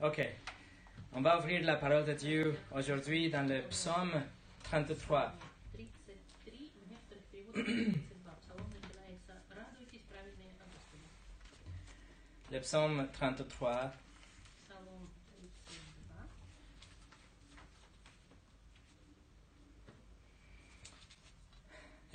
Ok. 0.00 0.24
On 1.12 1.20
va 1.20 1.40
ouvrir 1.40 1.64
la 1.64 1.74
parole 1.74 2.04
de 2.04 2.12
Dieu 2.12 2.56
aujourd'hui 2.70 3.30
dans 3.30 3.42
le 3.48 3.62
psaume 3.62 4.12
33. 4.62 5.34
Le 12.52 12.60
psaume 12.60 13.08
33. 13.12 13.92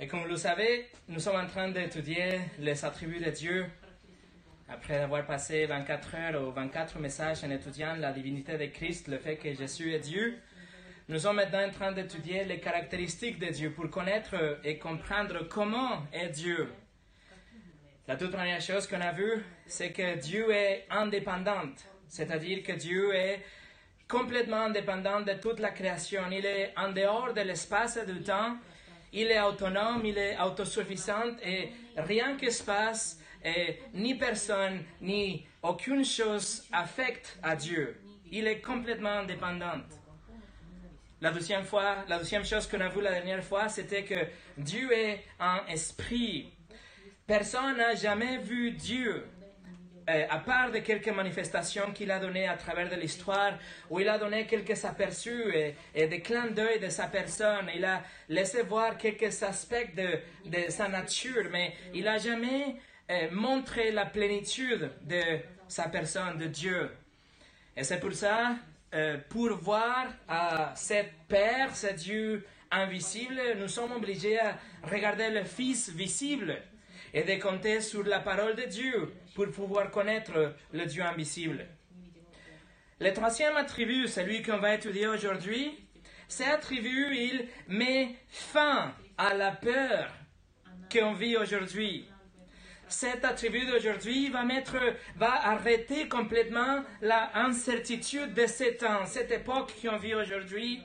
Et 0.00 0.08
comme 0.08 0.22
vous 0.22 0.28
le 0.28 0.36
savez, 0.38 0.88
nous 1.08 1.20
sommes 1.20 1.36
en 1.36 1.46
train 1.46 1.68
d'étudier 1.68 2.40
les 2.58 2.82
attributs 2.82 3.20
de 3.20 3.30
Dieu 3.30 3.66
après 4.68 5.00
avoir 5.00 5.24
passé 5.26 5.66
24 5.66 6.14
heures 6.14 6.48
ou 6.48 6.50
24 6.52 6.98
messages 6.98 7.44
en 7.44 7.50
étudiant 7.50 7.94
la 7.96 8.12
divinité 8.12 8.56
de 8.56 8.66
Christ, 8.66 9.08
le 9.08 9.18
fait 9.18 9.36
que 9.36 9.52
Jésus 9.52 9.92
est 9.92 10.00
Dieu. 10.00 10.38
Nous 11.08 11.18
sommes 11.18 11.36
maintenant 11.36 11.66
en 11.66 11.70
train 11.70 11.92
d'étudier 11.92 12.44
les 12.44 12.60
caractéristiques 12.60 13.38
de 13.38 13.46
Dieu 13.46 13.72
pour 13.72 13.90
connaître 13.90 14.58
et 14.64 14.78
comprendre 14.78 15.46
comment 15.48 16.02
est 16.12 16.30
Dieu. 16.30 16.72
La 18.08 18.16
toute 18.16 18.32
première 18.32 18.60
chose 18.60 18.86
qu'on 18.86 19.00
a 19.00 19.12
vue, 19.12 19.42
c'est 19.66 19.92
que 19.92 20.16
Dieu 20.18 20.50
est 20.50 20.86
indépendant, 20.90 21.62
c'est-à-dire 22.08 22.62
que 22.62 22.72
Dieu 22.72 23.14
est 23.14 23.42
complètement 24.08 24.64
indépendant 24.64 25.20
de 25.20 25.32
toute 25.34 25.60
la 25.60 25.70
création. 25.70 26.22
Il 26.30 26.44
est 26.44 26.72
en 26.76 26.92
dehors 26.92 27.32
de 27.32 27.40
l'espace 27.40 27.96
et 27.96 28.06
du 28.06 28.22
temps. 28.22 28.56
Il 29.12 29.30
est 29.30 29.40
autonome, 29.40 30.04
il 30.04 30.18
est 30.18 30.38
autosuffisant 30.40 31.36
et 31.42 31.70
rien 31.96 32.36
qui 32.36 32.50
se 32.50 32.62
passe, 32.62 33.20
et 33.44 33.78
ni 33.92 34.14
personne, 34.14 34.82
ni 35.00 35.46
aucune 35.62 36.04
chose 36.04 36.64
affecte 36.72 37.38
à 37.42 37.54
Dieu. 37.54 38.00
Il 38.30 38.46
est 38.46 38.60
complètement 38.60 39.10
indépendant. 39.10 39.80
La 41.20 41.30
deuxième 41.30 41.64
fois, 41.64 42.04
la 42.08 42.18
deuxième 42.18 42.44
chose 42.44 42.66
qu'on 42.66 42.80
a 42.80 42.88
vue 42.88 43.00
la 43.00 43.12
dernière 43.12 43.44
fois, 43.44 43.68
c'était 43.68 44.04
que 44.04 44.26
Dieu 44.58 44.90
est 44.92 45.24
un 45.38 45.60
esprit. 45.68 46.52
Personne 47.26 47.76
n'a 47.76 47.94
jamais 47.94 48.38
vu 48.38 48.72
Dieu, 48.72 49.24
euh, 50.10 50.26
à 50.28 50.38
part 50.38 50.70
de 50.70 50.78
quelques 50.78 51.08
manifestations 51.08 51.92
qu'il 51.92 52.10
a 52.10 52.18
données 52.18 52.46
à 52.46 52.56
travers 52.56 52.90
de 52.90 52.96
l'histoire, 52.96 53.58
où 53.88 54.00
il 54.00 54.08
a 54.08 54.18
donné 54.18 54.46
quelques 54.46 54.84
aperçus 54.84 55.54
et, 55.54 55.74
et 55.94 56.06
des 56.08 56.20
clins 56.20 56.48
d'œil 56.48 56.80
de 56.80 56.90
sa 56.90 57.06
personne. 57.06 57.70
Il 57.74 57.84
a 57.84 58.02
laissé 58.28 58.62
voir 58.62 58.98
quelques 58.98 59.42
aspects 59.42 59.94
de, 59.96 60.18
de 60.44 60.70
sa 60.70 60.88
nature, 60.88 61.48
mais 61.50 61.72
il 61.94 62.04
n'a 62.04 62.18
jamais 62.18 62.76
euh, 63.10 63.28
montré 63.32 63.90
la 63.90 64.06
plénitude 64.06 64.90
de 65.02 65.22
sa 65.68 65.88
personne, 65.88 66.38
de 66.38 66.46
Dieu. 66.46 66.90
Et 67.76 67.84
c'est 67.84 68.00
pour 68.00 68.12
ça, 68.12 68.56
euh, 68.94 69.18
pour 69.28 69.54
voir 69.56 70.06
à 70.28 70.72
cet 70.76 71.12
Père, 71.28 71.74
ce 71.74 71.92
Dieu 71.92 72.46
invisible, 72.70 73.40
nous 73.58 73.68
sommes 73.68 73.92
obligés 73.92 74.38
à 74.38 74.56
regarder 74.82 75.30
le 75.30 75.44
Fils 75.44 75.90
visible 75.90 76.56
et 77.12 77.22
de 77.22 77.40
compter 77.40 77.80
sur 77.80 78.04
la 78.04 78.20
parole 78.20 78.56
de 78.56 78.64
Dieu 78.64 79.12
pour 79.34 79.50
pouvoir 79.50 79.90
connaître 79.90 80.54
le 80.72 80.86
Dieu 80.86 81.02
invisible. 81.02 81.66
Le 83.00 83.12
troisième 83.12 83.56
attribut, 83.56 84.08
celui 84.08 84.42
qu'on 84.42 84.58
va 84.58 84.74
étudier 84.74 85.08
aujourd'hui, 85.08 85.76
cet 86.28 86.48
attribut, 86.48 87.14
il 87.16 87.48
met 87.68 88.16
fin 88.28 88.94
à 89.18 89.34
la 89.34 89.52
peur 89.52 90.10
qu'on 90.90 91.12
vit 91.12 91.36
aujourd'hui. 91.36 92.08
Cet 92.88 93.24
attribut 93.24 93.66
d'aujourd'hui 93.66 94.28
va 94.28 94.44
mettre, 94.44 94.76
va 95.16 95.32
arrêter 95.46 96.08
complètement 96.08 96.82
la 97.00 97.30
incertitude 97.34 98.34
de 98.34 98.46
ces 98.46 98.76
temps, 98.76 99.06
cette 99.06 99.30
époque 99.30 99.72
qu'on 99.82 99.96
vit 99.96 100.14
aujourd'hui. 100.14 100.80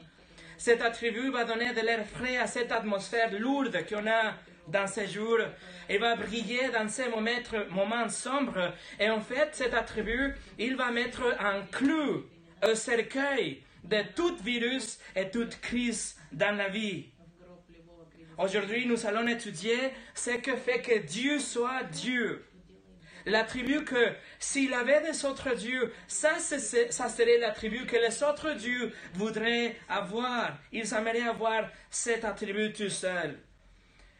Cet 0.58 0.81
attribut 0.81 1.30
va 1.30 1.45
donner 1.45 1.73
de 1.73 1.81
l'air 1.81 2.05
frais 2.05 2.38
à 2.38 2.47
cette 2.47 2.72
atmosphère 2.72 3.31
lourde 3.38 3.77
qu'on 3.88 4.08
a 4.08 4.33
dans 4.67 4.88
ces 4.88 5.08
jours 5.08 5.39
et 5.88 5.98
va 5.98 6.15
briller 6.15 6.70
dans 6.70 6.88
ces 6.88 7.08
moments 7.09 8.09
sombres. 8.09 8.73
Et 8.99 9.09
en 9.09 9.21
fait, 9.21 9.49
cet 9.54 9.73
attribut, 9.73 10.36
il 10.58 10.76
va 10.76 10.92
mettre 10.92 11.23
un 11.39 11.61
clou, 11.71 12.26
un 12.61 12.76
cercueil 12.76 13.64
de 13.83 14.02
tout 14.15 14.36
virus 14.43 14.99
et 15.15 15.30
toute 15.30 15.59
crise 15.61 16.17
dans 16.32 16.55
la 16.55 16.70
vie. 16.70 17.05
Aujourd'hui, 18.39 18.86
nous 18.86 19.05
allons 19.05 19.27
étudier 19.27 19.77
ce 20.16 20.30
que 20.30 20.55
fait 20.55 20.80
que 20.80 21.00
Dieu 21.00 21.39
soit 21.39 21.83
Dieu. 21.83 22.45
L'attribut 23.26 23.83
que 23.83 24.14
s'il 24.39 24.73
avait 24.73 25.02
des 25.02 25.26
autres 25.26 25.54
dieux, 25.55 25.92
ça, 26.08 26.39
ça 26.39 27.10
serait 27.10 27.38
l'attribut 27.38 27.86
que 27.86 27.98
les 27.98 28.23
autres 28.23 28.54
dieux 28.54 28.94
voudraient 29.14 29.76
avoir. 29.89 30.58
Ils 30.72 30.94
aimeraient 30.94 31.27
avoir 31.27 31.67
cet 31.89 32.23
attribut 32.23 32.72
tout 32.72 32.88
seul. 32.88 33.38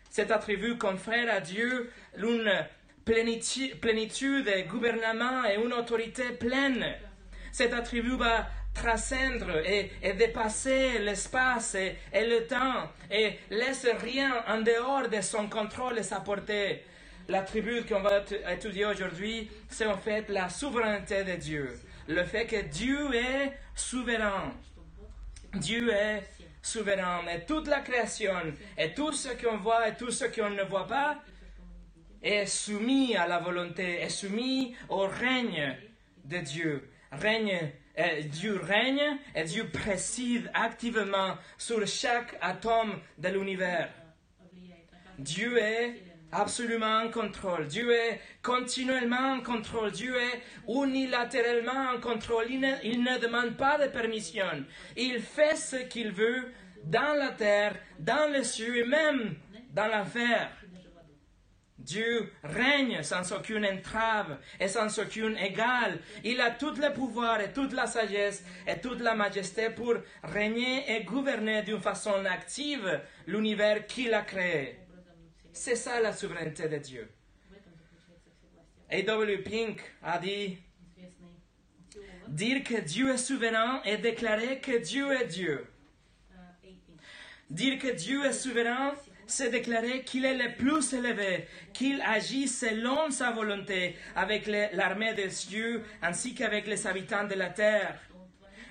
Cet 0.10 0.32
attribut 0.32 0.78
confère 0.78 1.34
à 1.34 1.40
Dieu 1.40 1.90
une 2.18 2.52
plénitude, 3.06 3.80
plénitude 3.80 4.50
et 4.50 4.64
gouvernement 4.64 5.46
et 5.46 5.56
une 5.56 5.72
autorité 5.72 6.32
pleine. 6.32 6.94
Cet 7.54 7.74
attribut 7.74 8.18
va 8.18 8.50
transcendre 8.74 9.58
et, 9.66 9.92
et 10.02 10.14
dépasser 10.14 11.00
l'espace 11.00 11.76
et, 11.76 11.98
le 12.14 12.48
temps 12.48 12.90
et 13.12 13.40
laisse 13.50 13.88
rien 14.02 14.44
en 14.48 14.62
dehors 14.62 15.10
de 15.10 15.22
son 15.22 15.48
contrôle 15.48 16.00
et 16.00 16.04
sa 16.04 16.20
portée. 16.20 16.84
L'attribut 17.28 17.86
qu'on 17.86 18.02
va 18.02 18.24
étudier 18.52 18.86
aujourd'hui, 18.86 19.50
c'est 19.70 19.86
en 19.86 19.98
fait 19.98 20.30
la 20.30 20.50
souveraineté 20.50 21.24
de 21.24 21.36
Dieu. 21.36 21.80
Le 22.08 22.24
fait 22.24 22.48
que 22.48 22.62
Dieu 22.62 23.14
est 23.14 23.54
souverain. 23.76 24.52
Dieu 25.54 25.92
est 25.92 26.24
souverain 26.62 27.22
et 27.34 27.46
toute 27.46 27.68
la 27.68 27.82
création 27.82 28.34
et 28.78 28.94
tout 28.94 29.12
ce 29.12 29.30
qu'on 29.30 29.58
voit 29.58 29.88
et 29.88 29.96
tout 29.96 30.12
ce 30.12 30.26
qu'on 30.26 30.50
ne 30.50 30.64
voit 30.64 30.88
pas 30.88 31.20
est 32.22 32.46
soumis 32.46 33.16
à 33.16 33.28
la 33.28 33.40
volonté, 33.40 34.02
est 34.02 34.10
soumis 34.10 34.76
au 34.90 35.08
règne 35.08 35.78
de 36.26 36.38
Dieu. 36.40 36.90
Règne, 37.12 37.72
Dieu 38.24 38.60
règne 38.62 39.18
et 39.36 39.44
Dieu 39.44 39.68
préside 39.68 40.50
activement 40.54 41.36
sur 41.58 41.86
chaque 41.88 42.38
atome 42.42 43.00
de 43.18 43.30
l'univers. 43.30 43.90
Dieu 45.18 45.58
est 45.58 45.96
absolument 46.32 47.04
en 47.04 47.10
contrôle. 47.10 47.68
Dieu 47.68 47.92
est 47.92 48.22
continuellement 48.42 49.34
en 49.34 49.42
contrôle. 49.42 49.92
Dieu 49.92 50.16
est 50.16 50.42
unilatéralement 50.68 51.92
en 51.96 52.00
contrôle. 52.00 52.46
Il 52.50 52.60
ne, 52.60 53.20
demande 53.20 53.58
pas 53.58 53.78
de 53.78 53.92
permission. 53.92 54.66
Il 54.96 55.20
fait 55.20 55.56
ce 55.56 55.78
qu'il 55.78 56.12
veut 56.12 56.52
dans 56.86 57.16
la 57.18 57.32
terre, 57.32 57.76
dans 58.00 58.32
les 58.32 58.44
cieux 58.44 58.78
et 58.78 58.86
même 58.86 59.36
dans 59.74 59.88
l'enfer. 59.88 60.52
Dieu 61.90 62.32
règne 62.44 63.02
sans 63.02 63.32
aucune 63.32 63.66
entrave 63.66 64.38
et 64.60 64.68
sans 64.68 65.00
aucune 65.00 65.36
égale. 65.38 66.00
Il 66.24 66.40
a 66.40 66.52
tout 66.52 66.76
le 66.76 66.94
pouvoir 66.94 67.42
et 67.42 67.52
toute 67.52 67.74
la 67.74 67.88
sagesse 67.88 68.44
et 68.68 68.80
toute 68.80 69.02
la 69.02 69.16
majesté 69.16 69.72
pour 69.72 69.96
régner 70.24 70.96
et 70.96 71.04
gouverner 71.04 71.64
d'une 71.64 71.82
façon 71.82 72.24
active 72.26 73.02
l'univers 73.26 73.88
qu'il 73.88 74.14
a 74.14 74.22
créé. 74.22 74.78
C'est 75.52 75.76
ça 75.76 76.00
la 76.00 76.14
souveraineté 76.14 76.70
de 76.70 76.78
Dieu. 76.78 77.10
A.W. 78.92 79.40
Pink 79.40 79.82
a 80.04 80.20
dit 80.20 80.60
Dire 82.28 82.64
que 82.64 82.82
Dieu 82.82 83.10
est 83.10 83.18
souverain 83.18 83.82
et 83.84 83.98
déclarer 83.98 84.60
que 84.60 84.78
Dieu 84.78 85.12
est 85.12 85.26
Dieu. 85.26 85.66
Dire 87.50 87.80
que 87.80 87.88
Dieu 87.88 88.26
est 88.26 88.34
souverain 88.34 88.94
s'est 89.30 89.50
déclaré 89.50 90.04
qu'il 90.04 90.26
est 90.26 90.38
le 90.38 90.56
plus 90.56 90.94
élevé, 90.94 91.48
qu'il 91.74 92.02
agit 92.02 92.48
selon 92.48 93.12
sa 93.12 93.32
volonté 93.32 93.96
avec 94.16 94.48
l'armée 94.74 95.14
des 95.14 95.30
cieux 95.30 95.84
ainsi 96.02 96.34
qu'avec 96.34 96.68
les 96.68 96.88
habitants 96.88 97.28
de 97.28 97.36
la 97.36 97.50
terre. 97.50 98.00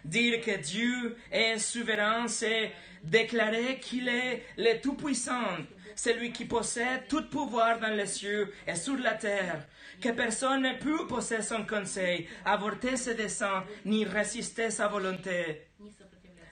Dire 0.05 0.41
que 0.41 0.56
Dieu 0.59 1.17
est 1.31 1.59
souverain, 1.59 2.29
c'est 2.29 2.73
déclarer 3.03 3.79
qu'il 3.81 4.09
est 4.09 4.43
le 4.56 4.81
Tout-Puissant, 4.81 5.59
celui 5.94 6.32
qui 6.32 6.44
possède 6.44 7.09
tout 7.09 7.29
pouvoir 7.29 7.79
dans 7.81 7.94
les 7.94 8.06
cieux 8.06 8.53
et 8.67 8.75
sur 8.75 8.97
la 8.97 9.15
terre, 9.15 9.67
que 10.00 10.11
personne 10.11 10.62
ne 10.62 10.79
peut 10.79 11.06
posséder 11.06 11.43
son 11.43 11.67
conseil, 11.67 12.29
avorter 12.44 12.97
ses 12.97 13.15
desseins, 13.15 13.65
ni 13.85 14.05
résister 14.05 14.71
sa 14.71 14.88
volonté. 14.88 15.68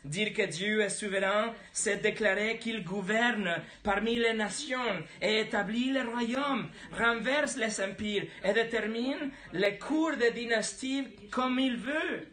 Dire 0.06 0.32
que 0.32 0.42
Dieu 0.42 0.82
est 0.82 0.88
souverain, 0.88 1.52
c'est 1.72 2.00
déclarer 2.00 2.58
qu'il 2.58 2.84
gouverne 2.84 3.56
parmi 3.82 4.14
les 4.14 4.34
nations 4.34 5.02
et 5.20 5.40
établit 5.40 5.90
les 5.90 6.02
royaumes, 6.02 6.68
renverse 6.92 7.56
les 7.56 7.80
empires 7.80 8.24
et 8.44 8.52
détermine 8.52 9.30
les 9.52 9.78
cours 9.78 10.16
des 10.16 10.30
dynasties 10.30 11.08
comme 11.32 11.58
il 11.58 11.76
veut. 11.76 12.28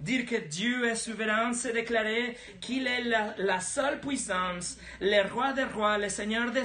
Dire 0.00 0.26
que 0.26 0.36
Dieu 0.36 0.84
est 0.90 0.96
souverain, 0.96 1.54
c'est 1.54 1.72
déclarer 1.72 2.36
qu'il 2.60 2.86
est 2.86 3.04
la, 3.04 3.34
la, 3.38 3.60
seule 3.60 4.00
puissance, 4.00 4.76
le 5.00 5.26
roi 5.32 5.54
des 5.54 5.64
rois, 5.64 5.96
le 5.96 6.10
seigneur 6.10 6.50
des, 6.50 6.64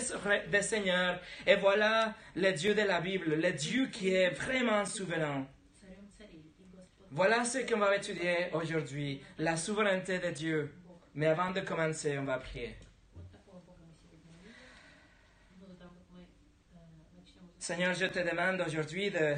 des 0.51 0.61
seigneurs. 0.63 1.21
Et 1.45 1.55
voilà 1.55 2.13
le 2.35 2.51
Dieu 2.51 2.73
de 2.73 2.81
la 2.81 2.99
Bible, 2.99 3.35
le 3.35 3.51
Dieu 3.53 3.87
qui 3.87 4.09
est 4.09 4.31
vraiment 4.31 4.83
souverain. 4.85 5.47
Voilà 7.11 7.45
ce 7.45 7.59
qu'on 7.59 7.79
va 7.79 7.95
étudier 7.95 8.49
aujourd'hui, 8.51 9.21
la 9.37 9.55
souveraineté 9.55 10.19
de 10.19 10.29
Dieu. 10.29 10.73
Mais 11.15 11.27
avant 11.27 11.51
de 11.51 11.61
commencer, 11.61 12.17
on 12.17 12.25
va 12.25 12.37
prier. 12.37 12.75
Seigneur, 17.57 17.93
je 17.93 18.05
te 18.07 18.19
demande 18.19 18.61
aujourd'hui 18.67 19.09
de 19.09 19.35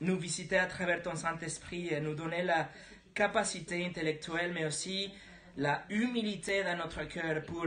nous 0.00 0.18
visiter 0.18 0.58
à 0.58 0.66
travers 0.66 1.02
ton 1.02 1.14
Saint-Esprit 1.14 1.88
et 1.88 2.00
nous 2.00 2.14
donner 2.14 2.42
la 2.42 2.68
capacité 3.14 3.86
intellectuelle, 3.86 4.52
mais 4.52 4.66
aussi 4.66 5.12
la 5.56 5.84
humilité 5.88 6.64
dans 6.64 6.76
notre 6.76 7.04
cœur 7.04 7.42
pour 7.42 7.66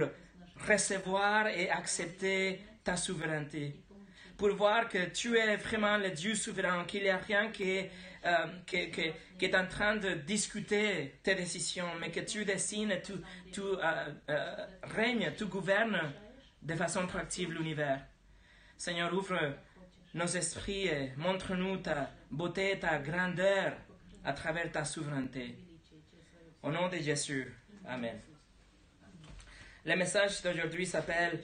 recevoir 0.67 1.47
et 1.47 1.69
accepter 1.69 2.61
ta 2.83 2.97
souveraineté. 2.97 3.75
Pour 4.37 4.53
voir 4.55 4.87
que 4.89 5.05
tu 5.05 5.37
es 5.37 5.55
vraiment 5.55 5.97
le 5.97 6.11
Dieu 6.11 6.35
souverain, 6.35 6.83
qu'il 6.85 7.03
n'y 7.03 7.09
a 7.09 7.17
rien 7.17 7.49
qui 7.49 7.63
est 7.63 7.91
euh, 8.25 8.47
qui, 8.65 8.91
qui- 8.91 9.11
qui 9.37 9.45
est 9.45 9.55
en 9.55 9.67
train 9.67 9.95
de 9.97 10.13
discuter 10.15 11.19
tes 11.23 11.35
décisions, 11.35 11.89
mais 11.99 12.11
que 12.11 12.19
tu 12.21 12.43
dessines 12.45 12.93
tu, 13.03 13.13
tu 13.51 13.61
euh, 13.61 13.77
euh, 14.29 14.65
règnes, 14.83 15.31
tu 15.37 15.45
gouvernes 15.45 16.11
de 16.61 16.75
façon 16.75 17.07
proactive 17.07 17.51
l'univers. 17.53 18.05
Seigneur, 18.77 19.13
ouvre 19.13 19.55
nos 20.13 20.25
esprits 20.27 20.87
et 20.87 21.11
montre-nous 21.17 21.77
ta 21.77 22.11
beauté, 22.31 22.77
ta 22.79 22.97
grandeur 22.99 23.73
à 24.25 24.33
travers 24.33 24.71
ta 24.71 24.83
souveraineté. 24.83 25.55
Au 26.63 26.71
nom 26.71 26.89
de 26.89 26.97
Jésus. 26.97 27.53
Amen. 27.87 28.19
Le 29.85 29.95
message 29.95 30.41
d'aujourd'hui 30.41 30.85
s'appelle 30.85 31.41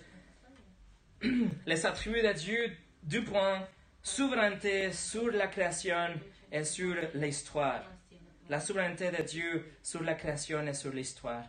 Les 1.65 1.85
attributs 1.85 2.21
de 2.21 2.33
Dieu, 2.33 2.71
du 3.01 3.23
point 3.23 3.65
souveraineté 4.03 4.91
sur 4.91 5.31
la 5.31 5.47
création 5.47 6.09
et 6.55 6.63
sur 6.63 6.95
l'histoire. 7.13 7.81
Ah, 7.83 8.15
la 8.49 8.59
souveraineté 8.61 9.11
de 9.11 9.21
Dieu 9.23 9.65
sur 9.83 10.01
la 10.03 10.13
création 10.13 10.65
et 10.65 10.73
sur 10.73 10.93
l'histoire. 10.93 11.43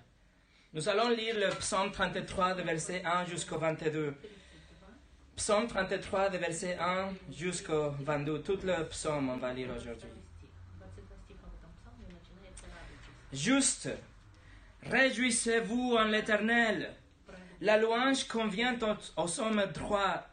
Nous 0.72 0.88
allons 0.88 1.10
lire 1.10 1.36
le 1.38 1.50
psaume 1.50 1.92
33 1.92 2.54
de 2.54 2.62
verset 2.62 3.02
1 3.04 3.26
jusqu'au 3.26 3.58
22. 3.58 4.14
Psaume 5.36 5.68
33 5.68 6.30
de 6.30 6.38
verset 6.38 6.76
1 6.80 7.10
jusqu'au 7.30 7.90
22. 8.00 8.42
Tout 8.42 8.58
le 8.64 8.84
psaume 8.88 9.28
on 9.28 9.36
va 9.36 9.52
lire 9.52 9.68
aujourd'hui. 9.76 10.08
Juste, 13.32 13.88
réjouissez-vous 14.82 15.96
en 15.98 16.04
l'éternel. 16.06 16.94
La 17.60 17.76
louange 17.76 18.24
convient 18.26 18.76
au, 18.82 19.22
au 19.22 19.28
somme 19.28 19.64
droit 19.72 20.26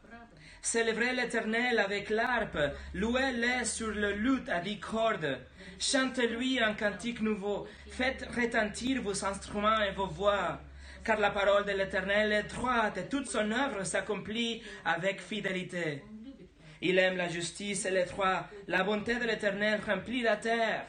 Célébrez 0.63 1.13
l'Éternel 1.13 1.77
avec 1.77 2.09
l'harpe, 2.09 2.57
louez-le 2.93 3.65
sur 3.65 3.89
le 3.89 4.13
luth 4.13 4.47
à 4.47 4.61
dix 4.61 4.79
cordes, 4.79 5.37
chantez-lui 5.77 6.61
un 6.61 6.73
cantique 6.73 7.19
nouveau, 7.19 7.67
faites 7.89 8.25
retentir 8.33 9.01
vos 9.01 9.25
instruments 9.25 9.81
et 9.81 9.91
vos 9.91 10.07
voix, 10.07 10.61
car 11.03 11.19
la 11.19 11.31
parole 11.31 11.65
de 11.65 11.73
l'Éternel 11.73 12.31
est 12.31 12.43
droite 12.43 12.97
et 12.97 13.09
toute 13.09 13.27
son 13.27 13.51
œuvre 13.51 13.83
s'accomplit 13.83 14.63
avec 14.85 15.19
fidélité. 15.19 16.01
Il 16.81 16.97
aime 16.97 17.17
la 17.17 17.27
justice 17.27 17.85
et 17.85 17.91
les 17.91 18.05
la 18.67 18.83
bonté 18.83 19.15
de 19.15 19.25
l'Éternel 19.25 19.81
remplit 19.85 20.21
la 20.21 20.37
terre. 20.37 20.85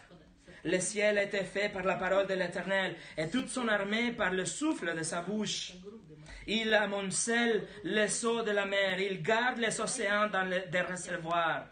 Le 0.63 0.79
ciel 0.79 1.19
a 1.19 1.25
été 1.25 1.43
fait 1.43 1.69
par 1.69 1.83
la 1.83 1.97
parole 1.97 2.29
de 2.29 2.35
l'Éternel 2.35 2.95
et 3.19 3.29
toute 3.29 3.49
son 3.49 3.67
armée 3.67 4.13
par 4.13 4.33
le 4.33 4.45
souffle 4.45 4.97
de 4.97 5.03
sa 5.03 5.21
bouche. 5.21 5.73
Il 6.47 6.73
amoncelle 6.75 7.63
les 7.85 8.25
eaux 8.25 8.43
de 8.43 8.51
la 8.51 8.67
mer. 8.67 9.01
Il 9.01 9.23
garde 9.23 9.59
les 9.59 9.81
océans 9.81 10.29
dans 10.29 10.49
des 10.49 10.81
réservoirs. 10.81 11.67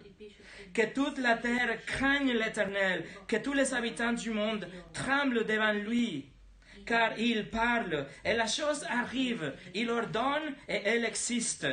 Que 0.73 0.87
toute 0.95 1.19
la 1.19 1.37
terre 1.37 1.85
craigne 1.85 2.33
l'Éternel, 2.33 3.05
que 3.29 3.37
tous 3.37 3.53
les 3.53 3.75
habitants 3.75 4.15
du 4.15 4.31
monde 4.31 4.67
tremblent 4.95 5.45
devant 5.45 5.73
lui, 5.73 6.33
car 6.87 7.19
il 7.19 7.51
parle 7.51 8.07
et 8.25 8.33
la 8.33 8.47
chose 8.47 8.85
arrive, 8.89 9.53
il 9.75 9.91
ordonne 9.91 10.55
et 10.69 10.81
elle 10.85 11.05
existe. 11.05 11.67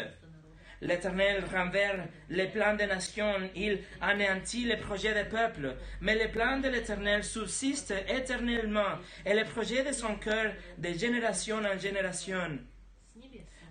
L'Éternel 0.81 1.43
renverse 1.53 2.07
les 2.29 2.47
plans 2.47 2.75
des 2.75 2.87
nations, 2.87 3.49
il 3.55 3.79
anéantit 4.01 4.63
les 4.63 4.77
projets 4.77 5.13
des 5.13 5.29
peuples, 5.29 5.75
mais 5.99 6.15
les 6.15 6.29
plans 6.29 6.59
de 6.59 6.69
l'Éternel 6.69 7.23
subsistent 7.23 7.93
éternellement 8.07 8.97
et 9.25 9.33
les 9.33 9.43
projets 9.43 9.83
de 9.83 9.91
son 9.91 10.15
cœur 10.15 10.53
de 10.77 10.93
génération 10.93 11.57
en 11.57 11.77
génération. 11.77 12.59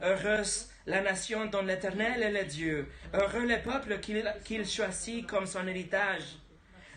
Heureuse 0.03 0.69
la 0.87 1.03
nation 1.03 1.47
dont 1.47 1.63
l'Éternel 1.63 2.23
est 2.23 2.43
le 2.43 2.45
Dieu. 2.45 2.89
Heureux 3.13 3.47
le 3.47 3.61
peuple 3.61 3.99
qu'il 4.01 4.67
choisit 4.67 5.27
comme 5.27 5.47
son 5.47 5.67
héritage. 5.67 6.39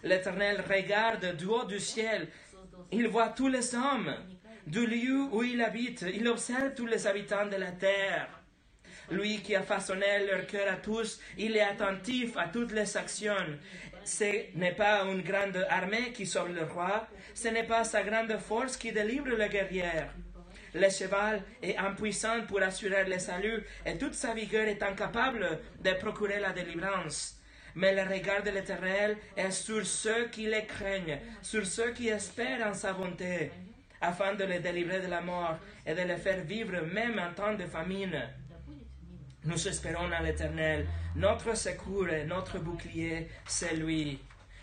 L'Éternel 0.04 0.64
regarde 0.68 1.36
du 1.36 1.46
haut 1.46 1.66
du 1.66 1.80
ciel. 1.80 2.28
Il 2.92 3.08
voit 3.10 3.30
tous 3.30 3.50
les 3.50 3.76
hommes. 3.76 4.16
Du 4.66 4.86
lieu 4.86 5.24
où 5.32 5.44
il 5.44 5.62
habite, 5.62 6.06
il 6.14 6.28
observe 6.28 6.74
tous 6.74 6.86
les 6.86 7.06
habitants 7.06 7.48
de 7.48 7.58
la 7.58 7.72
terre. 7.72 8.30
Lui 9.10 9.42
qui 9.42 9.56
a 9.56 9.64
façonné 9.64 10.26
leur 10.26 10.46
cœur 10.48 10.72
à 10.72 10.78
tous, 10.78 11.20
il 11.38 11.58
est 11.58 11.62
attentif 11.62 12.38
à 12.38 12.48
toutes 12.48 12.72
les 12.72 12.96
actions. 12.96 13.58
Ce 14.06 14.56
n'est 14.56 14.76
pas 14.76 15.04
une 15.04 15.22
grande 15.22 15.66
armée 15.70 16.12
qui 16.14 16.26
sauve 16.26 16.54
le 16.54 16.64
roi, 16.64 17.08
ce 17.34 17.50
n'est 17.50 17.68
pas 17.68 17.84
sa 17.84 18.04
grande 18.04 18.38
force 18.38 18.78
qui 18.78 18.92
délivre 18.92 19.28
le 19.28 19.48
guerrier. 19.48 19.84
Le 20.74 20.90
cheval 20.90 21.44
est 21.62 21.78
impuissant 21.78 22.42
pour 22.48 22.62
assurer 22.62 23.04
le 23.06 23.20
salut 23.20 23.64
et 23.86 23.98
toute 23.98 24.14
sa 24.14 24.34
vigueur 24.34 24.68
est 24.68 24.82
incapable 24.82 25.60
de 25.84 25.92
procurer 25.92 26.40
la 26.40 26.52
délivrance. 26.54 27.38
Mais 27.76 27.94
le 27.94 28.10
regard 28.10 28.44
de 28.44 28.52
l'Éternel 28.52 29.18
est 29.36 29.52
sur 29.52 29.86
ceux 29.86 30.28
qui 30.28 30.46
les 30.48 30.66
craignent, 30.66 31.20
sur 31.42 31.66
ceux 31.66 31.92
qui 31.92 32.10
espèrent 32.10 32.68
en 32.68 32.74
sa 32.74 32.94
bonté, 32.94 33.52
afin 34.02 34.34
de 34.34 34.44
les 34.44 34.60
délivrer 34.60 35.00
de 35.02 35.08
la 35.08 35.22
mort 35.22 35.58
et 35.86 35.94
de 35.94 36.02
les 36.02 36.18
faire 36.18 36.44
vivre 36.44 36.82
même 36.94 37.20
en 37.20 37.34
temps 37.34 37.54
de 37.54 37.66
famine. 37.66 38.22
Nous 39.44 39.68
espérons 39.68 40.12
en 40.12 40.24
l'Éternel, 40.24 40.86
notre 41.16 41.56
secours 41.58 42.10
et 42.10 42.26
notre 42.26 42.60
bouclier, 42.60 43.28
c'est 43.46 43.76
lui. 43.76 44.20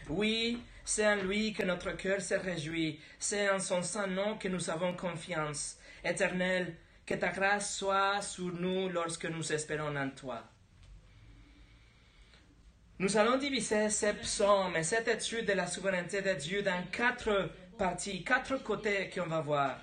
Oui, 0.09 0.63
c'est 0.89 1.07
en 1.07 1.17
lui 1.17 1.53
que 1.53 1.63
notre 1.65 1.91
cœur 1.91 2.23
se 2.23 2.33
réjouit. 2.33 2.99
C'est 3.19 3.51
en 3.51 3.59
son 3.59 3.83
saint 3.83 4.07
nom 4.07 4.39
que 4.39 4.49
nous 4.49 4.71
avons 4.71 4.95
confiance. 4.97 5.77
Éternel, 6.03 6.77
que 7.05 7.13
ta 7.13 7.29
grâce 7.29 7.77
soit 7.77 8.23
sur 8.23 8.55
nous 8.55 8.89
lorsque 8.89 9.27
nous 9.27 9.53
espérons 9.53 9.95
en 9.95 10.09
toi. 10.09 10.43
Nous 12.99 13.19
allons 13.19 13.37
diviser 13.37 13.91
ce 13.91 14.13
psaume 14.15 14.77
et 14.77 14.83
cette 14.83 15.09
étude 15.09 15.45
de 15.45 15.53
la 15.53 15.67
souveraineté 15.67 16.23
de 16.23 16.33
Dieu 16.33 16.63
dans 16.63 16.83
quatre 16.91 17.51
parties, 17.77 18.25
quatre 18.25 18.57
côtés 18.63 19.11
qu'on 19.15 19.27
va 19.27 19.43
voir. 19.43 19.81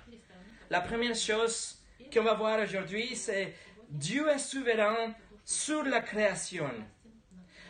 La 0.70 0.80
première 0.80 1.14
chose 1.14 1.78
qu'on 2.12 2.24
va 2.24 2.34
voir 2.34 2.58
aujourd'hui, 2.58 3.14
c'est 3.14 3.54
Dieu 3.90 4.28
est 4.28 4.40
souverain 4.40 5.14
sur 5.44 5.84
la 5.84 6.00
création. 6.00 6.68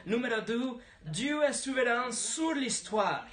Numéro 0.07 0.41
2, 0.41 0.79
Dieu 1.07 1.41
est 1.45 1.53
souverain 1.53 2.11
sur 2.11 2.53
l'histoire. 2.53 3.27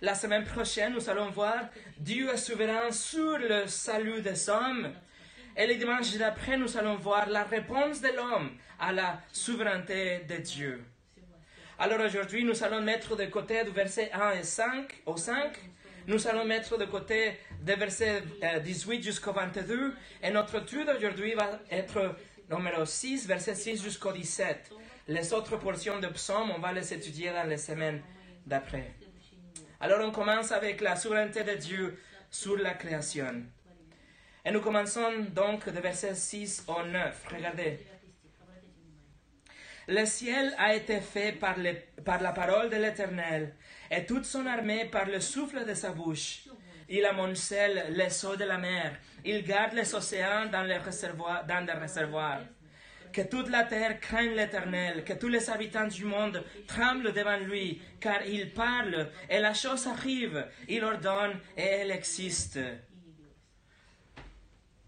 La 0.00 0.14
semaine 0.14 0.44
prochaine, 0.44 0.92
nous 0.92 1.08
allons 1.08 1.30
voir 1.30 1.68
Dieu 1.98 2.28
est 2.28 2.36
souverain 2.36 2.90
sur 2.90 3.38
le 3.38 3.68
salut 3.68 4.20
des 4.22 4.48
hommes. 4.50 4.92
Et 5.56 5.68
le 5.68 5.76
dimanche 5.76 6.12
d'après, 6.16 6.56
nous 6.56 6.76
allons 6.76 6.96
voir 6.96 7.28
la 7.30 7.44
réponse 7.44 8.00
de 8.00 8.08
l'homme 8.08 8.50
à 8.80 8.92
la 8.92 9.20
souveraineté 9.32 10.24
de 10.28 10.36
Dieu. 10.38 10.84
Alors 11.78 12.00
aujourd'hui, 12.00 12.44
nous 12.44 12.64
allons 12.64 12.82
mettre 12.82 13.16
de 13.16 13.26
côté 13.26 13.62
du 13.62 13.70
verset 13.70 14.10
1 14.12 14.32
et 14.32 14.42
5 14.42 15.02
au 15.06 15.16
5. 15.16 15.56
Nous 16.08 16.26
allons 16.26 16.44
mettre 16.44 16.76
de 16.76 16.86
côté 16.86 17.38
des 17.62 17.76
versets 17.76 18.22
euh, 18.42 18.58
18 18.58 19.00
jusqu'au 19.00 19.32
22. 19.32 19.94
Et 20.24 20.30
notre 20.30 20.56
étude 20.56 20.88
aujourd'hui 20.96 21.34
va 21.34 21.60
être 21.70 22.16
numéro 22.50 22.84
6, 22.84 23.28
verset 23.28 23.54
6 23.54 23.80
jusqu'au 23.80 24.12
17. 24.12 24.72
Les 25.06 25.34
autres 25.34 25.58
portions 25.58 26.00
de 26.00 26.06
psaumes, 26.06 26.50
on 26.56 26.60
va 26.60 26.72
les 26.72 26.94
étudier 26.94 27.30
dans 27.30 27.46
les 27.46 27.58
semaines 27.58 28.00
d'après. 28.46 28.92
Alors 29.78 30.00
on 30.02 30.10
commence 30.10 30.50
avec 30.50 30.80
la 30.80 30.96
souveraineté 30.96 31.44
de 31.44 31.54
Dieu 31.54 32.00
sur 32.30 32.56
la 32.56 32.72
création. 32.72 33.42
Et 34.46 34.50
nous 34.50 34.62
commençons 34.62 35.26
donc 35.30 35.68
de 35.68 35.78
versets 35.78 36.14
6 36.14 36.64
au 36.68 36.86
9. 36.86 37.26
Regardez. 37.34 37.80
Le 39.88 40.06
ciel 40.06 40.54
a 40.56 40.74
été 40.74 41.00
fait 41.02 41.32
par, 41.32 41.56
par 42.02 42.22
la 42.22 42.32
parole 42.32 42.70
de 42.70 42.76
l'Éternel, 42.76 43.54
et 43.90 44.06
toute 44.06 44.24
son 44.24 44.46
armée 44.46 44.86
par 44.86 45.04
le 45.04 45.20
souffle 45.20 45.66
de 45.66 45.74
sa 45.74 45.90
bouche. 45.90 46.44
Il 46.88 47.04
amoncelle 47.04 47.88
les 47.90 48.24
eaux 48.24 48.36
de 48.36 48.44
la 48.44 48.56
mer, 48.56 48.96
il 49.22 49.44
garde 49.44 49.74
les 49.74 49.94
océans 49.94 50.46
dans, 50.46 50.62
les 50.62 50.78
dans 51.46 51.66
des 51.66 51.72
réservoirs 51.72 52.40
que 53.14 53.22
toute 53.22 53.48
la 53.48 53.62
terre 53.62 54.00
craigne 54.00 54.34
l'Éternel, 54.34 55.04
que 55.04 55.12
tous 55.12 55.28
les 55.28 55.48
habitants 55.48 55.86
du 55.86 56.04
monde 56.04 56.44
tremblent 56.66 57.12
devant 57.12 57.36
lui, 57.36 57.80
car 58.00 58.26
il 58.26 58.52
parle 58.52 59.08
et 59.30 59.38
la 59.38 59.54
chose 59.54 59.86
arrive, 59.86 60.46
il 60.68 60.82
ordonne 60.84 61.38
et 61.56 61.62
elle 61.62 61.92
existe. 61.92 62.58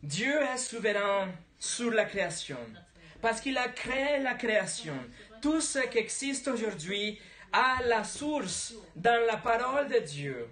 Dieu 0.03 0.43
est 0.43 0.59
souverain 0.59 1.29
sur 1.59 1.93
la 1.93 2.05
création, 2.05 2.59
parce 3.23 3.41
qu'il 3.41 3.57
a 3.57 3.69
créé 3.69 4.19
la 4.19 4.35
création. 4.35 4.99
Tout 5.41 5.61
ce 5.61 5.79
qui 5.87 5.99
existe 5.99 6.49
aujourd'hui 6.49 7.19
a 7.53 7.79
la 7.87 8.03
source 8.03 8.75
dans 8.97 9.25
la 9.27 9.37
parole 9.37 9.89
de 9.89 10.01
Dieu. 10.01 10.49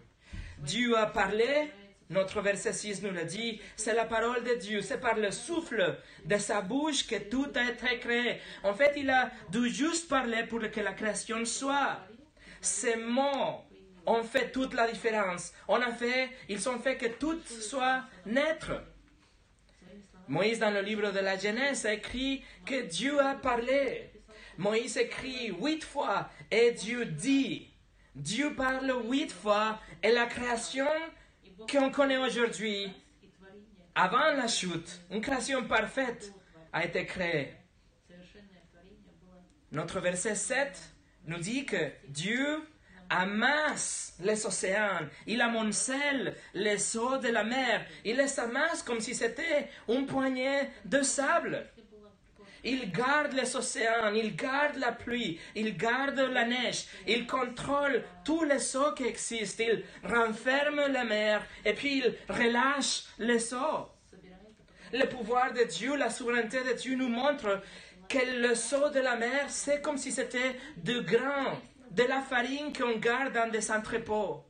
Dieu 0.59 0.97
a 0.97 1.07
parlé 1.07 1.71
notre 2.11 2.41
verset 2.43 2.73
6 2.73 3.03
nous 3.03 3.11
le 3.11 3.25
dit, 3.25 3.61
c'est 3.77 3.95
la 3.95 4.05
parole 4.05 4.45
de 4.45 4.55
Dieu, 4.55 4.83
c'est 4.83 5.01
par 5.01 5.17
le 5.17 5.31
souffle 5.31 5.99
de 6.25 6.37
sa 6.37 6.61
bouche 6.61 7.07
que 7.07 7.17
tout 7.17 7.49
a 7.55 7.71
été 7.71 7.99
créé. 7.99 8.41
En 8.63 8.75
fait, 8.75 8.93
il 8.97 9.09
a 9.09 9.31
dû 9.51 9.69
juste 9.71 10.09
parler 10.09 10.45
pour 10.45 10.61
que 10.61 10.81
la 10.81 10.93
création 10.93 11.45
soit. 11.45 12.01
Ces 12.61 12.97
mots 12.97 13.65
ont 14.07 14.23
fait 14.23 14.53
toute 14.53 14.75
la 14.75 14.91
différence. 14.91 15.53
A 15.69 15.93
fait, 15.93 16.31
ils 16.49 16.69
ont 16.69 16.79
fait 16.79 16.97
que 16.97 17.07
tout 17.07 17.41
soit 17.47 18.05
naître. 18.27 18.83
Moïse, 20.29 20.59
dans 20.59 20.71
le 20.71 20.81
livre 20.81 21.11
de 21.11 21.21
la 21.21 21.39
Genèse, 21.39 21.87
a 21.87 21.95
écrit 21.95 22.45
que 22.65 22.83
Dieu 22.83 23.19
a 23.21 23.35
parlé. 23.35 24.11
Moïse 24.57 24.97
écrit 24.97 25.53
huit 25.61 25.83
fois 25.83 26.29
et 26.51 26.73
Dieu 26.73 27.07
dit. 27.07 27.71
Dieu 28.15 28.55
parle 28.55 28.95
huit 29.09 29.33
fois 29.33 29.81
et 30.03 30.13
la 30.13 30.27
création 30.27 30.87
qu'on 31.71 31.91
connaît 31.91 32.19
aujourd'hui, 32.19 32.93
avant 33.95 34.33
la 34.33 34.49
chute, 34.49 35.01
une 35.11 35.21
création 35.21 35.65
parfaite 35.65 36.33
a 36.73 36.85
été 36.85 37.07
créée. 37.07 37.55
Notre 39.71 40.01
verset 40.01 40.35
7 40.35 40.81
nous 41.27 41.39
dit 41.39 41.65
que 41.65 41.91
Dieu 42.09 42.63
amasse 43.11 44.15
les 44.21 44.47
océans, 44.47 45.01
il 45.27 45.41
amoncelle 45.41 46.37
les 46.55 46.97
eaux 46.97 47.19
de 47.19 47.29
la 47.29 47.45
mer, 47.45 47.85
il 48.05 48.17
les 48.17 48.41
amasse 48.41 48.83
comme 48.83 49.01
si 49.01 49.15
c'était 49.15 49.69
une 49.89 50.07
poignée 50.07 50.71
de 50.85 51.03
sable. 51.03 51.67
Il 52.65 52.91
garde 52.91 53.35
les 53.35 53.57
océans, 53.57 54.15
il 54.15 54.35
garde 54.35 54.77
la 54.77 54.93
pluie, 54.93 55.39
il 55.55 55.77
garde 55.77 56.19
la 56.19 56.47
neige, 56.47 56.87
il 57.07 57.27
contrôle 57.27 58.03
tous 58.25 58.45
les 58.45 58.75
eaux 58.77 58.93
qui 58.95 59.05
existent, 59.05 59.65
il 59.65 59.85
renferme 60.03 60.81
la 60.91 61.05
mer 61.05 61.47
et 61.65 61.75
puis 61.75 61.99
il 61.99 62.15
relâche 62.29 63.05
les 63.19 63.53
eaux. 63.53 63.89
Le 64.93 65.07
pouvoir 65.07 65.53
de 65.53 65.65
Dieu, 65.65 65.97
la 65.97 66.09
souveraineté 66.09 66.63
de 66.65 66.73
Dieu 66.73 66.97
nous 66.97 67.09
montre 67.09 67.61
que 68.09 68.41
le 68.41 68.55
seau 68.55 68.91
de 68.91 69.01
la 69.01 69.17
mer, 69.17 69.47
c'est 69.49 69.83
comme 69.83 69.99
si 69.99 70.11
c'était 70.13 70.57
du 70.77 71.03
grain, 71.03 71.61
de 71.91 72.03
la 72.05 72.23
farine 72.23 72.73
qu'on 72.73 72.99
garde 72.99 73.35
dans 73.35 73.51
des 73.51 73.71
entrepôts. 73.71 74.45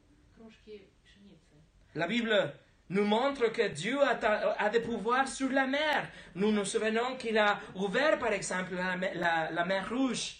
La 1.94 2.06
Bible 2.06 2.52
nous 2.90 3.04
montre 3.04 3.50
que 3.52 3.68
Dieu 3.68 3.98
a, 4.02 4.68
des 4.68 4.80
pouvoirs 4.80 5.28
sur 5.28 5.50
la 5.50 5.66
mer. 5.66 6.08
Nous 6.34 6.52
nous 6.52 6.64
souvenons 6.64 7.16
qu'il 7.16 7.38
a 7.38 7.58
ouvert, 7.74 8.18
par 8.18 8.32
exemple, 8.32 8.74
la, 9.14 9.64
mer 9.64 9.88
Rouge. 9.88 10.36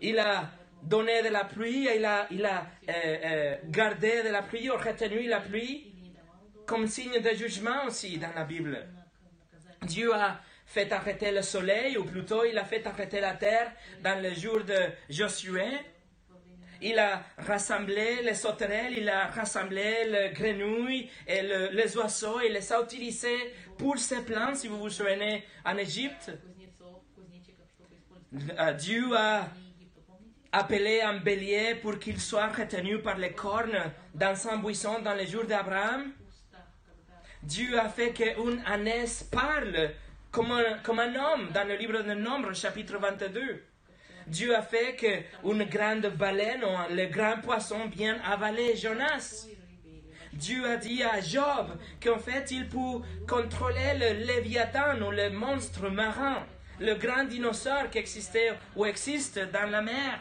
Il 0.00 0.18
a 0.18 0.50
donné 0.82 1.22
de 1.22 1.28
la 1.28 1.44
pluie, 1.44 1.88
il 1.94 2.04
a, 2.04 2.26
il 2.30 2.44
a 2.44 2.66
euh, 2.88 2.92
euh, 2.92 3.56
gardé 3.66 4.22
de 4.22 4.28
la 4.28 4.42
pluie, 4.42 4.68
ou 4.68 4.74
retenu 4.74 5.26
la 5.26 5.40
pluie, 5.40 5.92
comme 6.66 6.86
signe 6.86 7.20
de 7.20 7.30
jugement 7.30 7.86
aussi 7.86 8.18
dans 8.18 8.32
la 8.34 8.44
Bible. 8.44 8.86
Dieu 9.82 10.14
a 10.14 10.40
fait 10.66 10.92
arrêter 10.92 11.30
le 11.30 11.42
soleil, 11.42 11.96
ou 11.96 12.04
plutôt 12.04 12.44
il 12.44 12.58
a 12.58 12.64
fait 12.64 12.86
arrêter 12.86 13.20
la 13.20 13.34
terre 13.34 13.72
dans 14.02 14.22
le 14.22 14.34
jour 14.34 14.62
de 14.64 14.78
Josué 15.08 15.64
il 16.84 16.98
a 16.98 17.22
rassemblé 17.38 18.22
les 18.22 18.34
sauterelles, 18.34 18.94
il 18.98 19.08
a 19.08 19.28
rassemblé 19.28 20.04
les 20.06 20.30
grenouilles 20.34 21.08
et 21.26 21.40
les 21.72 21.96
oiseaux, 21.96 22.40
il 22.46 22.52
les 22.52 22.72
a 22.72 22.82
utilisés 22.82 23.54
pour 23.78 23.98
ses 23.98 24.22
plans, 24.22 24.54
si 24.54 24.68
vous 24.68 24.78
vous 24.78 24.90
souvenez, 24.90 25.44
en 25.64 25.76
Égypte. 25.78 26.30
Euh, 28.58 28.72
Dieu 28.74 29.16
a 29.16 29.48
appelé 30.52 31.00
un 31.00 31.18
bélier 31.18 31.74
pour 31.76 31.98
qu'il 31.98 32.20
soit 32.20 32.48
retenu 32.48 32.98
par 33.00 33.16
les 33.16 33.32
cornes 33.32 33.92
dans 34.14 34.48
un 34.48 34.58
buisson 34.58 35.00
dans 35.00 35.14
les 35.14 35.26
jours 35.26 35.44
d'Abraham. 35.44 36.12
Dieu 37.42 37.78
a 37.78 37.88
fait 37.88 38.12
qu'une 38.12 38.62
ânesse 38.66 39.22
parle 39.22 39.90
comme 40.30 40.52
un, 40.52 40.78
comme 40.82 40.98
un 40.98 41.14
homme 41.14 41.50
dans 41.52 41.66
le 41.66 41.76
livre 41.76 42.02
de 42.02 42.12
Nombres, 42.12 42.52
chapitre 42.54 42.98
22. 42.98 43.62
Dieu 44.26 44.56
a 44.56 44.62
fait 44.62 44.96
qu'une 44.96 45.64
grande 45.64 46.06
baleine, 46.16 46.64
ou 46.64 46.94
le 46.94 47.06
grand 47.06 47.40
poisson, 47.42 47.86
vienne 47.94 48.20
avaler 48.24 48.76
Jonas. 48.76 49.46
Dieu 50.32 50.68
a 50.68 50.76
dit 50.76 51.02
à 51.02 51.20
Job 51.20 51.78
qu'en 52.02 52.18
fait, 52.18 52.50
il 52.50 52.68
peut 52.68 53.02
contrôler 53.28 53.98
le 53.98 54.26
léviathan 54.26 55.00
ou 55.00 55.10
le 55.10 55.30
monstre 55.30 55.88
marin, 55.88 56.44
le 56.80 56.94
grand 56.94 57.24
dinosaure 57.24 57.90
qui 57.90 57.98
existait 57.98 58.52
ou 58.74 58.84
existe 58.84 59.38
dans 59.38 59.70
la 59.70 59.82
mer. 59.82 60.18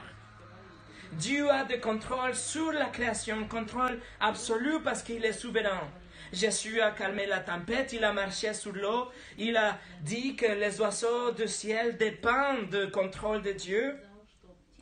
Dieu 1.14 1.50
a 1.50 1.64
de 1.64 1.78
contrôle 1.78 2.36
sur 2.36 2.72
la 2.72 2.86
création, 2.86 3.48
contrôle 3.48 4.00
absolu 4.20 4.82
parce 4.84 5.02
qu'il 5.02 5.24
est 5.26 5.34
souverain. 5.34 5.88
Jésus 6.34 6.82
a 6.82 6.92
calmé 6.92 7.28
la 7.28 7.42
tempête, 7.42 7.94
il 7.94 8.04
a 8.04 8.12
marché 8.12 8.54
sur 8.56 8.74
l'eau, 8.74 9.10
il 9.38 9.56
a 9.56 9.78
dit 10.02 10.36
que 10.36 10.48
les 10.48 10.82
oiseaux 10.82 11.32
du 11.32 11.48
ciel 11.48 11.96
dépendent 11.96 12.70
du 12.72 12.90
contrôle 12.90 13.44
de 13.44 13.52
Dieu. 13.52 13.96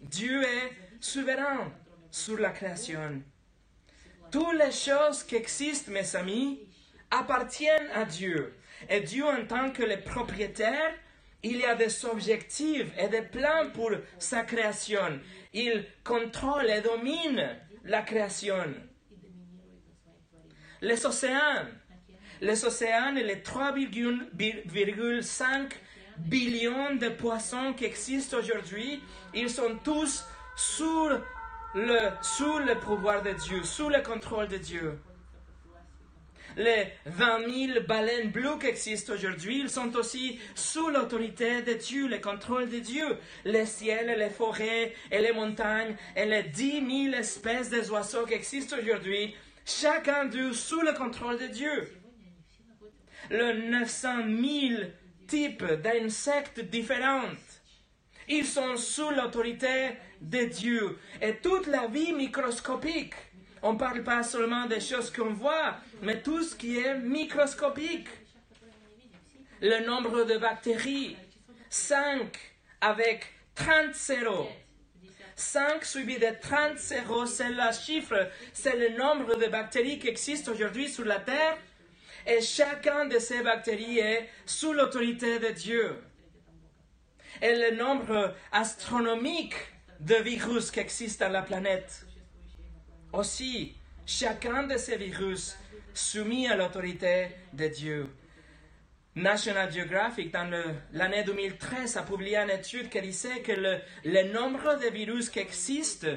Dieu 0.02 0.42
est 0.42 0.72
souverain 1.02 1.74
sur 2.10 2.40
la 2.40 2.52
création. 2.52 3.22
Toutes 4.32 4.58
les 4.58 4.72
choses 4.72 5.24
qui 5.24 5.36
existent, 5.36 5.92
mes 5.92 6.16
amis, 6.16 6.62
appartiennent 7.12 7.92
à 7.94 8.06
Dieu. 8.06 8.56
Et 8.90 9.02
Dieu, 9.02 9.26
en 9.26 9.46
tant 9.46 9.72
que 9.72 9.84
le 9.84 10.00
propriétaire, 10.00 10.94
il 11.44 11.58
y 11.58 11.66
a 11.66 11.76
des 11.76 12.06
objectifs 12.06 12.88
et 12.98 13.10
des 13.10 13.24
plans 13.24 13.70
pour 13.74 13.92
sa 14.20 14.44
création. 14.44 15.20
Il 15.54 15.86
contrôle 16.06 16.70
et 16.70 16.80
domine 16.80 17.58
la 17.84 18.04
création 18.04 18.74
les 20.82 21.06
océans. 21.06 21.66
Les 22.42 22.66
océans 22.66 23.16
et 23.16 23.24
les 23.24 23.38
3,5 23.38 25.72
billions 26.18 26.96
de 26.96 27.10
poissons 27.10 27.74
qui 27.74 27.86
existent 27.86 28.38
aujourd'hui, 28.38 29.02
ils 29.34 29.50
sont 29.50 29.78
tous 29.84 30.26
sous 30.56 31.10
le, 31.76 32.00
sous 32.22 32.60
le 32.60 32.80
pouvoir 32.80 33.22
de 33.22 33.32
Dieu, 33.32 33.64
sous 33.64 33.90
le 33.90 34.02
contrôle 34.02 34.48
de 34.48 34.58
Dieu. 34.58 35.00
Les 36.58 36.88
20 37.06 37.76
000 37.76 37.86
baleines 37.88 38.32
bleues 38.32 38.58
qui 38.60 38.68
existent 38.68 39.14
aujourd'hui, 39.14 39.62
ils 39.62 39.70
sont 39.70 39.96
aussi 39.96 40.38
sous 40.54 40.90
l'autorité 40.90 41.62
de 41.62 41.74
Dieu, 41.74 42.08
le 42.08 42.18
contrôle 42.18 42.70
de 42.70 42.80
Dieu. 42.80 43.18
Les 43.46 43.66
ciels, 43.66 44.10
et 44.10 44.18
les 44.18 44.30
forêts 44.30 44.94
et 45.12 45.22
les 45.22 45.32
montagnes 45.32 45.96
et 46.16 46.26
les 46.26 46.44
10 46.44 47.12
000 47.12 47.16
espèces 47.16 47.70
d'oiseaux 47.70 48.26
qui 48.26 48.34
existent 48.34 48.76
aujourd'hui, 48.78 49.34
chacun 49.66 50.26
d'eux 50.26 50.54
sous 50.54 50.82
le 50.82 50.94
contrôle 50.94 51.40
de 51.40 51.48
Dieu. 51.48 51.92
Le 53.30 53.70
900 53.70 54.24
000 54.28 54.82
types 55.28 55.64
d'insectes 55.64 56.60
différents. 56.60 57.30
Ils 58.28 58.46
sont 58.46 58.78
sous 58.78 59.10
l'autorité 59.12 59.98
de 60.22 60.46
Dieu. 60.46 60.98
Et 61.22 61.36
toute 61.38 61.68
la 61.68 61.88
vie 61.88 62.14
microscopique, 62.14 63.14
on 63.62 63.74
ne 63.74 63.78
parle 63.78 64.04
pas 64.04 64.24
seulement 64.24 64.66
des 64.66 64.80
choses 64.80 65.12
qu'on 65.12 65.34
voit, 65.34 65.76
mais 66.02 66.22
tout 66.22 66.44
ce 66.44 66.56
qui 66.56 66.78
est 66.78 66.98
microscopique. 66.98 68.08
Le 69.62 69.86
nombre 69.86 70.24
de 70.24 70.38
bactéries, 70.38 71.16
5 71.70 72.38
avec 72.82 73.26
30 73.56 73.94
zéros. 73.94 74.50
5 75.42 75.84
suivi 75.84 76.20
de 76.20 76.28
30 76.40 76.78
zéros, 76.78 77.26
c'est 77.26 77.50
le 77.50 77.74
chiffre, 77.74 78.30
c'est 78.54 78.76
le 78.76 78.96
nombre 78.96 79.36
de 79.36 79.48
bactéries 79.48 79.98
qui 79.98 80.08
existent 80.08 80.52
aujourd'hui 80.52 80.88
sur 80.88 81.04
la 81.04 81.20
Terre. 81.20 81.58
Et 82.28 82.42
chacun 82.42 83.06
de 83.06 83.18
ces 83.18 83.42
bactéries 83.42 83.98
est 83.98 84.30
sous 84.46 84.72
l'autorité 84.72 85.40
de 85.40 85.50
Dieu. 85.50 85.96
Et 87.42 87.56
le 87.56 87.76
nombre 87.76 88.36
astronomique 88.52 89.56
de 90.00 90.16
virus 90.16 90.70
qui 90.70 90.80
existent 90.80 91.26
dans 91.26 91.34
la 91.34 91.42
planète. 91.42 92.06
Aussi, 93.12 93.76
chacun 94.06 94.64
de 94.64 94.78
ces 94.78 94.96
virus 94.96 95.58
soumis 95.94 96.48
à 96.48 96.56
l'autorité 96.56 97.30
de 97.54 97.68
Dieu. 97.68 98.10
National 99.16 99.70
Geographic, 99.72 100.32
dans 100.32 100.50
l'année 100.94 101.24
2013, 101.24 101.98
a 101.98 102.04
publié 102.04 102.38
une 102.38 102.50
étude 102.50 102.90
qui 102.90 103.02
disait 103.02 103.42
que 103.42 103.52
le, 103.52 103.80
le 104.06 104.32
nombre 104.32 104.80
de 104.80 104.88
virus 104.88 105.30
qui 105.30 105.40
existent 105.40 106.08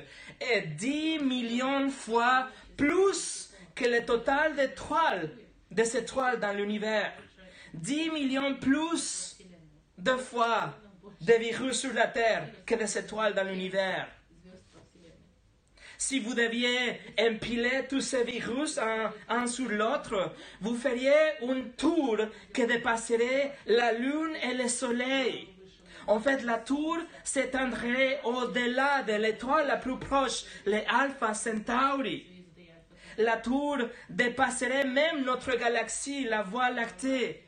est 0.41 0.63
10 0.77 1.19
millions 1.19 1.87
de 1.87 1.91
fois 1.91 2.49
plus 2.77 3.53
que 3.75 3.85
le 3.85 4.05
total 4.05 4.55
d'étoiles, 4.55 5.31
des 5.73 5.97
étoiles 5.97 6.39
dans 6.39 6.53
l'univers. 6.53 7.13
10 7.75 8.11
millions 8.11 8.55
plus 8.55 9.37
de 9.99 10.13
fois 10.13 10.75
de 11.21 11.33
virus 11.33 11.81
sur 11.81 11.93
la 11.95 12.07
Terre 12.07 12.49
que 12.65 12.77
des 12.77 12.99
étoiles 12.99 13.35
dans 13.35 13.45
l'univers. 13.45 14.07
Si 16.07 16.21
vous 16.21 16.35
deviez 16.35 17.01
empiler 17.19 17.87
tous 17.89 18.03
ces 18.03 18.25
virus 18.25 18.79
un, 19.31 19.47
sur 19.47 19.71
l'autre, 19.71 20.35
vous 20.61 20.77
feriez 20.77 21.11
une 21.41 21.71
tour 21.73 22.19
qui 22.53 22.67
dépasserait 22.67 23.53
la 23.65 23.93
lune 23.93 24.37
et 24.43 24.53
le 24.53 24.69
soleil. 24.69 25.49
En 26.07 26.21
fait, 26.21 26.43
la 26.43 26.59
tour 26.59 26.99
s'étendrait 27.25 28.21
au-delà 28.23 29.03
de 29.05 29.15
l'étoile 29.15 29.67
la 29.67 29.79
plus 29.79 29.99
proche, 29.99 30.45
les 30.67 30.85
Alpha 30.95 31.33
Centauri. 31.33 32.27
La 33.17 33.39
tour 33.39 33.79
dépasserait 34.11 34.85
même 34.85 35.25
notre 35.25 35.57
galaxie, 35.57 36.25
la 36.25 36.43
Voie 36.43 36.69
lactée 36.69 37.44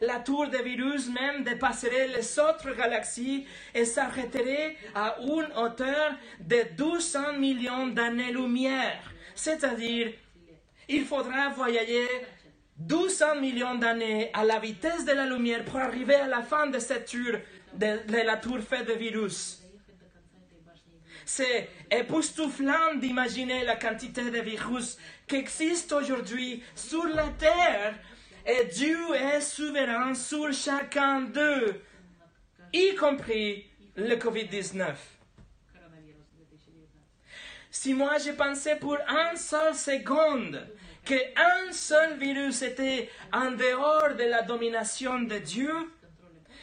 la 0.00 0.20
tour 0.20 0.48
de 0.48 0.58
virus 0.58 1.08
même 1.08 1.44
dépasserait 1.44 2.08
les 2.08 2.38
autres 2.38 2.74
galaxies 2.76 3.46
et 3.74 3.84
s'arrêterait 3.84 4.76
à 4.94 5.16
une 5.20 5.48
hauteur 5.56 6.12
de 6.40 6.62
200 6.76 7.34
millions 7.38 7.88
d'années-lumière. 7.88 9.00
C'est-à-dire, 9.34 10.12
il 10.88 11.04
faudra 11.04 11.50
voyager 11.50 12.06
200 12.78 13.40
millions 13.40 13.74
d'années 13.74 14.30
à 14.32 14.44
la 14.44 14.58
vitesse 14.58 15.04
de 15.04 15.12
la 15.12 15.26
lumière 15.26 15.64
pour 15.64 15.78
arriver 15.78 16.14
à 16.14 16.28
la 16.28 16.42
fin 16.42 16.68
de 16.68 16.78
cette 16.78 17.10
tour, 17.10 17.38
de, 17.74 18.24
la 18.24 18.36
tour 18.36 18.60
faite 18.60 18.86
de 18.86 18.92
virus. 18.92 19.62
C'est 21.24 21.68
époustouflant 21.90 22.94
d'imaginer 22.96 23.64
la 23.64 23.76
quantité 23.76 24.30
de 24.30 24.38
virus 24.38 24.96
qui 25.26 25.36
existe 25.36 25.92
aujourd'hui 25.92 26.62
sur 26.74 27.04
la 27.04 27.28
Terre 27.38 27.94
et 28.50 28.64
Dieu 28.64 29.14
est 29.14 29.42
souverain 29.42 30.14
sur 30.14 30.50
chacun 30.54 31.20
d'eux, 31.20 31.82
y 32.72 32.94
compris 32.94 33.66
le 33.94 34.14
Covid-19. 34.16 34.94
Si 37.70 37.92
moi 37.92 38.16
j'ai 38.16 38.32
pensé 38.32 38.76
pour 38.76 38.96
un 39.06 39.36
seul 39.36 39.74
seconde 39.74 40.66
qu'un 41.04 41.72
seul 41.72 42.18
virus 42.18 42.62
était 42.62 43.10
en 43.34 43.50
dehors 43.50 44.14
de 44.16 44.24
la 44.24 44.40
domination 44.40 45.20
de 45.20 45.36
Dieu, 45.36 45.74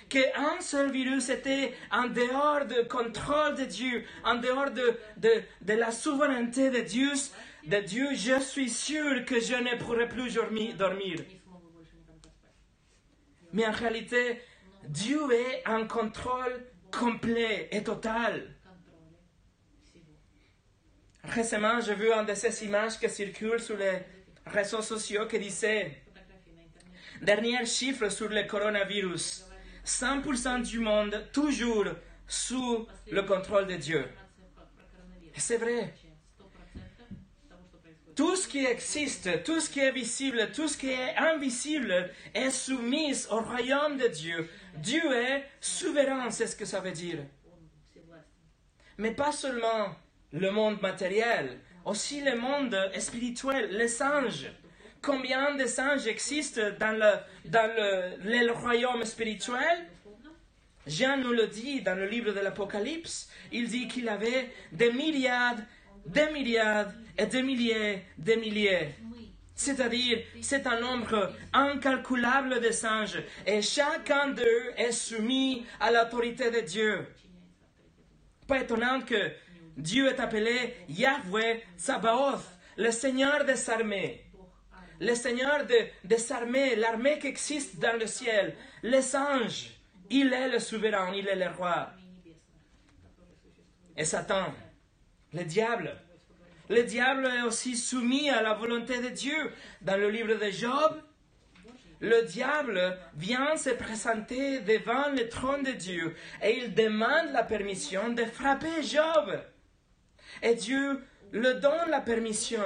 qu'un 0.10 0.60
seul 0.62 0.90
virus 0.90 1.30
était 1.30 1.76
en 1.92 2.08
dehors 2.08 2.66
du 2.66 2.88
contrôle 2.88 3.54
de 3.58 3.66
Dieu, 3.66 4.06
en 4.24 4.36
dehors 4.36 4.72
de, 4.72 4.98
de, 5.18 5.74
la 5.74 5.92
souveraineté 5.92 6.72
de 6.72 6.80
Dieu, 6.80 7.12
de 7.64 7.78
Dieu, 7.78 8.08
je 8.16 8.40
suis 8.40 8.72
sûr 8.72 9.24
que 9.24 9.40
je 9.40 9.54
ne 9.54 9.78
pourrai 9.78 10.10
plus 10.10 10.34
dormir. 10.76 11.20
Mais 13.56 13.66
en 13.66 13.72
réalité, 13.72 14.42
Dieu 14.84 15.32
est 15.32 15.66
en 15.66 15.88
contrôle 15.88 16.66
complet 16.92 17.70
et 17.72 17.82
total. 17.84 18.54
Récemment, 21.24 21.80
j'ai 21.80 21.96
vu 21.96 22.12
une 22.12 22.26
de 22.26 22.36
ces 22.36 22.66
images 22.66 23.00
qui 23.00 23.10
circulent 23.10 23.62
sur 23.62 23.78
les 23.78 24.00
réseaux 24.46 24.82
sociaux 24.82 25.26
qui 25.26 25.40
disait 25.40 26.04
Dernier 27.22 27.66
chiffre 27.66 28.10
sur 28.10 28.28
le 28.28 28.44
coronavirus 28.44 29.46
100% 29.86 30.62
du 30.64 30.80
monde 30.80 31.26
toujours 31.32 31.88
sous 32.28 32.86
le 33.10 33.22
contrôle 33.22 33.68
de 33.68 33.76
Dieu. 33.76 34.06
C'est 35.38 35.58
vrai. 35.58 35.94
Tout 38.16 38.38
ce 38.38 38.48
qui 38.48 38.66
existe, 38.66 39.44
tout 39.44 39.60
ce 39.60 39.70
qui 39.70 39.82
est 39.82 39.92
visible, 39.92 40.50
tout 40.54 40.70
ce 40.70 40.78
qui 40.78 40.90
est 40.90 41.16
invisible 41.18 42.10
est 42.34 42.50
soumis 42.50 43.26
au 43.30 43.42
royaume 43.42 43.98
de 43.98 44.08
Dieu. 44.08 44.50
Dieu 44.78 45.04
est 45.14 45.44
souverain, 45.60 46.32
c'est 46.32 46.48
ce 46.48 46.56
que 46.56 46.64
ça 46.64 46.80
veut 46.80 46.94
dire. 46.94 47.20
Mais 48.98 49.12
pas 49.12 49.34
seulement 49.34 49.94
le 50.32 50.50
monde 50.50 50.82
matériel, 50.82 51.60
aussi 51.84 52.22
le 52.22 52.38
monde 52.38 52.78
spirituel, 52.98 53.72
les 53.72 53.90
singes. 53.90 54.50
Combien 55.02 55.56
de 55.56 55.66
singes 55.66 56.08
existent 56.08 56.62
dans 56.80 56.98
le, 56.98 57.50
dans 57.50 57.70
le 58.24 58.52
royaume 58.52 59.04
spirituel? 59.04 59.86
Jean 60.88 61.18
nous 61.18 61.34
le 61.34 61.48
dit 61.48 61.82
dans 61.82 61.96
le 61.96 62.08
livre 62.08 62.32
de 62.32 62.40
l'Apocalypse. 62.40 63.30
Il 63.52 63.68
dit 63.68 63.88
qu'il 63.88 64.08
avait 64.08 64.52
des 64.72 64.92
milliards 64.92 65.58
des 66.06 66.30
milliards 66.32 66.92
et 67.18 67.26
des 67.26 67.42
milliers, 67.42 68.04
des 68.18 68.38
milliers. 68.38 68.90
C'est-à-dire, 69.56 70.20
c'est 70.42 70.68
un 70.68 70.82
nombre 70.82 71.34
incalculable 71.54 72.60
de 72.60 72.72
singes 72.72 73.24
et 73.48 73.62
chacun 73.62 74.30
d'eux 74.30 74.74
est 74.76 74.92
soumis 74.92 75.66
à 75.80 75.92
l'autorité 75.92 76.52
de 76.52 76.60
Dieu. 76.60 77.08
Pas 78.48 78.60
étonnant 78.60 79.02
que 79.02 79.32
Dieu 79.78 80.10
est 80.10 80.20
appelé 80.20 80.76
Yahweh 80.90 81.64
Sabaoth, 81.78 82.44
le 82.78 82.92
Seigneur 82.92 83.46
des 83.46 83.70
armées. 83.70 84.22
Le 85.00 85.16
Seigneur 85.16 85.66
des 85.66 86.32
armées, 86.32 86.76
l'armée 86.76 87.20
qui 87.20 87.28
existe 87.28 87.80
dans 87.80 87.98
le 87.98 88.08
ciel, 88.08 88.56
les 88.84 89.16
anges. 89.16 89.72
Il 90.10 90.32
est 90.32 90.50
le 90.50 90.60
souverain, 90.60 91.14
il 91.14 91.28
est 91.28 91.36
le 91.36 91.50
roi. 91.50 91.90
Et 93.98 94.06
Satan, 94.06 94.54
le 95.36 95.44
diable. 95.44 95.96
Le 96.70 96.84
diable 96.84 97.28
est 97.28 97.44
aussi 97.44 97.76
soumis 97.76 98.30
à 98.30 98.42
la 98.42 98.54
volonté 98.54 99.00
de 99.02 99.10
Dieu. 99.10 99.52
Dans 99.82 99.98
le 99.98 100.10
livre 100.10 100.34
de 100.34 100.50
Job, 100.50 101.02
le 102.00 102.24
diable 102.24 102.98
vient 103.16 103.56
se 103.58 103.70
présenter 103.70 104.62
devant 104.62 105.10
le 105.12 105.28
trône 105.30 105.64
de 105.64 105.72
Dieu 105.72 106.16
et 106.42 106.58
il 106.58 106.74
demande 106.74 107.32
la 107.34 107.44
permission 107.44 108.10
de 108.10 108.24
frapper 108.24 108.82
Job. 108.82 109.40
Et 110.42 110.56
Dieu 110.56 111.04
le 111.32 111.56
donne 111.56 111.90
la 111.90 112.02
permission, 112.02 112.64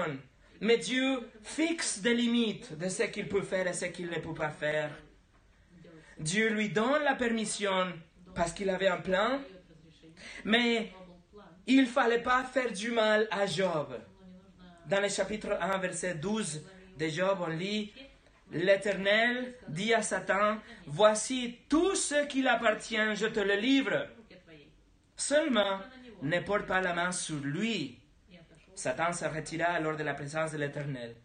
mais 0.62 0.77
Dieu 0.77 1.19
fixe 1.43 1.99
des 1.99 2.13
limites 2.13 2.77
de 2.77 2.88
ce 2.88 3.03
qu'il 3.03 3.27
peut 3.27 3.41
faire 3.41 3.67
et 3.67 3.73
ce 3.73 3.86
qu'il 3.86 4.10
ne 4.10 4.19
peut 4.19 4.34
pas 4.34 4.49
faire. 4.49 4.91
Dieu 6.19 6.49
lui 6.49 6.69
donne 6.69 7.03
la 7.03 7.15
permission 7.15 7.91
parce 8.36 8.53
qu'il 8.53 8.69
avait 8.69 8.88
un 8.88 8.97
plan, 8.97 9.39
mais 10.43 10.91
il 11.69 11.82
ne 11.82 11.86
fallait 11.86 12.23
pas 12.23 12.43
faire 12.45 12.71
du 12.71 12.89
mal 12.89 13.27
à 13.29 13.45
Job. 13.45 13.95
Dans 14.88 14.99
le 14.99 15.08
chapitre 15.08 15.55
1, 15.62 15.77
verset 15.77 16.15
12 16.15 16.65
de 16.97 17.08
Job, 17.08 17.38
on 17.41 17.47
lit 17.47 17.93
L'Éternel 18.51 19.53
dit 19.67 19.93
à 19.93 20.01
Satan, 20.01 20.58
Voici 20.88 21.60
tout 21.69 21.93
ce 21.93 22.25
qui 22.25 22.47
appartient, 22.47 22.97
je 23.13 23.27
te 23.27 23.39
le 23.39 23.53
livre. 23.53 24.08
Seulement, 25.15 25.79
ne 26.23 26.39
porte 26.39 26.65
pas 26.65 26.82
la 26.82 26.93
main 26.93 27.12
sur 27.12 27.38
lui. 27.38 27.99
Satan 28.73 29.13
se 29.13 29.25
retira 29.25 29.65
alors 29.65 29.95
de 29.95 30.03
la 30.03 30.15
présence 30.15 30.53
de 30.53 30.58
l'Éternel. 30.58 31.17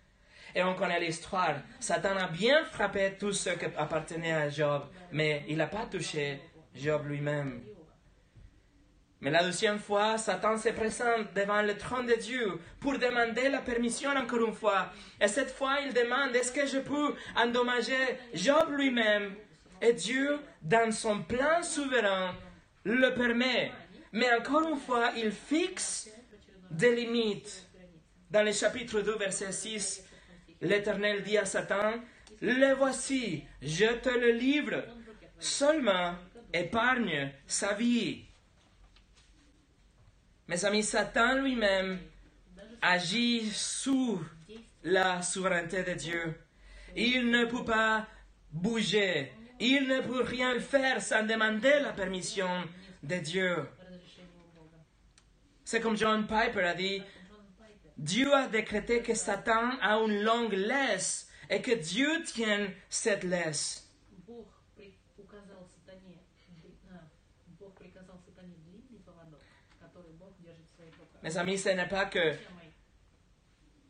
Et 0.54 0.62
on 0.62 0.74
connaît 0.74 1.00
l'histoire. 1.00 1.56
Satan 1.80 2.18
a 2.18 2.28
bien 2.28 2.66
frappé 2.66 3.14
tout 3.18 3.32
ce 3.32 3.48
qui 3.48 3.64
appartenait 3.64 4.34
à 4.34 4.50
Job, 4.50 4.82
mais 5.10 5.46
il 5.48 5.56
n'a 5.56 5.68
pas 5.68 5.86
touché 5.86 6.38
Job 6.74 7.06
lui-même. 7.06 7.62
Mais 9.24 9.30
la 9.30 9.42
deuxième 9.42 9.78
fois, 9.78 10.18
Satan 10.18 10.58
se 10.58 10.68
présente 10.68 11.32
devant 11.34 11.62
le 11.62 11.78
trône 11.78 12.04
de 12.04 12.14
Dieu 12.14 12.60
pour 12.78 12.98
demander 12.98 13.48
la 13.48 13.60
permission 13.60 14.10
encore 14.10 14.46
une 14.46 14.52
fois. 14.52 14.92
Et 15.18 15.28
cette 15.28 15.50
fois, 15.50 15.78
il 15.82 15.94
demande, 15.94 16.36
est-ce 16.36 16.52
que 16.52 16.66
je 16.66 16.76
peux 16.76 17.14
endommager 17.34 18.18
Job 18.34 18.68
lui-même? 18.72 19.34
Et 19.80 19.94
Dieu, 19.94 20.38
dans 20.60 20.92
son 20.92 21.22
plan 21.22 21.62
souverain, 21.62 22.34
le 22.84 23.14
permet. 23.14 23.72
Mais 24.12 24.30
encore 24.34 24.68
une 24.68 24.76
fois, 24.76 25.12
il 25.16 25.32
fixe 25.32 26.10
des 26.70 26.94
limites. 26.94 27.66
Dans 28.30 28.42
le 28.42 28.52
chapitre 28.52 29.00
2, 29.00 29.16
verset 29.16 29.52
6, 29.52 30.04
l'Éternel 30.60 31.22
dit 31.22 31.38
à 31.38 31.46
Satan, 31.46 31.94
le 32.42 32.74
voici, 32.74 33.44
je 33.62 33.86
te 33.86 34.10
le 34.10 34.32
livre, 34.32 34.84
seulement 35.38 36.12
épargne 36.52 37.32
sa 37.46 37.72
vie. 37.72 38.23
Mes 40.46 40.64
amis, 40.66 40.82
Satan 40.82 41.36
lui-même 41.40 41.98
agit 42.82 43.50
sous 43.50 44.22
la 44.82 45.22
souveraineté 45.22 45.82
de 45.82 45.92
Dieu. 45.94 46.34
Il 46.94 47.30
ne 47.30 47.46
peut 47.46 47.64
pas 47.64 48.06
bouger. 48.50 49.32
Il 49.58 49.88
ne 49.88 50.00
peut 50.00 50.22
rien 50.22 50.60
faire 50.60 51.00
sans 51.00 51.22
demander 51.22 51.80
la 51.80 51.92
permission 51.92 52.48
de 53.02 53.16
Dieu. 53.16 53.66
C'est 55.64 55.80
comme 55.80 55.96
John 55.96 56.26
Piper 56.26 56.64
a 56.64 56.74
dit, 56.74 57.02
Dieu 57.96 58.32
a 58.34 58.46
décrété 58.46 59.00
que 59.00 59.14
Satan 59.14 59.70
a 59.80 59.96
une 59.96 60.22
longue 60.22 60.52
laisse 60.52 61.28
et 61.48 61.62
que 61.62 61.72
Dieu 61.72 62.22
tienne 62.24 62.70
cette 62.90 63.24
laisse. 63.24 63.83
Mes 71.24 71.38
amis, 71.38 71.56
ce 71.56 71.70
n'est 71.70 71.88
pas 71.88 72.04
que 72.04 72.34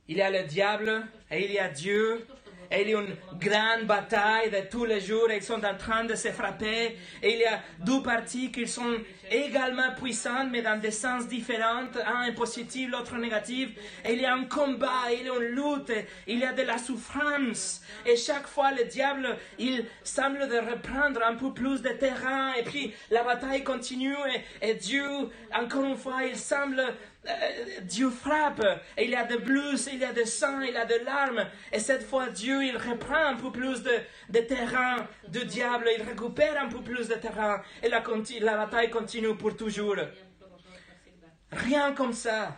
il 0.07 0.19
y 0.19 0.23
a 0.23 0.31
le 0.31 0.45
diable 0.45 1.05
et 1.33 1.45
il 1.47 1.51
y 1.51 1.59
a 1.59 1.69
Dieu. 1.69 2.25
Il 2.71 2.89
y 2.89 2.95
a 2.95 3.01
une 3.01 3.17
grande 3.41 3.87
bataille 3.87 4.51
de 4.53 4.69
tous 4.71 4.85
les 4.85 5.01
jours. 5.01 5.29
Ils 5.33 5.43
sont 5.43 5.65
en 5.65 5.77
train 5.77 6.05
de 6.05 6.15
se 6.15 6.29
frapper. 6.29 6.97
Et 7.23 7.33
il 7.33 7.39
y 7.41 7.45
a 7.45 7.61
deux 7.81 8.05
parties 8.05 8.53
qui 8.53 8.69
sont 8.69 8.99
également 9.31 9.95
puissantes 9.97 10.51
mais 10.51 10.63
dans 10.63 10.79
des 10.81 10.91
sens 10.91 11.29
différents. 11.29 11.85
Un 12.07 12.25
est 12.25 12.35
positif, 12.35 12.91
l'autre 12.91 13.17
négatif. 13.17 13.71
Il 14.09 14.21
y 14.21 14.27
a 14.27 14.35
un 14.35 14.45
combat, 14.45 15.11
il 15.11 15.27
y 15.27 15.29
a 15.29 15.35
une 15.35 15.55
lutte, 15.55 15.93
il 16.27 16.39
y 16.39 16.45
a 16.45 16.53
de 16.53 16.63
la 16.63 16.79
souffrance. 16.79 17.83
Et 18.07 18.17
chaque 18.17 18.47
fois 18.47 18.73
le 18.73 18.85
diable, 18.85 19.37
il 19.59 19.85
semble 20.03 20.49
de 20.49 20.59
reprendre 20.59 21.23
un 21.25 21.35
peu 21.35 21.53
plus 21.53 21.83
de 21.83 21.91
terrain. 21.91 22.53
Et 22.55 22.63
puis 22.63 22.95
la 23.11 23.23
bataille 23.23 23.65
continue 23.65 24.17
et, 24.61 24.75
Dieu, 24.75 25.05
encore 25.55 25.85
une 25.85 25.97
fois, 25.97 26.25
il 26.25 26.37
semble 26.37 26.83
euh, 27.27 27.81
Dieu 27.83 28.11
frappe, 28.11 28.63
il 28.99 29.11
y 29.11 29.15
a 29.15 29.25
de 29.25 29.37
blues, 29.37 29.89
il 29.91 29.99
y 29.99 30.05
a 30.05 30.13
de 30.13 30.25
sang, 30.25 30.61
il 30.61 30.75
y 30.75 30.77
a 30.77 30.85
de 30.85 31.03
larmes, 31.07 31.47
et 31.73 31.79
cette 31.79 32.03
fois 32.03 32.29
Dieu 32.29 32.63
il 32.63 32.77
reprend 32.77 33.29
un 33.29 33.37
peu 33.37 33.51
plus 33.51 33.83
de, 33.83 34.41
terrain 34.41 35.09
du 35.27 35.43
diable, 35.47 35.89
il 35.97 36.03
récupère 36.03 36.63
un 36.63 36.69
peu 36.69 36.83
plus 36.83 37.09
de 37.09 37.15
terrain, 37.15 37.63
et 37.83 37.89
la 37.89 38.57
bataille 38.57 38.91
continue 38.91 39.14
continue 39.15 39.37
pour 39.37 39.57
toujours. 39.57 39.97
Rien 41.53 41.93
comme 41.93 42.13
ça. 42.13 42.57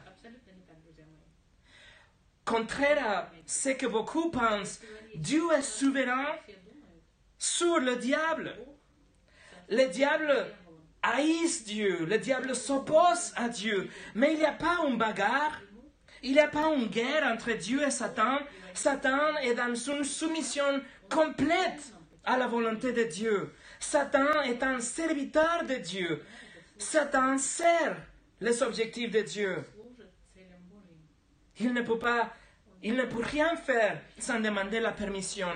Contraire 2.47 3.07
à 3.07 3.31
ce 3.45 3.71
que 3.71 3.87
beaucoup 3.87 4.31
pensent, 4.31 4.81
Dieu 5.17 5.43
est 5.55 5.63
souverain 5.63 6.35
sur 7.37 7.79
le 7.79 7.97
diable. 7.97 8.55
Le 9.69 9.87
diable 9.89 10.47
haïsse 11.03 11.65
Dieu, 11.65 12.07
le 12.07 12.17
diable 12.19 12.55
s'oppose 12.55 13.35
à 13.37 13.49
Dieu, 13.51 13.91
mais 14.15 14.33
il 14.33 14.39
n'y 14.39 14.47
a 14.47 14.53
pas 14.53 14.79
une 14.89 14.97
bagarre. 14.97 15.61
Il 16.23 16.33
n'y 16.33 16.41
a 16.41 16.49
pas 16.49 16.73
une 16.75 16.87
guerre 16.87 17.25
entre 17.31 17.53
Dieu 17.53 17.83
et 17.87 17.91
Satan. 17.91 18.39
Satan 18.73 19.37
est 19.43 19.55
dans 19.55 19.75
une 19.75 20.05
soumission 20.05 20.81
complète 21.11 21.93
à 22.25 22.39
la 22.39 22.47
volonté 22.47 22.93
de 22.93 23.03
Dieu. 23.05 23.53
Satan 23.79 24.43
est 24.43 24.63
un 24.63 24.81
serviteur 24.81 25.65
de 25.69 25.75
Dieu. 25.75 26.23
Satan 26.79 27.39
sert 27.39 27.97
les 28.41 28.63
objectifs 28.63 29.11
de 29.11 29.23
Dieu. 29.23 29.65
Il 31.59 31.73
ne 31.73 31.83
peut 31.83 31.99
pas, 31.99 32.35
il 32.83 32.95
ne 32.95 33.05
peut 33.05 33.23
rien 33.23 33.57
faire 33.57 34.01
sans 34.19 34.41
demander 34.41 34.81
la 34.81 34.93
permission. 34.93 35.49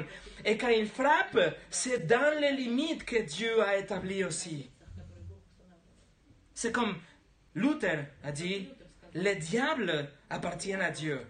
Et 0.44 0.56
quand 0.56 0.68
il 0.68 0.88
frappe, 0.88 1.38
c'est 1.68 2.06
dans 2.06 2.40
les 2.40 2.52
limites 2.52 3.04
que 3.04 3.22
Dieu 3.22 3.62
a 3.62 3.76
établies 3.76 4.24
aussi. 4.24 4.70
C'est 6.54 6.72
comme 6.72 6.96
Luther 7.54 8.06
a 8.22 8.32
dit, 8.32 8.68
le 9.14 9.34
diable 9.34 10.08
appartient 10.30 10.74
à 10.74 10.90
Dieu. 10.90 11.20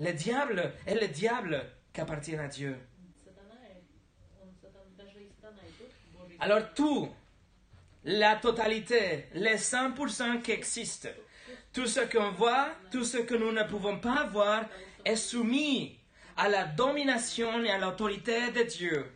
Le 0.00 0.12
diable 0.12 0.72
est 0.86 1.00
le 1.00 1.08
diable 1.08 1.64
qui 1.92 2.00
appartient 2.00 2.36
à 2.36 2.48
Dieu. 2.48 2.76
Alors 6.40 6.74
tout 6.74 7.08
la 8.04 8.36
totalité, 8.36 9.26
les 9.34 9.56
100% 9.56 10.42
qui 10.42 10.52
existent. 10.52 11.08
Tout 11.72 11.86
ce 11.86 12.00
qu'on 12.00 12.30
voit, 12.30 12.68
tout 12.90 13.04
ce 13.04 13.18
que 13.18 13.34
nous 13.34 13.52
ne 13.52 13.64
pouvons 13.64 13.98
pas 13.98 14.24
voir 14.24 14.64
est 15.04 15.16
soumis 15.16 15.98
à 16.36 16.48
la 16.48 16.64
domination 16.64 17.62
et 17.64 17.70
à 17.70 17.78
l'autorité 17.78 18.50
de 18.50 18.62
Dieu, 18.62 19.06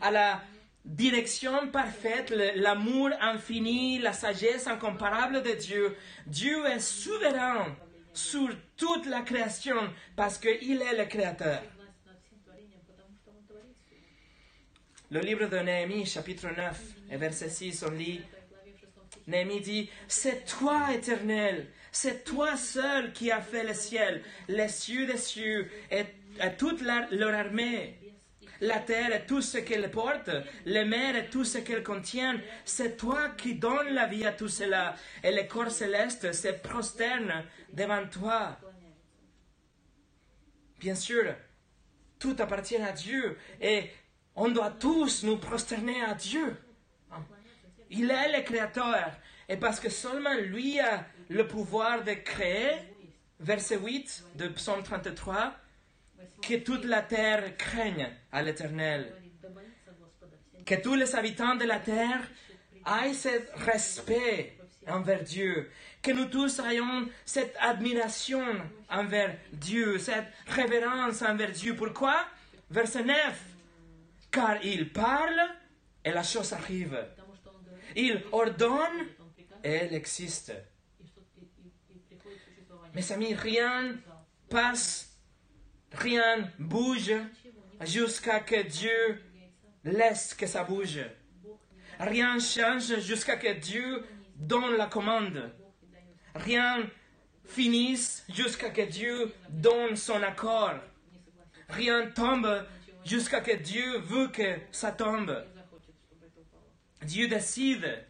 à 0.00 0.10
la 0.10 0.42
direction 0.84 1.68
parfaite, 1.68 2.30
l'amour 2.56 3.10
infini, 3.20 3.98
la 3.98 4.12
sagesse 4.12 4.66
incomparable 4.66 5.42
de 5.42 5.52
Dieu. 5.52 5.96
Dieu 6.26 6.64
est 6.66 6.80
souverain 6.80 7.76
sur 8.14 8.48
toute 8.76 9.06
la 9.06 9.20
création 9.20 9.76
parce 10.16 10.38
qu'il 10.38 10.80
est 10.82 10.96
le 10.96 11.04
Créateur. 11.04 11.62
Le 15.10 15.20
livre 15.20 15.46
de 15.46 15.58
Néhémie, 15.58 16.04
chapitre 16.04 16.48
9 16.54 16.80
et 17.10 17.16
verset 17.16 17.48
6, 17.48 17.84
on 17.88 17.92
lit 17.92 18.20
Néhémie 19.28 19.60
dit, 19.60 19.90
c'est 20.08 20.46
toi, 20.46 20.88
éternel, 20.92 21.68
c'est 21.92 22.24
toi 22.24 22.56
seul 22.56 23.12
qui 23.12 23.30
as 23.30 23.42
fait 23.42 23.62
le 23.62 23.74
ciel, 23.74 24.22
les 24.48 24.68
cieux 24.68 25.06
des 25.06 25.18
cieux 25.18 25.70
et, 25.90 26.04
toute 26.56 26.80
leur 26.82 27.34
armée 27.34 27.98
la 28.60 28.80
terre 28.80 29.14
et 29.14 29.26
tout 29.26 29.40
ce 29.40 29.58
qu'elle 29.58 29.88
porte, 29.90 30.30
les 30.64 30.84
mers 30.84 31.14
et 31.14 31.30
tout 31.30 31.44
ce 31.44 31.58
qu'elle 31.58 31.82
contient. 31.82 32.40
C'est 32.64 32.96
toi 32.96 33.28
qui 33.30 33.54
donnes 33.54 33.94
la 33.94 34.06
vie 34.06 34.26
à 34.26 34.32
tout 34.32 34.48
cela, 34.48 34.96
et 35.22 35.30
le 35.30 35.44
corps 35.44 35.70
céleste 35.70 36.32
se 36.32 36.48
prosterne 36.48 37.44
devant 37.72 38.04
toi. 38.08 38.58
Bien 40.80 40.94
sûr, 40.96 41.34
tout 42.18 42.34
appartient 42.40 42.76
à 42.76 42.92
Dieu, 42.92 43.36
et 43.60 43.90
on 44.34 44.48
doit 44.48 44.70
tous 44.70 45.22
nous 45.22 45.36
prosterner 45.36 46.02
à 46.02 46.14
Dieu. 46.14 46.56
Il 47.90 48.10
est 48.10 48.36
le 48.36 48.42
créateur. 48.42 49.12
Et 49.48 49.56
parce 49.56 49.80
que 49.80 49.88
seulement 49.88 50.34
lui 50.34 50.78
a 50.78 51.04
le 51.28 51.46
pouvoir 51.46 52.04
de 52.04 52.12
créer, 52.12 52.72
verset 53.40 53.78
8 53.78 54.24
de 54.34 54.48
Psaume 54.48 54.82
33, 54.82 55.54
que 56.42 56.56
toute 56.56 56.84
la 56.84 57.02
terre 57.02 57.56
craigne 57.56 58.08
à 58.30 58.42
l'Éternel. 58.42 59.14
Que 60.66 60.74
tous 60.74 60.94
les 60.94 61.14
habitants 61.14 61.54
de 61.54 61.64
la 61.64 61.78
terre 61.78 62.20
aient 62.86 63.14
ce 63.14 63.28
respect 63.64 64.58
envers 64.86 65.22
Dieu. 65.22 65.70
Que 66.02 66.12
nous 66.12 66.26
tous 66.26 66.60
ayons 66.60 67.08
cette 67.24 67.56
admiration 67.58 68.44
envers 68.90 69.36
Dieu, 69.52 69.98
cette 69.98 70.26
révérence 70.46 71.22
envers 71.22 71.52
Dieu. 71.52 71.74
Pourquoi? 71.74 72.16
Verset 72.70 73.04
9. 73.04 73.16
Car 74.30 74.62
il 74.62 74.92
parle 74.92 75.40
et 76.04 76.10
la 76.10 76.22
chose 76.22 76.52
arrive. 76.52 76.98
Il 77.96 78.22
ordonne 78.32 79.06
et 79.64 79.70
elle 79.70 79.94
existe. 79.94 80.52
Mes 82.94 83.12
amis, 83.12 83.34
rien 83.34 83.96
passe, 84.48 85.16
rien 85.92 86.50
bouge 86.58 87.12
jusqu'à 87.82 88.40
que 88.40 88.62
Dieu 88.62 89.22
laisse 89.84 90.34
que 90.34 90.46
ça 90.46 90.64
bouge. 90.64 91.00
Rien 92.00 92.38
change 92.38 93.00
jusqu'à 93.00 93.36
que 93.36 93.52
Dieu 93.54 94.04
donne 94.36 94.76
la 94.76 94.86
commande. 94.86 95.52
Rien 96.34 96.88
finisse 97.44 98.24
jusqu'à 98.28 98.70
que 98.70 98.82
Dieu 98.82 99.32
donne 99.48 99.96
son 99.96 100.22
accord. 100.22 100.74
Rien 101.68 102.06
tombe 102.10 102.64
jusqu'à 103.04 103.40
que 103.40 103.56
Dieu 103.56 103.98
veut 103.98 104.28
que 104.28 104.58
ça 104.70 104.92
tombe. 104.92 105.44
Dieu 107.02 107.28
décide 107.28 108.04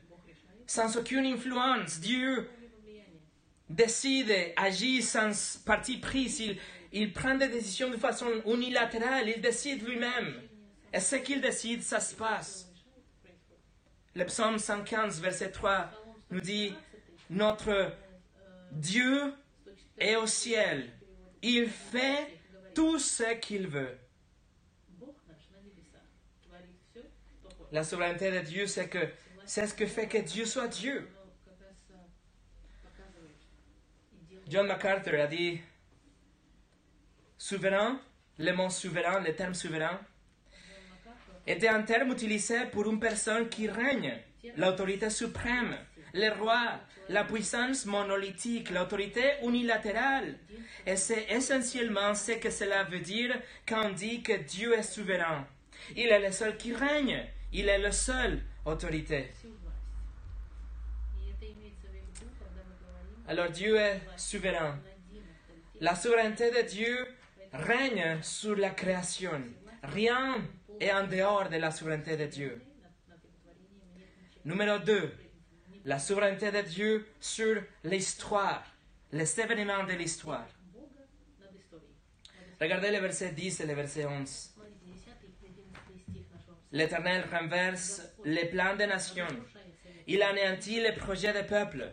sans 0.66 0.96
aucune 0.96 1.27
influence. 1.27 2.01
Dieu 2.01 2.48
décide, 3.68 4.33
agit 4.57 5.03
sans 5.03 5.62
parti 5.64 5.98
pris. 5.98 6.57
Il, 6.92 7.12
prend 7.12 7.35
des 7.35 7.48
décisions 7.48 7.90
de 7.90 7.96
façon 7.96 8.29
unilatérale. 8.46 9.29
Il 9.29 9.40
décide 9.40 9.87
lui-même. 9.87 10.42
Et 10.92 11.01
ce 11.01 11.16
qu'il 11.16 11.40
décide, 11.40 11.83
ça 11.83 12.01
se 12.01 12.14
passe. 12.14 12.70
Le 14.14 14.24
psaume 14.24 14.59
115, 14.59 15.20
verset 15.20 15.51
3 15.51 15.90
nous 16.31 16.40
dit, 16.40 16.74
notre 17.31 17.92
Dieu 18.72 19.33
est 19.98 20.16
au 20.16 20.27
ciel. 20.27 20.90
Il 21.42 21.68
fait 21.68 22.27
tout 22.74 22.98
ce 22.98 23.35
qu'il 23.35 23.68
veut. 23.68 23.96
La 27.70 27.85
souveraineté 27.85 28.31
de 28.31 28.40
Dieu, 28.40 28.66
c'est 28.66 28.88
que 28.88 29.09
c'est 29.44 29.66
ce 29.66 29.74
que 29.74 29.87
fait 29.87 30.07
que 30.07 30.18
Dieu 30.18 30.44
soit 30.44 30.68
Dieu. 30.68 31.09
John 34.48 34.66
MacArthur 34.66 35.20
a 35.20 35.26
dit 35.26 35.61
souverain, 37.37 38.00
le 38.38 38.52
mot 38.52 38.70
souverain, 38.70 39.20
le 39.20 39.35
terme 39.35 39.54
souverain, 39.54 40.00
était 41.46 41.68
un 41.68 41.83
terme 41.83 42.12
utilisé 42.12 42.66
pour 42.72 42.90
une 42.90 43.00
personne 43.00 43.48
qui 43.48 43.68
règne, 43.68 44.18
l'autorité 44.57 45.11
suprême, 45.11 45.76
le 46.14 46.31
roi, 46.31 46.81
la 47.11 47.24
puissance 47.24 47.85
monolithique, 47.85 48.70
l'autorité 48.70 49.35
unilatérale. 49.42 50.38
Et 50.87 50.96
c'est 50.96 51.26
essentiellement 51.31 52.14
ce 52.14 52.33
que 52.33 52.50
cela 52.50 52.85
veut 52.85 53.00
dire 53.00 53.38
quand 53.66 53.87
on 53.87 53.92
dit 53.92 54.22
que 54.22 54.33
Dieu 54.33 54.72
est 54.74 54.83
souverain. 54.83 55.46
Il 55.96 56.09
est 56.09 56.26
le 56.26 56.33
seul 56.33 56.57
qui 56.57 56.74
règne. 56.74 57.26
Il 57.52 57.68
est 57.68 57.78
le 57.78 57.90
seul 57.92 58.42
autorité. 58.64 59.30
Alors 63.26 63.50
Dieu 63.50 63.76
est 63.76 64.00
souverain. 64.16 64.78
La 65.80 65.94
souveraineté 65.94 66.50
de 66.50 66.66
Dieu 66.68 67.06
règne 67.52 68.22
sur 68.22 68.56
la 68.56 68.70
création. 68.70 69.42
Rien 69.82 70.37
est 70.80 70.92
en 70.92 71.06
dehors 71.06 71.48
de 71.48 71.56
la 71.56 71.70
souveraineté 71.70 72.16
de 72.16 72.26
Dieu. 72.26 72.62
Numéro 74.44 74.78
2. 74.78 75.12
La 75.84 75.98
souveraineté 75.98 76.50
de 76.50 76.61
Dieu 76.62 77.06
sur 77.20 77.62
l'histoire, 77.84 78.64
les 79.12 79.40
événements 79.40 79.84
de 79.84 79.92
l'histoire. 79.92 80.46
Regardez 82.61 82.90
le 82.90 82.98
verset 82.98 83.32
10 83.32 83.61
et 83.61 83.66
le 83.66 83.74
verset 83.74 84.04
11. 84.04 84.58
L'Éternel 86.72 87.24
renverse 87.33 88.02
les 88.24 88.46
plans 88.46 88.76
des 88.76 88.87
nations. 88.87 89.26
Il 90.07 90.22
anéantit 90.22 90.81
les 90.81 90.92
projets 90.92 91.33
des 91.33 91.44
peuples. 91.44 91.92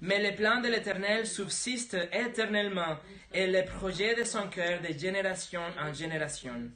Mais 0.00 0.20
les 0.20 0.32
plans 0.32 0.60
de 0.60 0.68
l'Éternel 0.68 1.26
subsistent 1.26 2.08
éternellement 2.12 2.98
et 3.32 3.46
les 3.46 3.62
projets 3.62 4.14
de 4.14 4.24
son 4.24 4.48
cœur 4.48 4.80
de 4.80 4.96
génération 4.96 5.62
en 5.80 5.92
génération. 5.92 6.70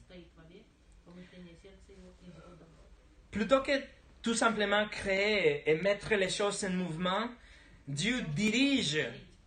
Plutôt 3.30 3.60
que 3.62 3.72
tout 4.22 4.34
simplement 4.34 4.88
créer 4.88 5.68
et 5.70 5.76
mettre 5.76 6.14
les 6.14 6.30
choses 6.30 6.64
en 6.64 6.70
mouvement, 6.70 7.28
Dieu 7.86 8.22
dirige 8.34 8.98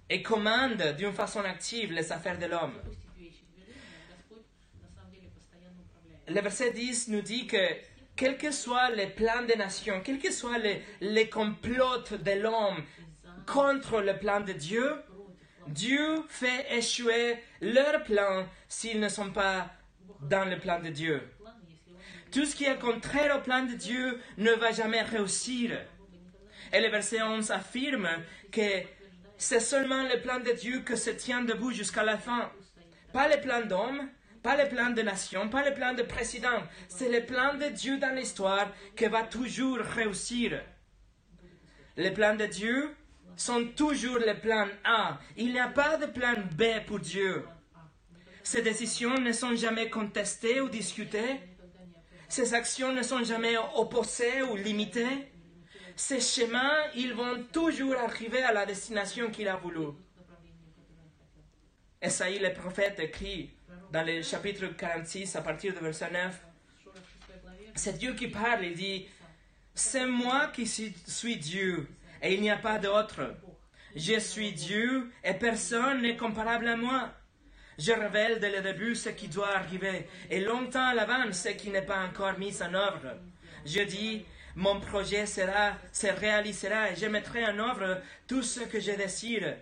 et 0.10 0.21
commande 0.21 0.95
d'une 0.97 1.13
façon 1.13 1.43
active 1.43 1.91
les 1.91 2.12
affaires 2.12 2.39
de 2.39 2.45
l'homme. 2.45 2.80
le 6.34 6.41
verset 6.41 6.72
10 6.72 7.10
nous 7.10 7.22
dit 7.22 7.48
que 7.48 7.58
quels 8.15 8.38
que 8.38 8.52
soient 8.52 8.89
les 8.91 9.08
plans 9.08 9.44
des 9.48 9.56
nations, 9.56 10.02
quels 10.04 10.20
que 10.20 10.32
soient 10.32 10.58
les, 10.58 10.82
les 11.02 11.30
complots 11.30 12.00
de 12.12 12.32
l'homme 12.39 12.84
contre 13.46 14.02
le 14.02 14.17
plan 14.17 14.41
de 14.41 14.54
Dieu, 14.54 14.94
Dieu 15.67 16.24
fait 16.30 16.65
échouer 16.78 17.38
leurs 17.62 18.04
plans 18.04 18.46
s'ils 18.67 19.00
ne 19.00 19.10
sont 19.10 19.32
pas 19.32 19.72
dans 20.22 20.46
le 20.46 20.60
plan 20.60 20.80
de 20.80 20.89
Dieu. 20.89 21.22
Tout 22.32 22.46
ce 22.46 22.56
qui 22.56 22.65
est 22.65 22.80
contraire 22.80 23.38
au 23.38 23.41
plan 23.41 23.65
de 23.65 23.74
Dieu 23.74 24.20
ne 24.38 24.52
va 24.52 24.72
jamais 24.72 25.02
réussir. 25.02 25.78
Et 26.72 26.80
le 26.80 26.88
verset 26.88 27.22
11 27.22 27.52
affirme 27.52 28.08
que 28.52 28.84
c'est 29.38 29.60
seulement 29.60 30.04
le 30.04 30.22
plan 30.22 30.39
de 30.39 30.52
Dieu 30.52 30.82
que 30.82 30.96
se 30.96 31.10
tient 31.10 31.44
debout 31.44 31.72
jusqu'à 31.72 32.04
la 32.04 32.17
fin, 32.17 32.50
pas 33.12 33.28
les 33.28 33.41
plans 33.41 33.65
d'homme, 33.65 34.08
pas 34.43 34.56
les 34.56 34.67
plans 34.67 34.89
de 34.89 35.01
nation, 35.01 35.49
pas 35.49 35.63
les 35.63 35.73
plans 35.73 35.93
de 35.93 36.01
président. 36.04 36.63
C'est 36.88 37.10
le 37.10 37.25
plan 37.25 37.54
de 37.54 37.69
Dieu 37.69 37.97
dans 37.97 38.15
l'histoire 38.15 38.71
qui 38.95 39.06
va 39.06 39.23
toujours 39.23 39.77
réussir. 39.77 40.62
Les 41.95 42.12
plans 42.12 42.36
de 42.36 42.45
Dieu 42.45 42.95
sont 43.36 43.67
toujours 43.75 44.17
le 44.17 44.34
plan 44.39 44.67
A. 44.84 45.19
Il 45.38 45.54
n'y 45.54 45.60
a 45.60 45.67
pas 45.67 45.97
de 45.97 46.08
plan 46.08 46.34
B 46.58 46.86
pour 46.88 46.99
Dieu. 46.99 47.45
Ses 48.43 48.63
décisions 48.63 49.19
ne 49.19 49.32
sont 49.32 49.56
jamais 49.56 49.89
contestées 49.89 50.60
ou 50.60 50.69
discutées. 50.69 51.39
Ses 52.27 52.54
actions 52.54 52.93
ne 52.93 53.04
sont 53.04 53.23
jamais 53.23 53.56
opposées 53.75 54.41
ou 54.41 54.56
limitées. 54.56 55.32
Ces 55.95 56.19
chemins, 56.19 56.77
ils 56.95 57.13
vont 57.13 57.43
toujours 57.51 57.95
arriver 57.95 58.41
à 58.41 58.54
la 58.54 58.65
destination 58.65 59.30
qu'il 59.30 59.47
a 59.47 59.58
voulu. 59.58 59.88
Esaïe 62.01 62.39
le 62.39 62.54
prophète 62.54 62.99
écrit 62.99 63.51
dans 63.91 64.06
le 64.06 64.21
chapitre 64.21 64.67
46, 64.67 65.36
à 65.36 65.41
partir 65.41 65.73
du 65.73 65.80
verset 65.80 66.10
9, 66.12 66.39
c'est 67.75 67.97
Dieu 67.97 68.13
qui 68.13 68.27
parle, 68.27 68.63
il 68.63 68.73
dit, 68.73 69.08
c'est 69.75 70.06
moi 70.06 70.49
qui 70.54 70.65
suis 70.65 71.38
Dieu, 71.38 71.88
et 72.21 72.34
il 72.34 72.41
n'y 72.41 72.49
a 72.49 72.58
pas 72.58 72.80
d'autre. 72.80 73.36
Je 73.95 74.17
suis 74.19 74.54
Dieu, 74.54 75.12
et 75.23 75.34
personne 75.34 76.01
n'est 76.01 76.15
comparable 76.15 76.69
à 76.69 76.77
moi. 76.77 77.12
Je 77.77 77.91
révèle 77.91 78.39
dès 78.39 78.56
le 78.56 78.62
début 78.62 78.95
ce 78.95 79.10
qui 79.10 79.27
doit 79.27 79.56
arriver, 79.56 80.08
et 80.30 80.39
longtemps 80.39 80.88
à 80.88 80.93
l'avance 80.93 81.41
ce 81.41 81.49
qui 81.49 81.69
n'est 81.69 81.82
pas 81.82 82.06
encore 82.06 82.39
mis 82.39 82.62
en 82.63 82.73
œuvre. 82.73 83.17
Je 83.65 83.82
dis, 83.82 84.25
mon 84.56 84.80
projet 84.80 85.25
sera, 85.25 85.73
se 85.91 86.08
réalisera, 86.08 86.91
et 86.91 86.95
je 86.95 87.08
mettrai 87.08 87.45
en 87.45 87.60
œuvre 87.60 88.01
tout 88.27 88.43
ce 88.43 88.62
que 88.62 88.80
je 88.80 88.91
désire. 88.91 89.58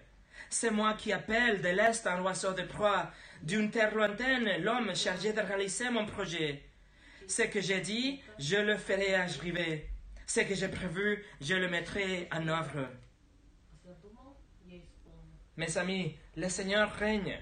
C'est 0.51 0.71
moi 0.71 0.93
qui 0.93 1.13
appelle 1.13 1.61
de 1.61 1.69
l'Est 1.69 2.05
un 2.07 2.21
oiseau 2.21 2.53
de 2.53 2.63
proie, 2.63 3.11
d'une 3.43 3.71
terre 3.71 3.95
lointaine 3.95 4.62
l'homme 4.62 4.95
chargé 4.95 5.34
de 5.34 5.41
réaliser 5.41 5.89
mon 5.89 6.06
projet. 6.06 6.63
Ce 7.28 7.43
que 7.43 7.62
j'ai 7.62 7.82
dit, 7.82 8.21
je 8.38 8.58
le 8.58 8.78
ferai 8.78 9.15
arriver. 9.15 9.89
Ce 10.25 10.41
que 10.41 10.56
j'ai 10.56 10.67
prévu, 10.67 11.23
je 11.41 11.56
le 11.56 11.67
mettrai 11.69 12.28
en 12.32 12.47
œuvre. 12.47 12.88
Mes 15.58 15.78
amis, 15.78 16.15
le 16.36 16.47
Seigneur 16.49 16.91
règne. 16.95 17.38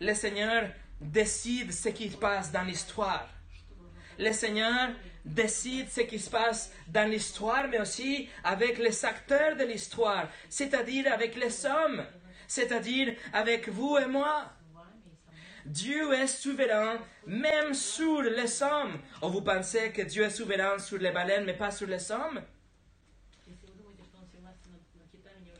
Le 0.00 0.14
Seigneur 0.14 0.70
décide 1.00 1.72
ce 1.72 1.88
qui 1.88 2.10
se 2.10 2.16
passe 2.16 2.52
dans 2.52 2.62
l'histoire. 2.62 3.28
Le 4.18 4.32
Seigneur 4.32 4.90
décide 5.24 5.88
ce 5.90 6.02
qui 6.02 6.18
se 6.18 6.30
passe 6.30 6.72
dans 6.88 7.10
l'histoire, 7.10 7.68
mais 7.68 7.80
aussi 7.80 8.28
avec 8.44 8.78
les 8.78 9.04
acteurs 9.04 9.56
de 9.56 9.64
l'histoire, 9.64 10.28
c'est-à-dire 10.48 11.12
avec 11.12 11.36
les 11.36 11.66
hommes, 11.66 12.06
c'est-à-dire 12.46 13.14
avec 13.32 13.68
vous 13.68 13.98
et 13.98 14.06
moi. 14.06 14.52
Dieu 15.70 16.12
est 16.14 16.26
souverain, 16.26 16.98
même 17.26 17.74
sur 17.74 18.22
les 18.22 18.48
sommes. 18.48 18.98
Oh, 19.22 19.28
vous 19.28 19.42
pensez 19.42 19.92
que 19.92 20.02
Dieu 20.02 20.24
est 20.24 20.30
souverain 20.30 20.80
sur 20.80 20.98
les 20.98 21.12
baleines, 21.12 21.44
mais 21.44 21.56
pas 21.56 21.70
sur 21.70 21.86
les 21.86 22.00
sommes 22.00 22.42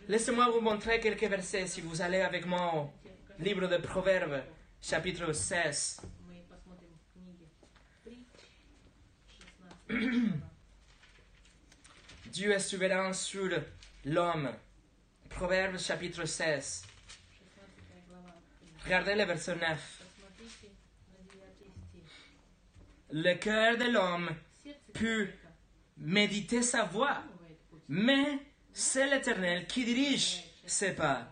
Laissez-moi 0.08 0.50
vous 0.50 0.60
montrer 0.60 0.98
quelques 0.98 1.22
versets 1.22 1.68
si 1.68 1.80
vous 1.80 2.02
allez 2.02 2.22
avec 2.22 2.44
moi 2.44 2.74
au 2.74 2.90
livre 3.40 3.68
de 3.68 3.76
Proverbes, 3.76 4.42
chapitre 4.82 5.32
16. 5.32 6.00
Dieu 12.26 12.50
est 12.50 12.58
souverain 12.58 13.12
sur 13.12 13.48
l'homme. 14.04 14.50
Proverbe 15.28 15.78
chapitre 15.78 16.24
16. 16.24 16.82
Regardez 18.84 19.14
le 19.14 19.24
verset 19.24 19.54
9. 19.54 19.99
le 23.12 23.34
cœur 23.34 23.76
de 23.76 23.84
l'homme 23.84 24.30
peut 24.92 25.28
méditer 25.96 26.62
sa 26.62 26.84
voie, 26.84 27.22
mais 27.88 28.38
c'est 28.72 29.08
l'Éternel 29.08 29.66
qui 29.66 29.84
dirige 29.84 30.44
ses 30.66 30.94
pas. 30.94 31.26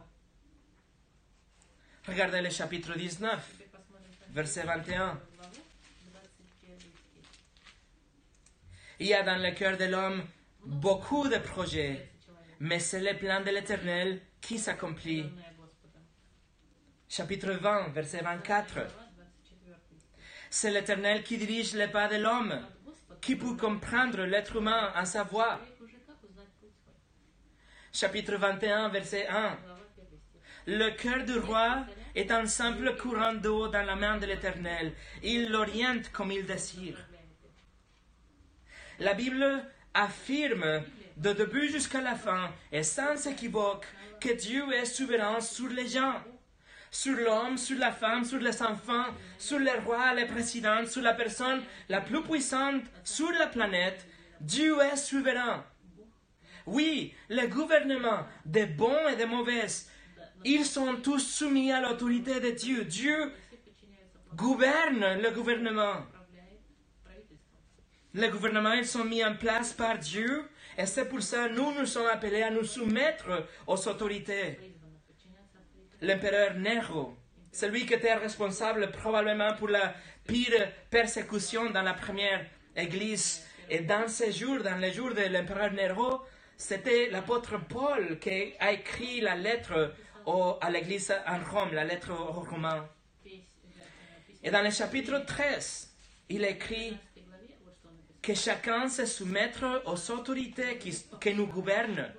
Regardez 2.07 2.41
le 2.41 2.51
chapitre 2.51 2.97
19, 2.97 3.55
verset 4.31 4.62
21. 4.64 5.21
Il 9.01 9.07
y 9.07 9.14
a 9.14 9.23
dans 9.23 9.41
le 9.41 9.53
cœur 9.53 9.77
de 9.77 9.85
l'homme 9.85 10.25
beaucoup 10.64 11.29
de 11.29 11.38
projets, 11.38 12.11
mais 12.59 12.81
c'est 12.81 13.01
le 13.01 13.17
plan 13.17 13.41
de 13.43 13.51
l'Éternel 13.51 14.21
qui 14.41 14.59
s'accomplit. 14.59 15.27
Chapitre 17.09 17.53
20, 17.53 17.91
verset 17.91 18.23
24. 18.23 19.08
C'est 20.51 20.71
l'Éternel 20.71 21.23
qui 21.23 21.37
dirige 21.37 21.75
les 21.75 21.89
pas 21.89 22.09
de 22.09 22.17
l'homme. 22.17 22.61
Qui 23.21 23.37
peut 23.37 23.57
comprendre 23.57 24.23
l'être 24.23 24.57
humain 24.57 24.93
à 24.95 25.05
sa 25.05 25.25
voix. 25.25 25.61
Chapitre 27.93 28.37
21, 28.37 28.89
verset 28.89 29.27
1. 29.29 29.59
Le 30.67 30.91
cœur 30.91 31.25
du 31.25 31.39
roi 31.39 31.85
est 32.15 32.31
un 32.31 32.47
simple 32.47 32.97
courant 32.97 33.35
d'eau 33.35 33.69
dans 33.69 33.85
la 33.85 33.97
main 33.97 34.19
de 34.19 34.27
l'Éternel. 34.27 34.93
Il 35.23 35.51
l'oriente 35.51 36.11
comme 36.13 36.33
il 36.33 36.47
désire. 36.47 36.99
La 38.99 39.15
Bible 39.15 39.65
affirme 39.95 40.83
de 41.17 41.33
début 41.33 41.69
jusqu'à 41.69 42.01
la 42.01 42.15
fin 42.15 42.53
et 42.73 42.83
sans 42.83 43.27
équivoque 43.27 43.87
que 44.21 44.33
Dieu 44.33 44.73
est 44.73 44.85
souverain 44.85 45.41
sur 45.41 45.69
les 45.69 45.89
gens 45.89 46.15
sur 46.90 47.16
l'homme, 47.16 47.59
sur 47.59 47.79
la 47.79 47.92
femme, 47.92 48.24
sur 48.24 48.38
les 48.38 48.62
enfants, 48.62 49.07
sur 49.38 49.59
les 49.59 49.79
rois, 49.85 50.14
les 50.14 50.27
présidents, 50.27 50.87
sur 50.87 51.03
la 51.03 51.14
personne 51.14 51.62
la 51.88 52.01
plus 52.01 52.22
puissante 52.22 52.83
sur 53.05 53.31
la 53.33 53.46
planète. 53.46 54.07
Dieu 54.40 54.77
est 54.81 54.96
souverain. 54.96 55.64
Oui, 56.66 57.14
les 57.29 57.48
gouvernements, 57.48 58.27
des 58.44 58.66
bons 58.66 59.09
et 59.09 59.16
des 59.16 59.27
mauvais, 59.27 59.66
ils 60.44 60.64
sont 60.64 60.96
tous 60.96 61.18
soumis 61.18 61.72
à 61.72 61.81
l'autorité 61.81 62.40
de 62.40 62.51
Dieu. 62.51 62.85
Dieu 62.85 63.33
gouverne 64.35 65.20
le 65.20 65.31
gouvernement. 65.31 66.07
Les 68.14 68.29
gouvernements, 68.29 68.72
ils 68.72 68.87
sont 68.87 69.05
mis 69.05 69.24
en 69.24 69.35
place 69.35 69.72
par 69.72 69.98
Dieu 69.98 70.44
et 70.77 70.87
c'est 70.87 71.09
pour 71.09 71.22
ça 71.22 71.48
que 71.48 71.55
nous, 71.55 71.72
nous 71.72 71.87
sommes 71.87 72.07
appelés 72.07 72.42
à 72.42 72.51
nous 72.51 72.64
soumettre 72.64 73.46
aux 73.66 73.88
autorités 73.88 74.78
l'empereur 76.01 76.55
Nero, 76.55 77.17
celui 77.53 77.87
qui 77.87 77.95
était 77.95 78.15
responsable 78.15 78.91
probablement 78.91 79.55
pour 79.55 79.69
la 79.69 79.95
pire 80.27 80.69
persécution 80.91 81.71
dans 81.71 81.83
la 81.83 81.95
première 81.95 82.45
église. 82.77 83.45
Et 83.71 83.81
dans 83.81 84.09
ces 84.09 84.33
jours, 84.33 84.63
dans 84.63 84.79
les 84.79 84.93
jours 84.93 85.13
de 85.15 85.23
l'empereur 85.23 85.73
Nero, 85.73 86.23
c'était 86.57 87.11
l'apôtre 87.11 87.59
Paul 87.69 88.19
qui 88.19 88.55
a 88.59 88.73
écrit 88.73 89.21
la 89.21 89.37
lettre 89.37 89.95
à 90.61 90.71
l'église 90.71 91.13
en 91.27 91.39
Rome, 91.51 91.75
la 91.75 91.85
lettre 91.85 92.13
aux 92.13 92.41
Romains. 92.41 92.89
Et 94.43 94.51
dans 94.51 94.63
le 94.63 94.71
chapitre 94.71 95.25
13, 95.27 95.91
il 96.29 96.45
écrit 96.45 96.97
que 98.23 98.35
chacun 98.35 98.89
se 98.89 99.07
soumette 99.07 99.59
aux 99.87 100.11
autorités 100.11 100.79
qui 100.79 101.35
nous 101.35 101.47
gouvernent, 101.47 102.13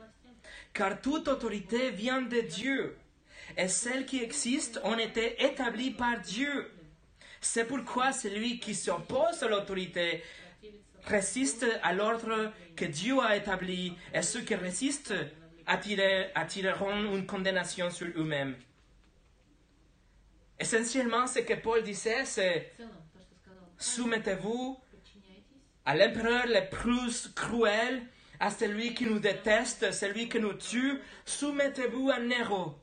car 0.74 1.02
toute 1.02 1.28
autorité 1.28 1.92
vient 1.92 2.22
de 2.22 2.42
Dieu 2.42 2.98
et 3.57 3.67
celles 3.67 4.05
qui 4.05 4.21
existent 4.21 4.79
ont 4.83 4.97
été 4.97 5.43
établies 5.43 5.91
par 5.91 6.19
Dieu. 6.19 6.71
C'est 7.41 7.65
pourquoi 7.65 8.12
celui 8.12 8.59
qui 8.59 8.75
s'oppose 8.75 9.41
à 9.43 9.47
l'autorité 9.47 10.23
résiste 11.05 11.65
à 11.83 11.93
l'ordre 11.93 12.51
que 12.75 12.85
Dieu 12.85 13.19
a 13.19 13.35
établi 13.35 13.93
et 14.13 14.21
ceux 14.21 14.41
qui 14.41 14.55
résistent 14.55 15.13
attireront 15.65 17.15
une 17.15 17.25
condamnation 17.25 17.89
sur 17.89 18.07
eux-mêmes. 18.07 18.55
Essentiellement, 20.59 21.25
ce 21.27 21.39
que 21.39 21.53
Paul 21.53 21.83
disait, 21.83 22.25
c'est 22.25 22.73
soumettez-vous 23.77 24.77
à 25.85 25.95
l'empereur 25.95 26.45
le 26.47 26.69
plus 26.69 27.29
cruel, 27.33 28.03
à 28.39 28.51
celui 28.51 28.93
qui 28.93 29.05
nous 29.05 29.19
déteste, 29.19 29.91
celui 29.91 30.27
qui 30.29 30.39
nous 30.39 30.53
tue, 30.53 30.99
soumettez-vous 31.25 32.09
à 32.09 32.19
Nero. 32.19 32.75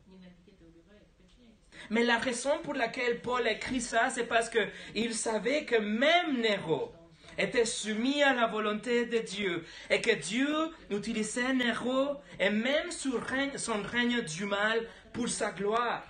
Mais 1.91 2.03
la 2.03 2.19
raison 2.19 2.59
pour 2.63 2.75
laquelle 2.75 3.21
Paul 3.21 3.47
écrit 3.47 3.81
ça, 3.81 4.11
c'est 4.11 4.27
parce 4.27 4.51
qu'il 4.51 5.15
savait 5.15 5.65
que 5.65 5.77
même 5.77 6.41
Nero 6.41 6.93
était 7.39 7.65
soumis 7.65 8.23
à 8.23 8.33
la 8.33 8.47
volonté 8.47 9.07
de 9.07 9.19
Dieu 9.19 9.65
et 9.91 10.01
que 10.01 10.15
Dieu 10.15 10.49
utilisait 10.91 11.53
Nero 11.53 12.17
et 12.41 12.51
même 12.51 12.91
son 12.91 13.19
règne, 13.19 13.57
son 13.57 13.83
règne 13.83 14.23
du 14.23 14.47
mal 14.47 14.81
pour 15.13 15.29
sa 15.29 15.51
gloire. 15.51 16.03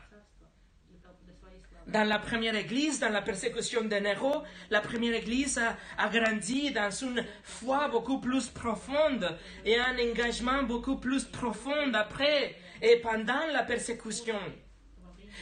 Dans 1.87 2.03
la 2.03 2.19
première 2.19 2.57
église, 2.57 2.99
dans 2.99 3.11
la 3.11 3.23
persécution 3.23 3.83
de 3.83 3.95
Nero, 3.95 4.43
la 4.71 4.81
première 4.81 5.15
église 5.15 5.59
a, 5.59 5.77
a 5.99 6.09
grandi 6.09 6.73
dans 6.73 6.91
une 6.91 7.25
foi 7.45 7.87
beaucoup 7.89 8.21
plus 8.21 8.49
profonde 8.49 9.39
et 9.65 9.79
un 9.79 9.97
engagement 9.97 10.65
beaucoup 10.65 10.97
plus 10.97 11.25
profond 11.25 11.95
après 11.95 12.57
et 12.83 12.97
pendant 12.97 13.47
la 13.53 13.63
persécution. 13.63 14.35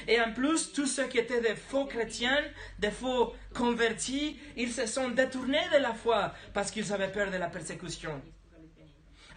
Et 0.09 0.21
en 0.21 0.33
plus, 0.33 0.73
tous 0.73 0.87
ceux 0.87 1.07
qui 1.07 1.19
étaient 1.19 1.41
des 1.41 1.55
faux 1.57 1.87
chrétiens, 1.87 2.43
des 2.79 2.91
faux 2.91 3.35
convertis, 3.55 4.39
ils 4.57 4.73
se 4.73 4.87
sont 4.87 5.11
détournés 5.11 5.69
de 5.73 5.79
la 5.79 5.95
foi 5.95 6.35
parce 6.53 6.71
qu'ils 6.71 6.93
avaient 6.93 7.13
peur 7.13 7.31
de 7.31 7.37
la 7.37 7.49
persécution. 7.49 8.21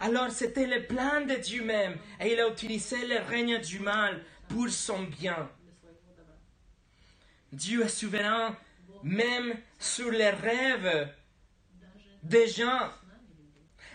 Alors 0.00 0.30
c'était 0.30 0.66
le 0.66 0.86
plan 0.86 1.22
de 1.26 1.34
Dieu 1.34 1.64
même 1.64 1.96
et 2.20 2.32
il 2.32 2.40
a 2.40 2.48
utilisé 2.48 3.04
le 3.06 3.18
règne 3.18 3.58
du 3.58 3.80
mal 3.80 4.22
pour 4.48 4.68
son 4.68 5.02
bien. 5.02 5.50
Dieu 7.52 7.84
est 7.84 7.88
souverain 7.88 8.56
même 9.02 9.54
sur 9.78 10.10
les 10.10 10.30
rêves 10.30 11.08
des 12.22 12.46
gens. 12.46 12.90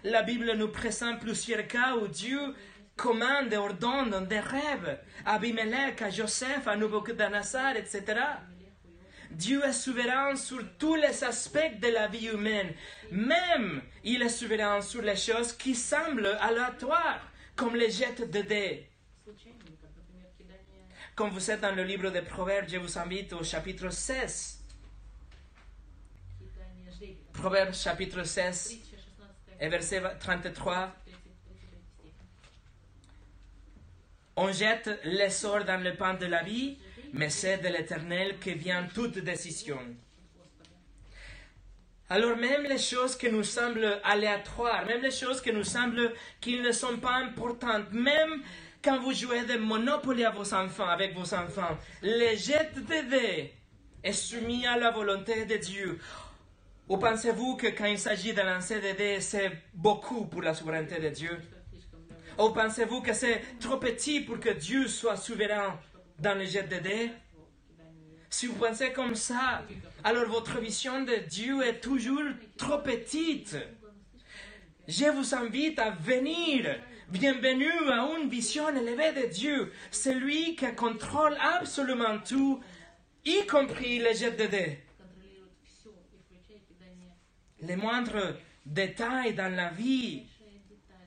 La 0.03 0.23
Bible 0.23 0.51
nous 0.57 0.69
présente 0.69 1.21
plusieurs 1.21 1.67
cas 1.67 1.95
où 1.95 2.07
Dieu 2.07 2.53
commande, 2.95 3.53
ordonne 3.53 4.27
des 4.27 4.39
rêves 4.39 4.99
à 5.25 5.35
Abimelech, 5.35 6.01
à 6.01 6.09
Joseph, 6.09 6.67
à 6.67 6.75
Nabucodonosor, 6.75 7.75
etc. 7.75 8.21
Dieu 9.31 9.63
est 9.65 9.73
souverain 9.73 10.35
sur 10.35 10.61
tous 10.77 10.95
les 10.95 11.23
aspects 11.23 11.79
de 11.81 11.87
la 11.87 12.07
vie 12.07 12.27
humaine. 12.27 12.73
Même, 13.11 13.81
il 14.03 14.21
est 14.21 14.29
souverain 14.29 14.81
sur 14.81 15.01
les 15.01 15.15
choses 15.15 15.53
qui 15.53 15.73
semblent 15.73 16.37
aléatoires, 16.39 17.31
comme 17.55 17.75
les 17.75 17.89
jets 17.89 18.27
de 18.27 18.41
dés. 18.41 18.89
Comme 21.15 21.29
vous 21.29 21.51
êtes 21.51 21.61
dans 21.61 21.75
le 21.75 21.83
livre 21.83 22.09
des 22.09 22.21
Proverbes, 22.21 22.67
je 22.67 22.77
vous 22.77 22.97
invite 22.97 23.33
au 23.33 23.43
chapitre 23.43 23.89
16. 23.89 24.59
Proverbes 27.33 27.73
chapitre 27.73 28.23
16 28.23 28.79
et 29.59 29.69
verset 29.69 30.01
33. 30.19 30.95
On 34.35 34.51
jette 34.51 34.89
l'essor 35.03 35.63
dans 35.63 35.81
le 35.81 35.95
pan 35.95 36.15
de 36.15 36.25
la 36.25 36.41
vie, 36.43 36.77
mais 37.13 37.29
c'est 37.29 37.59
de 37.59 37.67
l'Éternel 37.67 38.39
que 38.39 38.49
vient 38.49 38.87
toute 38.93 39.19
décision. 39.19 39.79
Alors 42.09 42.35
même 42.37 42.63
les 42.63 42.77
choses 42.77 43.15
qui 43.15 43.31
nous 43.31 43.43
semblent 43.43 43.99
aléatoires, 44.03 44.85
même 44.85 45.01
les 45.01 45.11
choses 45.11 45.41
qui 45.41 45.51
nous 45.51 45.63
semblent 45.63 46.13
qui 46.41 46.59
ne 46.59 46.71
sont 46.71 46.97
pas 46.97 47.15
importantes, 47.15 47.91
même 47.91 48.41
quand 48.83 48.99
vous 48.99 49.13
jouez 49.13 49.45
de 49.45 49.57
Monopoly 49.57 50.25
à 50.25 50.31
vos 50.31 50.53
enfants, 50.53 50.87
avec 50.87 51.15
vos 51.15 51.33
enfants, 51.33 51.77
les 52.01 52.35
jets 52.35 52.71
de 52.75 52.81
dés 53.09 53.53
est 54.03 54.13
soumis 54.13 54.67
à 54.67 54.77
la 54.77 54.91
volonté 54.91 55.45
de 55.45 55.57
Dieu. 55.57 55.99
Ou 56.89 56.97
pensez-vous 56.97 57.55
que 57.55 57.67
quand 57.67 57.85
il 57.85 57.97
s'agit 57.97 58.33
de 58.33 58.41
lancer 58.41 58.81
des 58.81 58.93
dés, 58.93 59.21
c'est 59.21 59.51
beaucoup 59.73 60.25
pour 60.25 60.41
la 60.41 60.53
souveraineté 60.53 60.99
de 60.99 61.09
Dieu? 61.09 61.39
Ou 62.39 62.49
pensez-vous 62.49 63.01
que 63.01 63.13
c'est 63.13 63.41
trop 63.59 63.77
petit 63.77 64.21
pour 64.21 64.39
que 64.39 64.49
Dieu 64.49 64.87
soit 64.87 65.17
souverain 65.17 65.79
dans 66.19 66.37
le 66.37 66.45
jet 66.45 66.63
de 66.63 66.77
dés? 66.77 67.11
Si 68.29 68.47
vous 68.47 68.55
pensez 68.55 68.91
comme 68.91 69.15
ça, 69.15 69.63
alors 70.03 70.25
votre 70.25 70.59
vision 70.59 71.03
de 71.03 71.15
Dieu 71.27 71.61
est 71.61 71.79
toujours 71.79 72.23
trop 72.57 72.79
petite. 72.79 73.55
Je 74.87 75.05
vous 75.05 75.35
invite 75.35 75.77
à 75.77 75.91
venir. 75.91 76.79
Bienvenue 77.09 77.91
à 77.91 78.09
une 78.17 78.29
vision 78.29 78.69
élevée 78.69 79.13
de 79.13 79.27
Dieu, 79.27 79.71
celui 79.91 80.55
qui 80.55 80.73
contrôle 80.73 81.37
absolument 81.39 82.17
tout, 82.27 82.59
y 83.23 83.45
compris 83.45 83.99
les 83.99 84.15
jets 84.15 84.31
de 84.31 84.47
dés. 84.47 84.79
Les 87.61 87.75
moindres 87.75 88.35
détails 88.65 89.35
dans 89.35 89.55
la 89.55 89.69
vie 89.69 90.23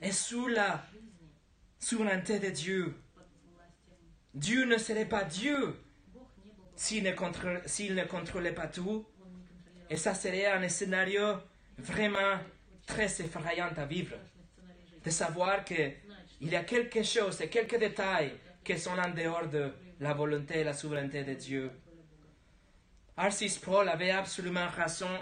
est 0.00 0.12
sous 0.12 0.46
la 0.46 0.86
sur 1.86 2.02
la 2.02 2.16
tête 2.16 2.42
de 2.42 2.50
Dieu. 2.50 2.96
Dieu 4.34 4.64
ne 4.64 4.76
serait 4.76 5.04
pas 5.04 5.22
Dieu 5.22 5.76
s'il 6.74 7.04
ne, 7.04 7.12
contrôle, 7.12 7.62
ne 7.62 8.04
contrôlait 8.04 8.50
pas 8.50 8.66
tout. 8.66 9.06
Et 9.88 9.96
ça 9.96 10.12
serait 10.12 10.46
un 10.46 10.68
scénario 10.68 11.36
vraiment 11.78 12.40
très 12.88 13.04
effrayant 13.20 13.70
à 13.76 13.84
vivre. 13.84 14.16
De 15.04 15.10
savoir 15.10 15.64
qu'il 15.64 15.94
y 16.40 16.56
a 16.56 16.64
quelque 16.64 17.04
chose 17.04 17.40
et 17.40 17.48
quelques 17.48 17.78
détails 17.78 18.32
qui 18.64 18.76
sont 18.76 18.98
en 18.98 19.10
dehors 19.10 19.46
de 19.46 19.70
la 20.00 20.12
volonté 20.12 20.58
et 20.58 20.64
la 20.64 20.72
souveraineté 20.72 21.22
de 21.22 21.34
Dieu. 21.34 21.70
Arcis 23.16 23.60
Paul 23.64 23.88
avait 23.88 24.10
absolument 24.10 24.66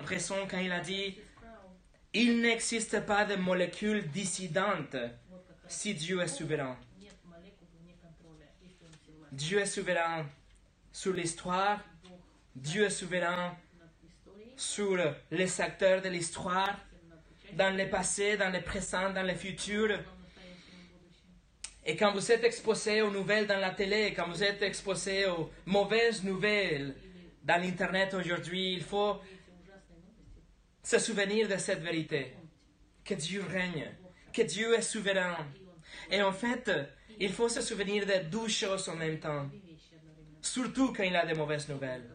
raison 0.07 0.49
quand 0.51 0.61
il 0.61 0.73
a 0.73 0.81
dit 0.81 1.19
Il 2.15 2.41
n'existe 2.41 3.05
pas 3.05 3.27
de 3.27 3.37
molécule 3.37 4.09
dissidente 4.09 4.97
si 5.75 5.95
Dieu 5.95 6.21
est 6.23 6.29
souverain. 6.29 6.79
Dieu 9.33 9.59
est 9.59 9.67
souverain 9.67 10.27
sur 10.93 11.13
l'histoire. 11.13 11.81
Dieu 12.55 12.85
est 12.85 12.91
souverain 12.91 13.57
sur 14.57 14.97
les 15.31 15.61
acteurs 15.61 16.01
de 16.01 16.09
l'histoire, 16.09 16.79
dans 17.55 17.77
le 17.77 17.91
passé, 17.91 18.37
dans 18.37 18.51
le 18.51 18.63
présent, 18.63 19.13
dans 19.13 19.27
le 19.27 19.35
futur. 19.35 19.99
Et 21.85 21.97
quand 21.97 22.13
vous 22.13 22.33
êtes 22.33 22.45
exposé 22.45 23.03
aux 23.03 23.11
nouvelles 23.11 23.47
dans 23.47 23.59
la 23.59 23.71
télé, 23.71 24.15
quand 24.15 24.29
vous 24.29 24.43
êtes 24.43 24.63
exposé 24.63 25.27
aux 25.27 25.51
mauvaises 25.67 26.23
nouvelles 26.23 26.95
dans 27.43 27.61
l'Internet 27.61 28.15
aujourd'hui, 28.15 28.75
il 28.75 28.83
faut 28.83 29.21
se 30.83 30.99
souvenir 30.99 31.49
de 31.49 31.57
cette 31.57 31.81
vérité, 31.81 32.35
que 33.05 33.15
Dieu 33.15 33.43
règne, 33.43 33.91
que 34.33 34.43
Dieu 34.43 34.75
est 34.75 34.83
souverain. 34.83 35.37
Et 36.15 36.23
en 36.23 36.31
fait, 36.31 36.71
il 37.19 37.33
faut 37.33 37.49
se 37.49 37.61
souvenir 37.61 38.07
de 38.07 38.31
deux 38.31 38.47
choses 38.47 38.89
en 38.89 38.95
même 38.95 39.19
temps, 39.19 39.51
surtout 40.41 40.93
quand 40.93 41.03
il 41.03 41.17
a 41.17 41.27
des 41.27 41.35
mauvaises 41.35 41.69
nouvelles. 41.69 42.09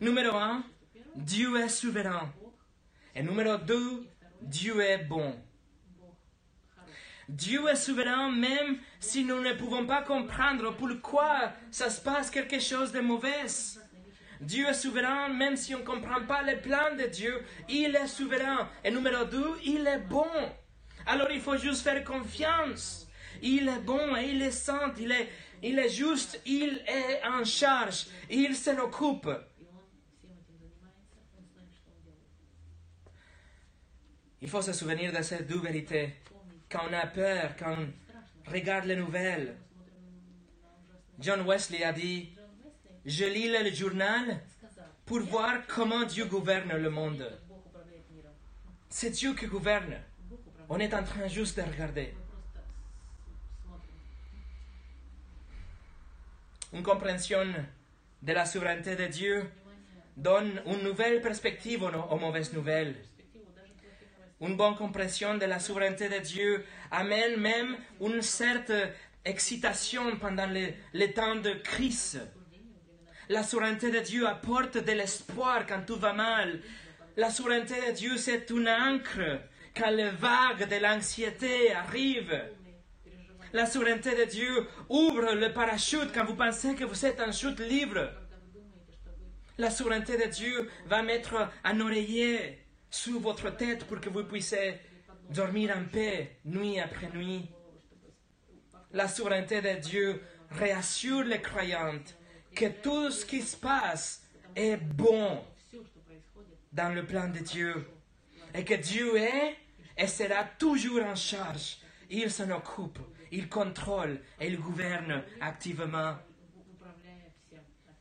Numéro 0.00 0.36
un, 0.36 0.64
Dieu 1.14 1.56
est 1.60 1.68
souverain. 1.68 2.32
Et 3.14 3.22
numéro 3.22 3.56
deux, 3.56 4.08
Dieu 4.42 4.80
est 4.80 5.04
bon. 5.04 5.36
Dieu 7.28 7.68
est 7.68 7.76
souverain 7.76 8.32
même 8.32 8.78
si 8.98 9.22
nous 9.22 9.40
ne 9.40 9.52
pouvons 9.52 9.86
pas 9.86 10.02
comprendre 10.02 10.74
pourquoi 10.74 11.52
ça 11.70 11.90
se 11.90 12.00
passe 12.00 12.30
quelque 12.30 12.58
chose 12.58 12.90
de 12.90 12.98
mauvais. 12.98 13.46
Dieu 14.40 14.66
est 14.66 14.74
souverain 14.74 15.28
même 15.28 15.54
si 15.54 15.76
on 15.76 15.80
ne 15.80 15.84
comprend 15.84 16.26
pas 16.26 16.42
les 16.42 16.56
plans 16.56 16.96
de 16.98 17.04
Dieu. 17.04 17.40
Il 17.68 17.94
est 17.94 18.08
souverain. 18.08 18.68
Et 18.82 18.90
numéro 18.90 19.24
deux, 19.26 19.54
il 19.64 19.86
est 19.86 20.00
bon. 20.00 20.26
Alors 21.06 21.30
il 21.30 21.40
faut 21.40 21.56
juste 21.56 21.84
faire 21.84 22.02
confiance 22.02 23.07
il 23.42 23.68
est 23.68 23.80
bon, 23.80 24.16
il 24.16 24.42
est 24.42 24.50
saint, 24.50 24.92
il 24.96 25.12
est, 25.78 25.88
juste, 25.88 26.40
il 26.46 26.82
est 26.86 27.22
en 27.26 27.44
charge, 27.44 28.06
il 28.30 28.56
se 28.56 28.70
l'occupe. 28.76 29.28
Il 34.40 34.48
faut 34.48 34.62
se 34.62 34.72
souvenir 34.72 35.12
de 35.12 35.22
ces 35.22 35.42
deux 35.42 35.58
vérités. 35.58 36.14
Quand 36.70 36.82
on 36.88 36.92
a 36.92 37.06
peur, 37.06 37.56
quand 37.58 37.76
on 37.76 38.50
regarde 38.50 38.84
les 38.84 38.96
nouvelles, 38.96 39.56
John 41.18 41.40
Wesley 41.46 41.82
a 41.82 41.92
dit, 41.92 42.30
je 43.04 43.24
lis 43.24 43.48
le 43.48 43.72
journal 43.72 44.40
pour 45.04 45.20
voir 45.20 45.66
comment 45.66 46.04
Dieu 46.04 46.26
gouverne 46.26 46.76
le 46.76 46.90
monde. 46.90 47.26
C'est 48.88 49.10
Dieu 49.10 49.34
qui 49.34 49.46
gouverne. 49.46 49.96
On 50.68 50.78
est 50.78 50.94
en 50.94 51.02
train 51.02 51.26
juste 51.26 51.56
de 51.56 51.62
regarder. 51.62 52.14
une 56.72 56.82
compréhension 56.82 57.44
de 58.22 58.32
la 58.32 58.44
souveraineté 58.44 58.96
de 58.96 59.06
Dieu 59.06 59.50
donne 60.16 60.60
une 60.66 60.82
nouvelle 60.82 61.20
perspective 61.20 61.82
aux 61.82 62.16
mauvaises 62.16 62.52
nouvelles. 62.52 62.96
Une 64.40 64.56
bonne 64.56 64.76
compréhension 64.76 65.36
de 65.36 65.46
la 65.46 65.58
souveraineté 65.58 66.08
de 66.08 66.18
Dieu 66.18 66.64
amène 66.90 67.40
même 67.40 67.76
une 68.00 68.22
certaine 68.22 68.90
excitation 69.24 70.16
pendant 70.16 70.46
les, 70.46 71.12
temps 71.12 71.36
de 71.36 71.54
crise. 71.54 72.20
La 73.28 73.42
souveraineté 73.42 73.90
de 73.90 74.00
Dieu 74.00 74.26
apporte 74.26 74.78
de 74.78 74.92
l'espoir 74.92 75.66
quand 75.66 75.84
tout 75.86 75.98
va 75.98 76.12
mal. 76.12 76.60
La 77.16 77.30
souveraineté 77.30 77.74
de 77.88 77.92
Dieu, 77.92 78.16
c'est 78.16 78.48
une 78.50 78.68
encre 78.68 79.40
quand 79.76 79.90
les 79.90 80.10
vagues 80.10 80.68
de 80.68 80.76
l'anxiété 80.76 81.72
arrivent. 81.72 82.40
La 83.52 83.64
souveraineté 83.64 84.14
de 84.14 84.24
Dieu 84.24 84.66
ouvre 84.90 85.32
le 85.32 85.52
parachute 85.52 86.12
quand 86.12 86.24
vous 86.24 86.34
pensez 86.34 86.74
que 86.74 86.84
vous 86.84 87.06
êtes 87.06 87.20
en 87.20 87.32
chute 87.32 87.60
libre. 87.60 88.10
La 89.56 89.70
souveraineté 89.70 90.18
de 90.18 90.30
Dieu 90.30 90.70
va 90.86 91.02
mettre 91.02 91.50
un 91.64 91.80
oreiller 91.80 92.58
sous 92.90 93.18
votre 93.18 93.56
tête 93.56 93.84
pour 93.84 94.00
que 94.00 94.10
vous 94.10 94.24
puissiez 94.24 94.74
dormir 95.30 95.74
en 95.76 95.84
paix 95.84 96.36
nuit 96.44 96.78
après 96.78 97.08
nuit. 97.14 97.48
La 98.92 99.08
souveraineté 99.08 99.62
de 99.62 99.80
Dieu 99.80 100.22
réassure 100.50 101.24
les 101.24 101.40
croyantes 101.40 102.16
que 102.54 102.66
tout 102.82 103.10
ce 103.10 103.24
qui 103.24 103.40
se 103.40 103.56
passe 103.56 104.22
est 104.54 104.76
bon 104.76 105.42
dans 106.72 106.94
le 106.94 107.04
plan 107.04 107.28
de 107.28 107.38
Dieu 107.38 107.86
et 108.54 108.64
que 108.64 108.74
Dieu 108.74 109.16
est 109.16 109.56
et 109.96 110.06
sera 110.06 110.44
toujours 110.58 111.02
en 111.02 111.16
charge. 111.16 111.78
Il 112.10 112.30
s'en 112.30 112.50
occupe 112.50 112.98
il 113.32 113.48
contrôle 113.48 114.20
et 114.40 114.48
il 114.48 114.58
gouverne 114.58 115.22
activement. 115.40 116.16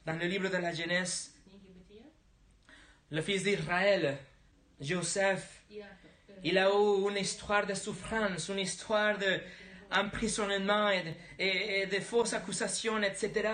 Dans 0.05 0.17
le 0.17 0.25
livre 0.25 0.49
de 0.49 0.57
la 0.57 0.73
Genèse, 0.73 1.33
le 3.09 3.21
fils 3.21 3.43
d'Israël, 3.43 4.17
Joseph, 4.79 5.61
il 6.43 6.57
a 6.57 6.69
eu 6.69 7.09
une 7.09 7.17
histoire 7.17 7.65
de 7.65 7.73
souffrance, 7.73 8.49
une 8.49 8.59
histoire 8.59 9.17
de, 9.17 9.39
emprisonnement 9.91 10.89
et, 11.39 11.85
de 11.85 11.99
fausses 11.99 12.33
accusations, 12.33 13.01
etc. 13.01 13.49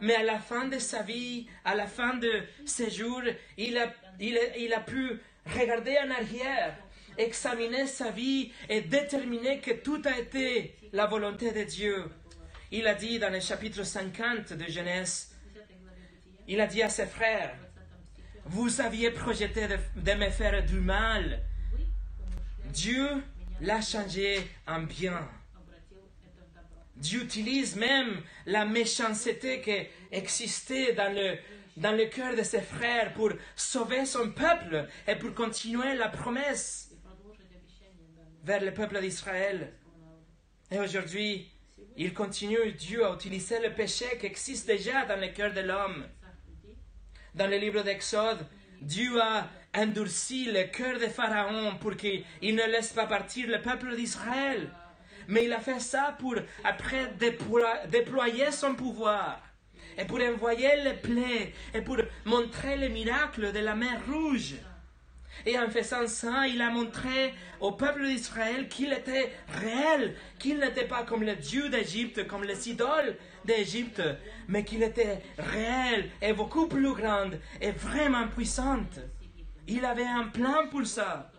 Mais 0.00 0.14
à 0.14 0.22
la 0.22 0.38
fin 0.38 0.66
de 0.66 0.78
sa 0.78 1.02
vie, 1.02 1.46
à 1.64 1.74
la 1.74 1.86
fin 1.86 2.14
de 2.14 2.42
ses 2.64 2.90
jours, 2.90 3.22
il 3.56 3.76
a 3.78 4.80
pu 4.80 5.20
regarder 5.46 5.96
en 5.98 6.10
arrière, 6.10 6.76
examiner 7.16 7.86
sa 7.86 8.10
vie 8.10 8.52
et 8.68 8.82
déterminer 8.82 9.60
que 9.60 9.72
tout 9.72 10.02
a 10.04 10.18
été 10.18 10.76
la 10.92 11.06
volonté 11.06 11.52
de 11.52 11.62
Dieu. 11.64 12.10
Il 12.72 12.86
a 12.86 12.94
dit 12.94 13.18
dans 13.18 13.30
le 13.30 13.40
chapitre 13.40 13.82
50 13.82 14.52
de 14.52 14.64
Genèse, 14.64 15.34
il 16.48 16.60
a 16.60 16.66
dit 16.66 16.82
à 16.82 16.88
ses 16.88 17.06
frères, 17.06 17.54
vous 18.44 18.80
aviez 18.80 19.10
projeté 19.10 19.68
de, 19.68 20.14
me 20.14 20.30
faire 20.30 20.64
du 20.64 20.80
mal. 20.80 21.40
Dieu 22.66 23.06
l'a 23.60 23.80
changé 23.80 24.38
en 24.66 24.82
bien. 24.82 25.28
Dieu 26.96 27.22
utilise 27.22 27.76
même 27.76 28.22
la 28.46 28.64
méchanceté 28.64 29.60
qui 29.60 29.86
existait 30.10 30.92
dans 30.92 31.12
le, 31.14 31.38
dans 31.76 31.92
le 31.92 32.06
cœur 32.06 32.36
de 32.36 32.42
ses 32.42 32.60
frères 32.60 33.14
pour 33.14 33.30
sauver 33.56 34.04
son 34.04 34.30
peuple 34.32 34.88
et 35.06 35.16
pour 35.16 35.34
continuer 35.34 35.94
la 35.94 36.08
promesse 36.08 36.90
vers 38.42 38.60
le 38.60 38.72
peuple 38.72 39.00
d'Israël. 39.00 39.72
Et 40.70 40.78
aujourd'hui, 40.78 41.50
il 41.96 42.14
continue, 42.14 42.72
Dieu, 42.72 43.04
à 43.04 43.12
utiliser 43.12 43.60
le 43.60 43.74
péché 43.74 44.06
qui 44.20 44.26
existe 44.26 44.66
déjà 44.68 45.04
dans 45.04 45.20
le 45.20 45.28
cœur 45.28 45.52
de 45.52 45.60
l'homme. 45.60 46.04
Dans 47.34 47.48
le 47.48 47.56
livre 47.56 47.82
d'Exode, 47.82 48.46
Dieu 48.80 49.20
a 49.20 49.48
endurci 49.74 50.44
le 50.46 50.64
cœur 50.64 50.98
de 50.98 51.06
Pharaon 51.06 51.76
pour 51.80 51.96
qu'il 51.96 52.24
ne 52.42 52.70
laisse 52.70 52.92
pas 52.92 53.06
partir 53.06 53.48
le 53.48 53.60
peuple 53.60 53.96
d'Israël. 53.96 54.70
Mais 55.26 55.44
il 55.44 55.52
a 55.52 55.60
fait 55.60 55.80
ça 55.80 56.16
pour, 56.18 56.36
après, 56.62 57.12
déployer 57.88 58.52
son 58.52 58.74
pouvoir 58.74 59.42
et 59.98 60.04
pour 60.04 60.20
envoyer 60.20 60.82
les 60.84 60.94
plaies 60.94 61.52
et 61.74 61.82
pour 61.82 61.98
montrer 62.24 62.76
les 62.76 62.88
miracles 62.88 63.52
de 63.52 63.58
la 63.58 63.74
mer 63.74 64.00
rouge. 64.08 64.54
Et 65.46 65.58
en 65.58 65.68
faisant 65.68 66.06
ça, 66.06 66.46
il 66.46 66.60
a 66.60 66.70
montré 66.70 67.34
au 67.60 67.72
peuple 67.72 68.04
d'Israël 68.06 68.68
qu'il 68.68 68.92
était 68.92 69.32
réel, 69.48 70.14
qu'il 70.38 70.58
n'était 70.58 70.86
pas 70.86 71.04
comme 71.04 71.22
le 71.22 71.36
Dieu 71.36 71.68
d'Égypte, 71.68 72.26
comme 72.26 72.44
les 72.44 72.68
idoles 72.68 73.16
d'Égypte, 73.44 74.02
mais 74.48 74.64
qu'il 74.64 74.82
était 74.82 75.20
réel 75.38 76.10
et 76.20 76.32
beaucoup 76.32 76.66
plus 76.66 76.92
grande 76.92 77.38
et 77.60 77.72
vraiment 77.72 78.28
puissante. 78.28 79.00
Il 79.66 79.84
avait 79.84 80.06
un 80.06 80.28
plan 80.28 80.68
pour 80.70 80.86
ça. 80.86 81.30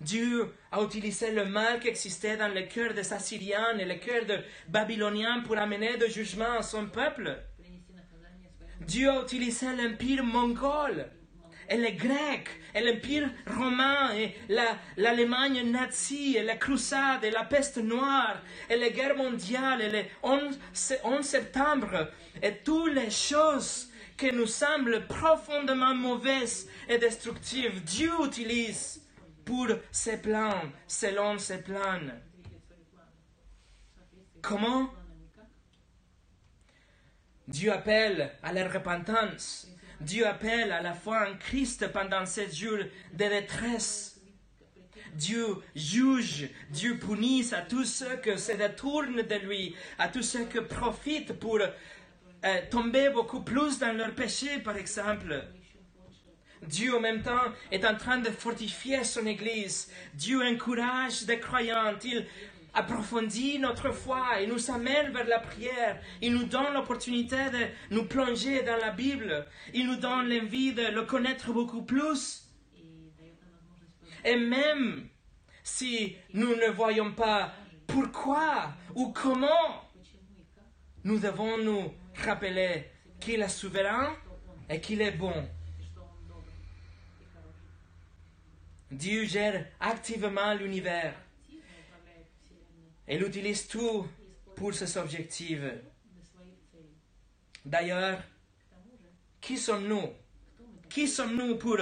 Dieu 0.00 0.52
a 0.70 0.82
utilisé 0.82 1.32
le 1.32 1.46
mal 1.46 1.80
qui 1.80 1.88
existait 1.88 2.36
dans 2.36 2.52
le 2.52 2.62
cœur 2.62 2.92
des 2.92 3.12
Assyriens 3.12 3.78
et 3.78 3.84
le 3.84 3.94
cœur 3.94 4.26
des 4.26 4.40
Babyloniens 4.68 5.40
pour 5.40 5.56
amener 5.56 5.96
de 5.96 6.06
jugement 6.06 6.58
à 6.58 6.62
son 6.62 6.86
peuple. 6.86 7.38
Dieu 8.82 9.10
a 9.10 9.22
utilisé 9.22 9.66
l'empire 9.74 10.22
mongol 10.22 11.06
et 11.68 11.76
les 11.76 11.92
Grecs, 11.92 12.48
et 12.74 12.80
l'Empire 12.80 13.28
romain, 13.46 14.14
et 14.14 14.36
l'Allemagne 14.96 15.70
nazie, 15.70 16.36
et 16.36 16.42
la 16.42 16.56
Crusade, 16.56 17.24
et 17.24 17.30
la 17.30 17.44
peste 17.44 17.78
noire, 17.78 18.42
et 18.68 18.76
les 18.76 18.92
guerres 18.92 19.16
mondiales, 19.16 19.82
et 19.82 19.90
le 19.90 20.02
11, 20.22 20.58
11 21.04 21.24
septembre, 21.24 22.10
et 22.42 22.56
toutes 22.64 22.94
les 22.94 23.10
choses 23.10 23.90
qui 24.16 24.32
nous 24.32 24.46
semblent 24.46 25.06
profondément 25.06 25.94
mauvaises 25.94 26.68
et 26.88 26.98
destructives, 26.98 27.82
Dieu 27.84 28.12
utilise 28.24 29.02
pour 29.44 29.68
ses 29.92 30.20
plans, 30.20 30.62
selon 30.86 31.38
ses 31.38 31.62
plans. 31.62 32.10
Comment? 34.42 34.90
Dieu 37.46 37.72
appelle 37.72 38.32
à 38.42 38.52
la 38.52 38.68
repentance. 38.68 39.68
Dieu 40.00 40.26
appelle 40.26 40.72
à 40.72 40.82
la 40.82 40.92
foi 40.92 41.28
en 41.28 41.36
Christ 41.36 41.88
pendant 41.92 42.26
sept 42.26 42.54
jours 42.54 42.78
de 43.12 43.28
détresse. 43.28 44.20
Dieu 45.14 45.46
juge, 45.74 46.50
Dieu 46.70 46.98
punit 46.98 47.54
à 47.54 47.62
tous 47.62 47.84
ceux 47.84 48.16
qui 48.16 48.38
se 48.38 48.52
détournent 48.52 49.22
de 49.22 49.46
lui, 49.46 49.74
à 49.98 50.08
tous 50.08 50.22
ceux 50.22 50.44
qui 50.44 50.60
profitent 50.60 51.32
pour 51.32 51.58
euh, 51.58 52.60
tomber 52.70 53.08
beaucoup 53.08 53.40
plus 53.40 53.78
dans 53.78 53.96
leur 53.96 54.14
péché, 54.14 54.58
par 54.58 54.76
exemple. 54.76 55.42
Dieu 56.62 56.94
en 56.94 57.00
même 57.00 57.22
temps 57.22 57.52
est 57.70 57.84
en 57.86 57.96
train 57.96 58.18
de 58.18 58.30
fortifier 58.30 59.04
son 59.04 59.26
Église. 59.26 59.90
Dieu 60.14 60.42
encourage 60.42 61.24
des 61.24 61.38
croyants. 61.38 61.94
Il 62.04 62.26
approfondit 62.76 63.58
notre 63.58 63.90
foi 63.90 64.40
il 64.42 64.50
nous 64.50 64.70
amène 64.70 65.10
vers 65.10 65.26
la 65.26 65.40
prière. 65.40 66.00
Il 66.20 66.34
nous 66.34 66.44
donne 66.44 66.74
l'opportunité 66.74 67.36
de 67.50 67.94
nous 67.94 68.04
plonger 68.04 68.62
dans 68.62 68.76
la 68.76 68.90
Bible. 68.90 69.46
Il 69.74 69.86
nous 69.86 69.96
donne 69.96 70.28
l'envie 70.28 70.72
de 70.72 70.86
le 70.86 71.02
connaître 71.02 71.52
beaucoup 71.52 71.82
plus. 71.82 72.44
Et 74.24 74.36
même 74.36 75.08
si 75.62 76.16
nous 76.34 76.54
ne 76.54 76.70
voyons 76.70 77.12
pas 77.12 77.52
pourquoi 77.86 78.72
ou 78.94 79.12
comment, 79.12 79.84
nous 81.04 81.18
devons 81.18 81.58
nous 81.58 81.92
rappeler 82.24 82.90
qu'il 83.20 83.40
est 83.40 83.48
souverain 83.48 84.14
et 84.68 84.80
qu'il 84.80 85.00
est 85.00 85.12
bon. 85.12 85.48
Dieu 88.90 89.24
gère 89.24 89.66
activement 89.80 90.54
l'univers. 90.54 91.14
Elle 93.06 93.22
utilise 93.22 93.68
tout 93.68 94.06
pour 94.56 94.74
ses 94.74 94.96
objectifs. 94.98 95.60
D'ailleurs, 97.64 98.18
qui 99.40 99.56
sommes-nous? 99.56 100.10
Qui 100.88 101.06
sommes-nous 101.06 101.56
pour 101.56 101.78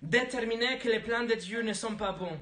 déterminer 0.00 0.78
que 0.78 0.88
les 0.88 1.00
plans 1.00 1.24
de 1.24 1.34
Dieu 1.34 1.62
ne 1.62 1.72
sont 1.72 1.96
pas 1.96 2.12
bons? 2.12 2.38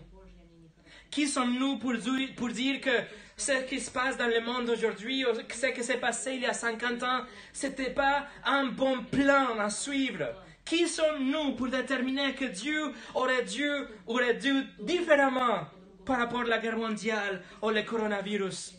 Qui 1.10 1.26
sommes-nous 1.26 1.78
pour, 1.78 1.94
dire 1.94 2.80
que 2.80 2.90
ce 3.36 3.64
qui 3.64 3.80
se 3.80 3.90
passe 3.90 4.18
dans 4.18 4.26
le 4.26 4.40
monde 4.40 4.68
aujourd'hui, 4.68 5.24
ce 5.50 5.66
qui 5.66 5.82
s'est 5.82 5.98
passé 5.98 6.34
il 6.34 6.42
y 6.42 6.46
a 6.46 6.52
50 6.52 7.02
ans, 7.04 7.20
ce 7.54 7.68
n'était 7.68 7.90
pas 7.90 8.26
un 8.44 8.66
bon 8.66 9.04
plan 9.04 9.58
à 9.58 9.70
suivre? 9.70 10.26
Qui 10.64 10.88
sommes-nous 10.88 11.54
pour 11.54 11.68
déterminer 11.68 12.34
que 12.34 12.44
Dieu 12.44 12.92
aurait 13.14 13.44
dû, 13.44 13.70
aurait 14.06 14.34
dû 14.34 14.52
différemment 14.80 15.68
par 16.06 16.18
rapport 16.18 16.42
à 16.42 16.44
la 16.44 16.58
guerre 16.58 16.78
mondiale 16.78 17.42
ou 17.60 17.70
le 17.70 17.82
coronavirus. 17.82 18.74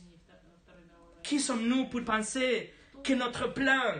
Qui 1.21 1.39
sommes-nous 1.39 1.85
pour 1.85 2.03
penser 2.03 2.73
que 3.03 3.13
notre 3.13 3.53
plan 3.53 3.93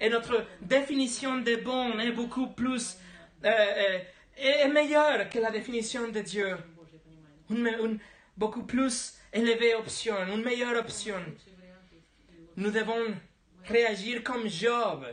et 0.00 0.08
notre 0.08 0.46
définition 0.62 1.38
des 1.38 1.56
bons 1.58 1.98
est 1.98 2.12
beaucoup 2.12 2.48
plus 2.48 2.96
euh, 3.44 3.50
euh 3.50 3.98
est 4.40 4.68
meilleure 4.68 5.28
que 5.28 5.40
la 5.40 5.50
définition 5.50 6.08
de 6.08 6.20
Dieu? 6.20 6.56
Une, 7.50 7.66
une, 7.66 7.98
beaucoup 8.36 8.62
plus 8.62 9.14
élevée 9.32 9.74
option, 9.74 10.14
une 10.32 10.44
meilleure 10.44 10.78
option. 10.78 11.16
Nous 12.56 12.70
devons 12.70 13.16
réagir 13.64 14.22
comme 14.22 14.48
Job. 14.48 15.04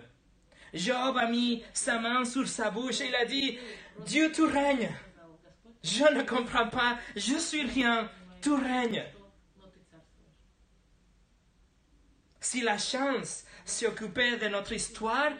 Job 0.75 1.17
a 1.17 1.27
mis 1.27 1.63
sa 1.73 1.97
main 1.97 2.23
sur 2.23 2.47
sa 2.47 2.69
bouche 2.69 3.01
et 3.01 3.07
il 3.07 3.15
a 3.15 3.25
dit, 3.25 3.57
Dieu, 4.05 4.31
tu 4.31 4.43
règnes. 4.43 4.91
Je 5.85 6.03
ne 6.15 6.23
comprends 6.23 6.67
pas. 6.67 6.97
Je 7.15 7.37
suis 7.37 7.61
rien. 7.61 8.09
Tout 8.41 8.57
règne. 8.57 9.03
Si 12.39 12.61
la 12.61 12.77
chance 12.77 13.45
s'occupait 13.65 14.37
de 14.37 14.47
notre 14.47 14.73
histoire, 14.73 15.31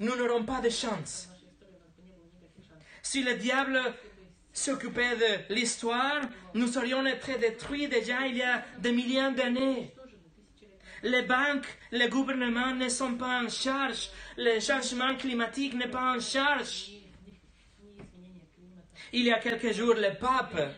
nous 0.00 0.16
n'aurons 0.16 0.44
pas 0.44 0.60
de 0.60 0.70
chance. 0.70 1.28
Si 3.02 3.22
le 3.22 3.34
diable 3.34 3.80
s'occupait 4.52 5.16
de 5.16 5.54
l'histoire, 5.54 6.22
nous 6.54 6.66
serions 6.66 7.06
été 7.06 7.38
détruits 7.38 7.88
déjà 7.88 8.26
il 8.26 8.36
y 8.36 8.42
a 8.42 8.64
des 8.78 8.92
millions 8.92 9.32
d'années. 9.32 9.94
Les 11.04 11.22
banques, 11.22 11.66
les 11.92 12.08
gouvernements 12.08 12.74
ne 12.74 12.88
sont 12.88 13.14
pas 13.14 13.42
en 13.42 13.48
charge. 13.48 14.10
Le 14.36 14.60
changement 14.60 15.16
climatique 15.16 15.74
n'est 15.74 15.90
pas 15.90 16.16
en 16.16 16.20
charge. 16.20 17.01
Il 19.14 19.24
y 19.24 19.30
a 19.30 19.38
quelques 19.38 19.72
jours, 19.72 19.94
le 19.94 20.14
pape, 20.18 20.74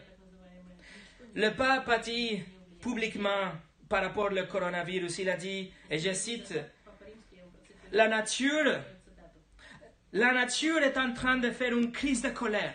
le 1.35 1.51
pape 1.51 1.89
a 1.89 1.99
dit 1.99 2.43
publiquement 2.81 3.53
par 3.89 4.03
rapport 4.03 4.31
au 4.33 4.47
coronavirus, 4.47 5.21
il 5.21 5.31
a 5.31 5.37
dit, 5.37 5.73
et 5.89 5.99
je 6.01 6.13
cite, 6.13 6.53
la 7.93 8.09
nature, 8.09 8.81
la 10.13 10.33
nature 10.33 10.79
est 10.79 10.99
en 10.99 11.13
train 11.13 11.37
de 11.37 11.51
faire 11.53 11.77
une 11.77 11.93
crise 11.93 12.23
de 12.23 12.31
colère 12.31 12.75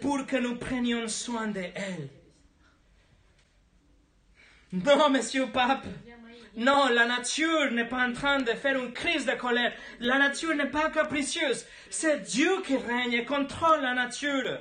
pour 0.00 0.26
que 0.26 0.36
nous 0.36 0.56
prenions 0.56 1.06
soin 1.06 1.46
d'elle. 1.46 2.08
Non, 4.72 5.10
monsieur 5.10 5.46
le 5.46 5.52
pape, 5.52 5.86
non, 6.56 6.88
la 6.88 7.06
nature 7.06 7.72
n'est 7.72 7.88
pas 7.88 8.06
en 8.06 8.12
train 8.12 8.38
de 8.38 8.52
faire 8.52 8.78
une 8.78 8.92
crise 8.92 9.26
de 9.26 9.32
colère. 9.32 9.72
La 9.98 10.18
nature 10.18 10.54
n'est 10.54 10.70
pas 10.70 10.88
capricieuse. 10.90 11.66
C'est 11.90 12.22
Dieu 12.22 12.62
qui 12.64 12.76
règne 12.76 13.12
et 13.12 13.24
contrôle 13.24 13.82
la 13.82 13.94
nature. 13.94 14.58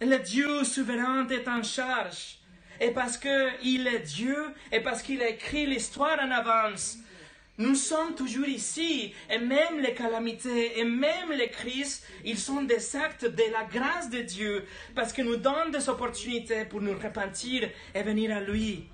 Le 0.00 0.18
Dieu 0.18 0.62
souverain 0.64 1.26
est 1.28 1.48
en 1.48 1.62
charge. 1.62 2.38
Et 2.80 2.90
parce 2.90 3.16
qu'il 3.16 3.86
est 3.86 4.00
Dieu 4.00 4.36
et 4.70 4.80
parce 4.80 5.00
qu'il 5.00 5.22
a 5.22 5.28
écrit 5.28 5.64
l'histoire 5.64 6.18
en 6.20 6.30
avance, 6.30 6.98
nous 7.56 7.74
sommes 7.74 8.14
toujours 8.14 8.46
ici, 8.46 9.14
et 9.30 9.38
même 9.38 9.80
les 9.80 9.94
calamités, 9.94 10.78
et 10.78 10.84
même 10.84 11.32
les 11.32 11.48
crises, 11.48 12.04
ils 12.22 12.38
sont 12.38 12.62
des 12.62 12.96
actes 12.96 13.24
de 13.24 13.42
la 13.50 13.64
grâce 13.64 14.10
de 14.10 14.20
Dieu, 14.20 14.66
parce 14.94 15.14
qu'il 15.14 15.24
nous 15.24 15.36
donne 15.36 15.70
des 15.70 15.88
opportunités 15.88 16.66
pour 16.66 16.82
nous 16.82 16.92
repentir 16.92 17.66
et 17.94 18.02
venir 18.02 18.36
à 18.36 18.40
lui. 18.40 18.86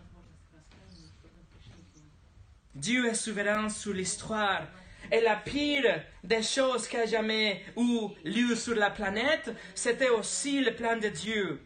Dieu 2.75 3.07
est 3.07 3.15
souverain 3.15 3.69
sur 3.69 3.93
l'histoire. 3.93 4.67
Et 5.11 5.21
la 5.21 5.37
pire 5.37 6.05
des 6.25 6.43
choses 6.43 6.89
qui 6.89 6.97
a 6.97 7.07
jamais 7.07 7.63
eu 7.77 8.09
lieu 8.25 8.55
sur 8.55 8.75
la 8.75 8.91
planète, 8.91 9.51
c'était 9.75 10.09
aussi 10.09 10.61
le 10.61 10.75
plan 10.75 10.97
de 10.97 11.09
Dieu. 11.09 11.61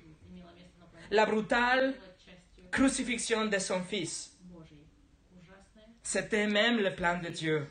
La 1.10 1.26
brutale 1.26 1.94
crucifixion 2.72 3.46
de 3.46 3.58
son 3.58 3.82
fils. 3.84 4.36
C'était 6.02 6.46
même 6.46 6.78
le 6.78 6.94
plan 6.94 7.20
de 7.20 7.28
Dieu. 7.28 7.66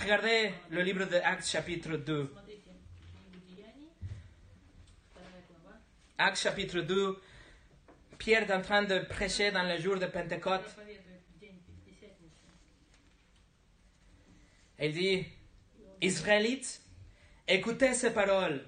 Regardez 0.00 0.52
le 0.70 0.82
livre 0.82 1.04
de 1.04 1.16
Actes 1.16 1.48
chapitre 1.48 1.96
2. 1.96 2.34
Actes 6.18 6.38
chapitre 6.38 6.80
2, 6.80 7.20
Pierre 8.18 8.48
est 8.48 8.54
en 8.54 8.62
train 8.62 8.84
de 8.84 9.00
prêcher 9.00 9.50
dans 9.50 9.64
le 9.64 9.78
jour 9.78 9.98
de 9.98 10.06
Pentecôte. 10.06 10.76
Elle 14.82 14.94
dit, 14.94 15.24
Israélites, 16.00 16.80
écoutez 17.46 17.94
ces 17.94 18.10
paroles. 18.10 18.64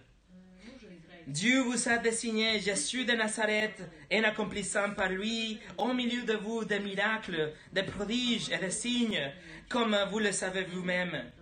Dieu 1.27 1.63
vous 1.63 1.89
a 1.89 1.99
désigné 1.99 2.61
Jésus 2.61 3.05
de 3.05 3.15
Nazareth 3.15 3.83
en 4.13 4.23
accomplissant 4.23 4.95
par 4.95 5.09
lui 5.09 5.59
au 5.77 5.93
milieu 5.93 6.23
de 6.23 6.35
vous 6.35 6.65
des 6.65 6.79
miracles, 6.79 7.53
des 7.73 7.83
prodiges 7.83 8.49
et 8.51 8.59
des 8.59 8.71
signes, 8.71 9.33
comme 9.69 9.97
vous 10.13 10.21
le 10.21 10.31
savez 10.31 10.63
vous-même. 10.63 11.33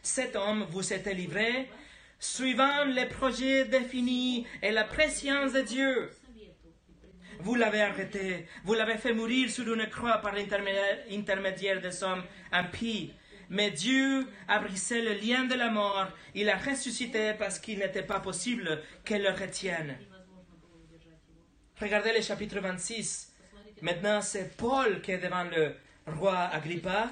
Cet 0.00 0.36
homme 0.36 0.64
vous 0.70 0.90
était 0.90 1.12
livré, 1.12 1.68
suivant 2.18 2.86
les 2.86 3.04
projets 3.04 3.66
définis 3.66 4.46
et 4.62 4.70
la 4.70 4.84
préscience 4.84 5.52
de 5.52 5.60
Dieu. 5.60 6.10
Vous 7.40 7.56
l'avez 7.56 7.82
arrêté, 7.82 8.46
vous 8.64 8.72
l'avez 8.72 8.96
fait 8.96 9.12
mourir 9.12 9.50
sur 9.50 9.70
une 9.70 9.86
croix 9.90 10.16
par 10.16 10.34
l'intermédiaire 10.34 11.82
des 11.82 12.02
hommes 12.02 12.24
impies 12.52 13.12
mais 13.50 13.70
Dieu 13.70 14.26
a 14.48 14.58
brisé 14.58 15.02
le 15.02 15.14
lien 15.14 15.44
de 15.44 15.54
la 15.54 15.70
mort. 15.70 16.08
Il 16.34 16.48
a 16.48 16.56
ressuscité 16.56 17.34
parce 17.38 17.58
qu'il 17.58 17.78
n'était 17.78 18.02
pas 18.02 18.20
possible 18.20 18.82
qu'elle 19.04 19.22
le 19.22 19.30
retienne. 19.30 19.96
Regardez 21.80 22.12
le 22.14 22.22
chapitre 22.22 22.60
26. 22.60 23.32
Maintenant, 23.82 24.20
c'est 24.22 24.56
Paul 24.56 25.02
qui 25.02 25.10
est 25.12 25.18
devant 25.18 25.44
le 25.44 25.74
roi 26.06 26.38
Agrippa. 26.38 27.10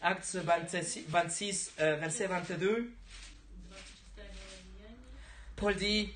Actes 0.00 0.36
26, 0.36 1.72
euh, 1.80 1.96
verset 1.96 2.26
22. 2.26 2.92
Paul 5.56 5.74
dit, 5.76 6.12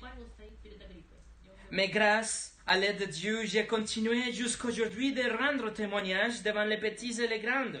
mais 1.71 1.87
grâce 1.87 2.55
à 2.67 2.77
l'aide 2.77 2.99
de 2.99 3.05
Dieu, 3.05 3.45
j'ai 3.45 3.65
continué 3.65 4.31
jusqu'aujourd'hui 4.31 5.13
de 5.13 5.23
rendre 5.37 5.71
témoignage 5.71 6.43
devant 6.43 6.65
les 6.65 6.77
petits 6.77 7.21
et 7.21 7.27
les 7.27 7.39
grandes 7.39 7.79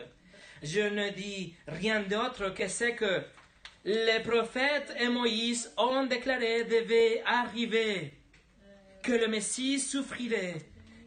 je 0.63 0.81
ne 0.81 1.09
dis 1.11 1.55
rien 1.67 2.01
d'autre 2.01 2.49
que 2.53 2.67
ce 2.67 2.91
que 2.91 3.23
les 3.85 4.19
prophètes 4.23 4.93
et 4.99 5.07
Moïse 5.07 5.71
ont 5.77 6.05
déclaré 6.05 6.65
devait 6.65 7.21
arriver, 7.25 8.13
que 9.01 9.13
le 9.13 9.27
Messie 9.27 9.79
souffrirait, 9.79 10.57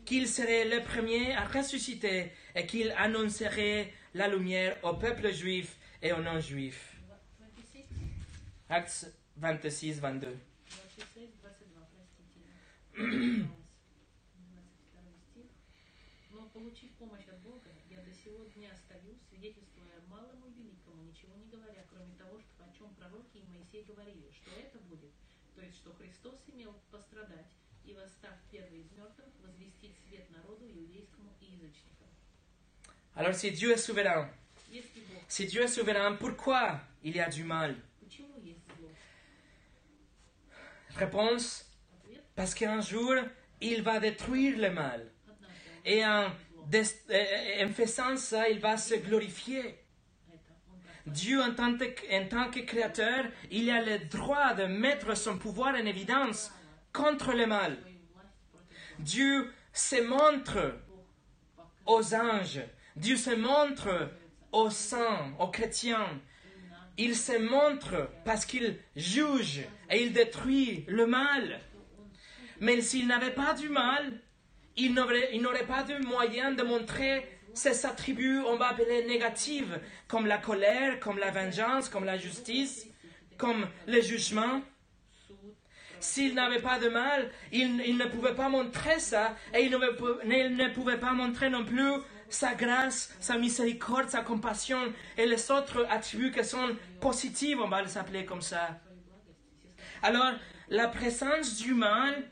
qu'il 0.05 0.27
serait 0.27 0.65
le 0.65 0.83
premier 0.83 1.35
à 1.35 1.45
ressusciter 1.45 2.33
et 2.55 2.67
qu'il 2.67 2.93
annoncerait 2.97 3.93
la 4.15 4.29
lumière 4.29 4.77
au 4.83 4.95
peuple 4.95 5.33
juif 5.33 5.77
et 6.03 6.13
aux 6.13 6.23
non-juifs. 6.23 6.97
Actes 8.69 9.13
26, 9.37 10.01
22. 10.01 10.37
Alors 33.15 33.35
si 33.35 33.51
Dieu 33.51 33.73
est 33.73 33.77
souverain, 33.77 34.29
si 35.29 35.47
Dieu 35.47 35.63
est 35.63 35.69
souverain, 35.69 36.15
pourquoi 36.15 36.81
il 37.05 37.17
y 37.17 37.21
a 37.21 37.29
du 37.29 37.45
mal? 37.45 37.77
Réponse, 40.97 41.67
parce 42.35 42.55
qu'un 42.55 42.81
jour, 42.81 43.15
il 43.61 43.83
va 43.83 43.99
détruire 43.99 44.59
le 44.59 44.71
mal. 44.71 45.11
Et 45.85 46.05
en, 46.05 46.31
faisant 47.75 48.17
ça, 48.17 48.49
il 48.49 48.61
va 48.61 48.77
se 48.77 48.95
glorifier. 48.95 49.79
Dieu, 51.07 51.41
en 51.43 51.55
tant 51.55 51.77
que 51.77 52.61
créateur, 52.61 53.25
il 53.51 53.71
a 53.71 53.83
le 53.83 53.99
droit 54.07 54.55
de 54.55 54.65
mettre 54.65 55.17
son 55.17 55.39
pouvoir 55.39 55.75
en 55.75 55.87
évidence 55.87 56.53
contre 56.93 57.33
le 57.33 57.47
mal. 57.47 57.79
Dieu 59.03 59.53
se 59.73 60.01
montre 60.03 60.75
aux 61.87 62.15
anges, 62.15 62.61
Dieu 62.97 63.17
se 63.17 63.35
montre 63.35 64.11
aux 64.53 64.71
saints, 64.71 65.33
aux 65.39 65.49
chrétiens. 65.49 66.21
Il 66.99 67.17
se 67.17 67.39
montre 67.39 68.11
parce 68.25 68.45
qu'il 68.45 68.79
juge 68.95 69.63
et 69.91 70.03
il 70.03 70.13
détruit 70.13 70.85
le 70.89 71.07
mal. 71.07 71.61
Mais 72.61 72.81
s'il 72.81 73.09
n'avait 73.09 73.33
pas 73.33 73.55
du 73.55 73.69
mal, 73.69 74.21
il 74.77 74.95
n'aurait 74.95 75.67
pas 75.67 75.83
de 75.83 76.05
moyen 76.07 76.53
de 76.53 76.63
montrer 76.63 77.27
ses 77.55 77.85
attributs, 77.87 78.41
on 78.47 78.57
va 78.57 78.69
appeler 78.69 79.05
négatives, 79.05 79.81
comme 80.09 80.27
la 80.27 80.39
colère, 80.39 81.01
comme 81.01 81.19
la 81.19 81.31
vengeance, 81.31 81.89
comme 81.89 82.05
la 82.05 82.17
justice, 82.17 82.87
comme 83.37 83.67
le 83.87 84.01
jugement. 84.01 84.63
S'il 86.03 86.35
n'avait 86.35 86.61
pas 86.61 86.81
de 86.81 86.89
mal, 86.89 87.31
il, 87.53 87.97
ne 87.97 88.07
pouvait 88.07 88.35
pas 88.35 88.49
montrer 88.49 88.99
ça 88.99 89.37
et 89.55 89.61
il 89.61 89.71
ne, 89.71 90.69
pouvait 90.75 90.99
pas 90.99 91.13
montrer 91.13 91.49
non 91.49 91.65
plus 91.65 91.93
sa 92.29 92.55
grâce, 92.55 93.15
sa 93.21 93.39
miséricorde, 93.39 94.09
sa 94.09 94.23
compassion 94.23 94.81
et 95.17 95.27
les 95.27 95.51
autres 95.53 95.87
attributs 95.89 96.33
qui 96.33 96.45
sont 96.45 96.77
positifs, 97.01 97.57
on 97.63 97.69
va 97.69 97.83
les 97.83 97.97
appeler 97.97 98.25
comme 98.25 98.43
ça. 98.43 98.81
Alors, 100.03 100.33
la 100.71 100.89
présence 100.89 101.59
du 101.59 101.73
mal 101.73 102.25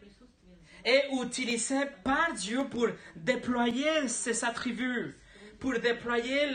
est 0.84 1.04
utilisée 1.12 1.84
par 2.02 2.32
Dieu 2.34 2.64
pour 2.68 2.88
déployer 3.14 4.08
ses 4.08 4.44
attributs, 4.44 5.16
pour 5.60 5.78
déployer 5.78 6.48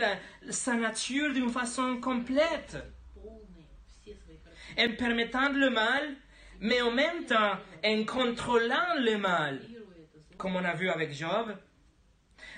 sa 0.50 0.74
nature 0.74 1.32
d'une 1.32 1.48
façon 1.48 1.96
complète. 1.98 2.76
En 4.78 4.92
permettant 4.98 5.48
le 5.48 5.70
mal, 5.70 6.16
mais 6.60 6.80
en 6.80 6.90
même 6.90 7.24
temps, 7.24 7.54
en 7.84 8.04
contrôlant 8.04 8.94
le 8.98 9.16
mal, 9.18 9.60
comme 10.36 10.56
on 10.56 10.64
a 10.64 10.74
vu 10.74 10.88
avec 10.88 11.12
Job, 11.12 11.56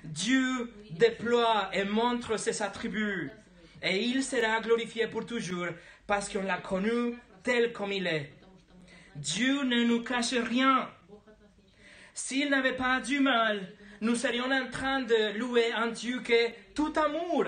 Dieu 0.05 0.72
déploie 0.90 1.70
et 1.72 1.84
montre 1.84 2.36
ses 2.38 2.62
attributs, 2.62 3.30
et 3.82 4.03
il 4.03 4.22
sera 4.22 4.61
glorifié 4.61 5.07
pour 5.07 5.26
toujours, 5.26 5.68
parce 6.07 6.28
qu'on 6.28 6.42
l'a 6.42 6.59
connu 6.59 7.16
tel 7.42 7.72
comme 7.72 7.92
il 7.92 8.07
est. 8.07 8.32
Dieu 9.14 9.64
ne 9.64 9.84
nous 9.84 10.03
cache 10.03 10.34
rien. 10.34 10.88
S'il 12.14 12.51
n'avait 12.51 12.76
pas 12.76 13.01
du 13.01 13.20
mal, 13.20 13.74
nous 14.01 14.14
serions 14.14 14.51
en 14.51 14.70
train 14.70 15.03
de 15.03 15.38
louer 15.38 15.72
un 15.72 15.88
Dieu 15.88 16.20
qui 16.20 16.32
est 16.32 16.55
tout 16.74 16.92
amour. 16.96 17.46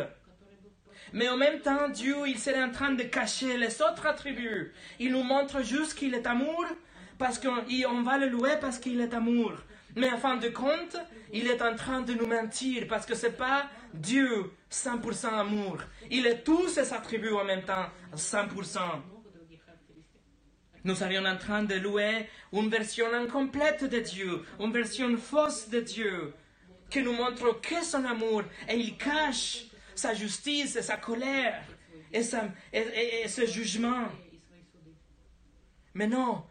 Mais 1.13 1.29
en 1.29 1.37
même 1.37 1.61
temps, 1.61 1.89
Dieu, 1.89 2.17
il 2.27 2.39
serait 2.39 2.63
en 2.63 2.71
train 2.71 2.93
de 2.93 3.03
cacher 3.03 3.57
les 3.57 3.83
autres 3.83 4.07
attributs. 4.07 4.73
Il 4.99 5.13
nous 5.13 5.23
montre 5.23 5.63
juste 5.63 5.95
qu'il 5.95 6.15
est 6.15 6.27
amour, 6.27 6.65
parce 7.21 7.39
qu'on 7.39 8.03
va 8.03 8.19
le 8.19 8.29
louer 8.29 8.57
parce 8.61 8.79
qu'il 8.79 8.99
est 9.01 9.13
amour. 9.13 9.53
Mais 9.95 10.11
en 10.11 10.17
fin 10.17 10.39
de 10.39 10.49
compte, 10.49 10.97
il 11.33 11.47
est 11.49 11.61
en 11.61 11.77
train 11.77 12.01
de 12.01 12.15
nous 12.15 12.27
mentir 12.27 12.87
parce 12.89 13.05
que 13.05 13.15
c'est 13.15 13.37
pas 13.37 13.69
Dieu 13.93 14.51
100% 14.71 15.27
amour. 15.27 15.79
Il 16.11 16.27
est 16.27 16.43
tous 16.43 16.69
ses 16.69 16.93
attributs 16.95 17.35
en 17.35 17.45
même 17.45 17.63
temps 17.63 17.87
100%. 18.17 18.79
Nous 20.83 20.95
serions 20.95 21.27
en 21.27 21.37
train 21.37 21.63
de 21.63 21.75
louer 21.75 22.27
une 22.55 22.71
version 22.71 23.13
incomplète 23.13 23.85
de 23.85 23.99
Dieu, 23.99 24.43
une 24.59 24.73
version 24.73 25.15
fausse 25.19 25.69
de 25.69 25.81
Dieu, 25.81 26.33
qui 26.89 27.03
nous 27.03 27.13
montre 27.13 27.61
que 27.61 27.85
son 27.85 28.05
amour 28.07 28.45
et 28.67 28.77
il 28.77 28.97
cache 28.97 29.67
sa 30.01 30.15
justice 30.15 30.77
et 30.77 30.83
sa 30.83 30.97
colère 30.97 31.63
et, 32.13 32.23
sa, 32.23 32.49
et, 32.73 33.29
ce 33.29 33.47
jugement. 33.47 34.09
Mais 35.95 36.07
non, 36.07 36.45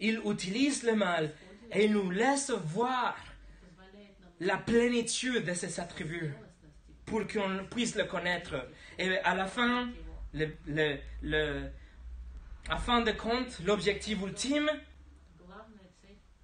il 0.00 0.20
utilise 0.24 0.82
le 0.82 0.94
mal 0.94 1.32
et 1.72 1.84
il 1.84 1.92
nous 1.92 2.10
laisse 2.10 2.50
voir 2.50 3.16
la 4.40 4.56
plénitude 4.58 5.44
de 5.44 5.54
ses 5.54 5.80
attributs 5.80 6.34
pour 7.04 7.26
qu'on 7.26 7.64
puisse 7.70 7.94
le 7.94 8.04
connaître. 8.04 8.68
Et 8.98 9.16
à 9.18 9.34
la 9.34 9.46
fin, 9.46 9.88
à 12.68 12.76
fin 12.76 13.02
de 13.02 13.12
compte, 13.12 13.60
l'objectif 13.64 14.20
ultime, 14.20 14.68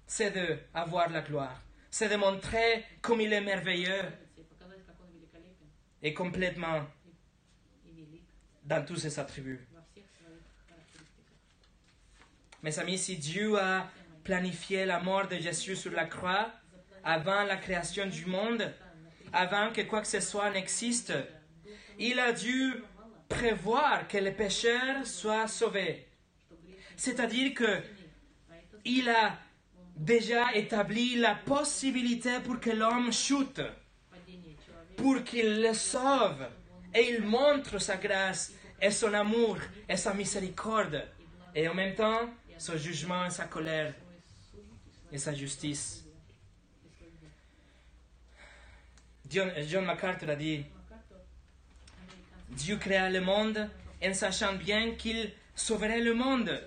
c'est 0.07 0.31
d'avoir 0.31 1.09
la 1.09 1.21
gloire. 1.21 1.61
C'est 1.89 2.09
de 2.09 2.15
montrer 2.15 2.85
comme 3.01 3.21
il 3.21 3.33
est 3.33 3.41
merveilleux 3.41 4.03
est 6.03 6.13
complètement 6.13 6.85
dans 8.65 8.85
tous 8.85 8.97
ses 8.97 9.19
attributs. 9.19 9.65
Mes 12.61 12.77
amis, 12.79 12.97
si 12.97 13.17
Dieu 13.17 13.59
a 13.59 13.89
planifié 14.23 14.85
la 14.85 14.99
mort 14.99 15.27
de 15.27 15.37
Jésus 15.37 15.75
sur 15.75 15.91
la 15.91 16.05
croix 16.05 16.51
avant 17.03 17.43
la 17.43 17.57
création 17.57 18.05
du 18.05 18.25
monde, 18.25 18.71
avant 19.33 19.71
que 19.71 19.81
quoi 19.81 20.01
que 20.01 20.07
ce 20.07 20.19
soit 20.19 20.51
n'existe, 20.51 21.13
il 21.97 22.19
a 22.19 22.31
dû 22.31 22.75
prévoir 23.27 24.07
que 24.07 24.17
les 24.17 24.31
pécheurs 24.31 25.05
soient 25.05 25.47
sauvés. 25.47 26.07
C'est-à-dire 26.95 27.53
que 27.53 27.81
il 28.85 29.09
a 29.09 29.37
déjà 29.95 30.53
établi 30.53 31.15
la 31.15 31.35
possibilité 31.35 32.39
pour 32.43 32.59
que 32.59 32.69
l'homme 32.69 33.11
chute 33.11 33.61
pour 34.95 35.23
qu'il 35.23 35.61
le 35.61 35.73
sauve. 35.73 36.47
Et 36.93 37.09
il 37.11 37.23
montre 37.23 37.79
sa 37.79 37.97
grâce 37.97 38.53
et 38.81 38.91
son 38.91 39.13
amour 39.13 39.57
et 39.89 39.97
sa 39.97 40.13
miséricorde. 40.13 41.07
Et 41.55 41.67
en 41.67 41.73
même 41.73 41.95
temps, 41.95 42.29
son 42.57 42.77
jugement, 42.77 43.25
et 43.25 43.29
sa 43.29 43.45
colère 43.45 43.93
et 45.11 45.17
sa 45.17 45.33
justice. 45.33 46.05
John, 49.29 49.51
John 49.67 49.85
MacArthur 49.85 50.29
a 50.29 50.35
dit, 50.35 50.65
Dieu 52.49 52.77
créa 52.77 53.09
le 53.09 53.21
monde 53.21 53.69
en 54.03 54.13
sachant 54.13 54.53
bien 54.53 54.91
qu'il 54.91 55.31
sauverait 55.55 56.01
le 56.01 56.13
monde. 56.13 56.61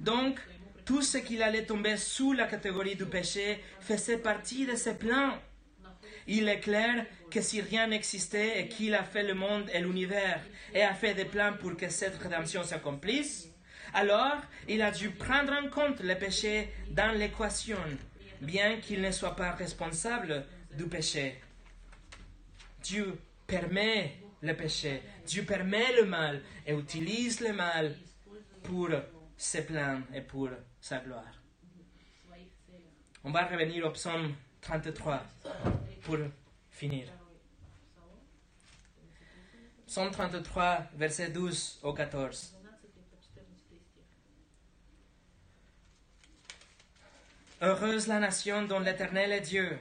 Donc, 0.00 0.40
tout 0.84 1.02
ce 1.02 1.18
qu'il 1.18 1.42
allait 1.42 1.64
tomber 1.64 1.96
sous 1.96 2.32
la 2.32 2.46
catégorie 2.46 2.96
du 2.96 3.06
péché 3.06 3.62
faisait 3.80 4.18
partie 4.18 4.66
de 4.66 4.76
ses 4.76 4.94
plans. 4.94 5.38
Il 6.26 6.48
est 6.48 6.60
clair 6.60 7.06
que 7.30 7.40
si 7.40 7.60
rien 7.60 7.88
n'existait 7.88 8.60
et 8.60 8.68
qu'il 8.68 8.94
a 8.94 9.04
fait 9.04 9.22
le 9.22 9.34
monde 9.34 9.68
et 9.72 9.80
l'univers 9.80 10.40
et 10.72 10.82
a 10.82 10.94
fait 10.94 11.14
des 11.14 11.24
plans 11.24 11.54
pour 11.60 11.76
que 11.76 11.88
cette 11.88 12.16
rédemption 12.16 12.64
s'accomplisse, 12.64 13.48
alors 13.92 14.40
il 14.68 14.82
a 14.82 14.90
dû 14.90 15.10
prendre 15.10 15.52
en 15.52 15.68
compte 15.68 16.00
le 16.00 16.14
péché 16.14 16.72
dans 16.90 17.12
l'équation, 17.12 17.78
bien 18.40 18.78
qu'il 18.78 19.02
ne 19.02 19.10
soit 19.10 19.36
pas 19.36 19.52
responsable 19.52 20.46
du 20.76 20.84
péché. 20.84 21.40
Dieu 22.82 23.18
permet 23.46 24.16
le 24.42 24.54
péché, 24.54 25.02
Dieu 25.26 25.44
permet 25.44 25.94
le 25.96 26.06
mal 26.06 26.42
et 26.66 26.72
utilise 26.72 27.40
le 27.40 27.52
mal 27.52 27.94
pour 28.62 28.88
ses 29.36 29.64
plans 29.64 30.00
et 30.14 30.20
pour 30.20 30.50
sa 30.80 30.98
gloire. 30.98 31.40
On 33.22 33.30
va 33.30 33.46
revenir 33.46 33.86
au 33.86 33.90
psaume 33.90 34.34
33 34.60 35.22
pour 36.04 36.18
finir. 36.70 37.06
Psaume 39.86 40.10
33, 40.10 40.86
versets 40.96 41.30
12 41.30 41.80
au 41.82 41.92
14. 41.92 42.54
Heureuse 47.62 48.08
la 48.08 48.18
nation 48.18 48.62
dont 48.62 48.80
l'Éternel 48.80 49.32
est 49.32 49.40
Dieu. 49.40 49.78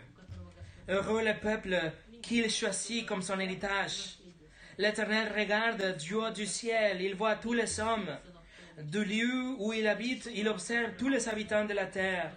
Heureux 0.88 1.24
le 1.24 1.34
peuple 1.40 1.78
qu'il 2.22 2.50
choisit 2.50 3.06
comme 3.06 3.22
son 3.22 3.40
héritage. 3.40 4.20
L'Éternel 4.78 5.34
regarde 5.38 5.98
Dieu 5.98 6.32
du 6.32 6.46
ciel, 6.46 7.02
il 7.02 7.16
voit 7.16 7.36
tous 7.36 7.54
les 7.54 7.80
hommes. 7.80 8.18
Du 8.78 9.04
lieu 9.04 9.56
où 9.60 9.74
il 9.74 9.88
habite, 9.88 10.30
il 10.34 10.48
observe 10.48 10.96
tous 10.98 11.10
les 11.10 11.28
habitants 11.28 11.66
de 11.66 11.74
la 11.74 11.86
terre 11.86 12.32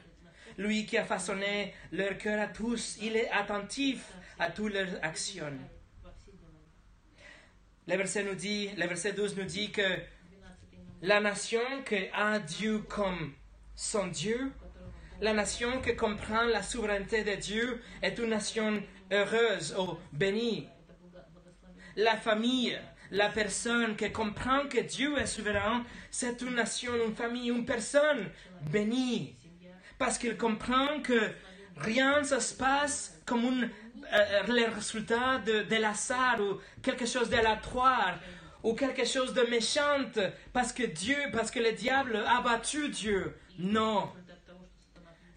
lui 0.58 0.86
qui 0.86 0.96
a 0.98 1.04
façonné 1.04 1.74
leur 1.92 2.16
cœur 2.18 2.40
à 2.40 2.46
tous, 2.46 2.98
il 3.00 3.16
est 3.16 3.30
attentif 3.30 4.12
à 4.38 4.50
toutes 4.50 4.72
leurs 4.72 5.02
actions. 5.02 5.52
Le 7.88 7.96
verset, 7.96 8.24
nous 8.24 8.34
dit, 8.34 8.70
le 8.76 8.86
verset 8.86 9.12
12 9.12 9.36
nous 9.36 9.44
dit 9.44 9.70
que 9.70 9.98
la 11.02 11.20
nation 11.20 11.60
qui 11.86 12.08
a 12.12 12.38
Dieu 12.38 12.80
comme 12.80 13.32
son 13.74 14.08
Dieu, 14.08 14.50
la 15.20 15.32
nation 15.32 15.80
qui 15.80 15.94
comprend 15.94 16.42
la 16.42 16.62
souveraineté 16.62 17.22
de 17.22 17.34
Dieu 17.36 17.80
est 18.02 18.18
une 18.18 18.30
nation 18.30 18.82
heureuse 19.12 19.74
ou 19.78 19.96
bénie. 20.12 20.68
La 21.96 22.16
famille, 22.16 22.78
la 23.10 23.28
personne 23.28 23.96
qui 23.96 24.10
comprend 24.10 24.66
que 24.68 24.80
Dieu 24.80 25.16
est 25.18 25.26
souverain, 25.26 25.84
c'est 26.10 26.42
une 26.42 26.54
nation, 26.54 26.92
une 27.06 27.14
famille, 27.14 27.50
une 27.50 27.64
personne 27.64 28.30
bénie 28.70 29.36
parce 29.98 30.18
qu'il 30.18 30.36
comprend 30.36 31.00
que 31.02 31.30
rien 31.76 32.20
ne 32.20 32.40
se 32.40 32.54
passe 32.54 33.18
comme 33.24 33.44
un, 33.44 33.68
euh, 34.12 34.42
le 34.48 34.74
résultat 34.74 35.38
de, 35.38 35.62
de 35.62 35.76
l'azar 35.76 36.40
ou 36.40 36.60
quelque 36.82 37.06
chose 37.06 37.28
d'aléatoire 37.28 38.18
ou 38.62 38.74
quelque 38.74 39.04
chose 39.04 39.32
de 39.32 39.42
méchant 39.42 40.04
parce 40.52 40.72
que 40.72 40.82
Dieu, 40.82 41.16
parce 41.32 41.50
que 41.50 41.60
le 41.60 41.72
diable 41.72 42.22
a 42.26 42.40
battu 42.40 42.88
Dieu. 42.88 43.36
Non. 43.58 44.10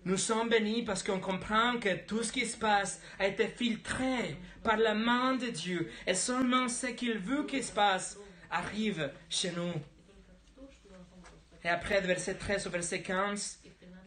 Nous 0.06 0.18
sommes 0.18 0.50
bénis 0.50 0.84
parce 0.84 1.04
qu'on 1.04 1.20
comprend 1.20 1.78
que 1.78 1.96
tout 2.06 2.24
ce 2.24 2.32
qui 2.32 2.46
se 2.46 2.58
passe 2.58 3.02
a 3.20 3.28
été 3.28 3.48
filtré 3.48 4.38
par 4.64 4.78
la 4.78 4.94
main 4.94 5.36
de 5.36 5.48
Dieu 5.48 5.92
et 6.08 6.14
seulement 6.14 6.68
ce 6.68 6.88
qu'il 6.88 7.20
veut 7.20 7.44
qu'il 7.44 7.64
se 7.64 7.72
passe 7.72 8.18
arrive 8.50 9.12
chez 9.30 9.52
nous. 9.52 9.74
Et 11.64 11.70
après, 11.70 12.02
de 12.02 12.08
verset 12.08 12.36
13 12.36 12.68
au 12.68 12.70
verset 12.70 13.02
15, 13.02 13.59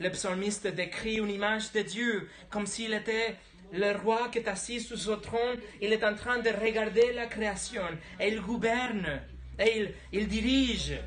le 0.02 0.10
psalmiste 0.10 0.66
décrit 0.66 1.16
une 1.16 1.30
image 1.30 1.72
de 1.72 1.82
Dieu 1.82 2.28
comme 2.50 2.66
s'il 2.66 2.92
était 2.92 3.36
le 3.72 3.96
roi 3.96 4.28
qui 4.30 4.38
est 4.38 4.48
assis 4.48 4.80
sous 4.80 4.96
son 4.96 5.18
trône. 5.18 5.58
Il 5.80 5.92
est 5.92 6.04
en 6.04 6.14
train 6.14 6.38
de 6.38 6.50
regarder 6.50 7.12
la 7.12 7.26
création 7.26 7.86
et 8.20 8.28
il 8.28 8.40
gouverne 8.40 9.22
et 9.58 9.94
il, 10.12 10.28
dirige 10.28 10.98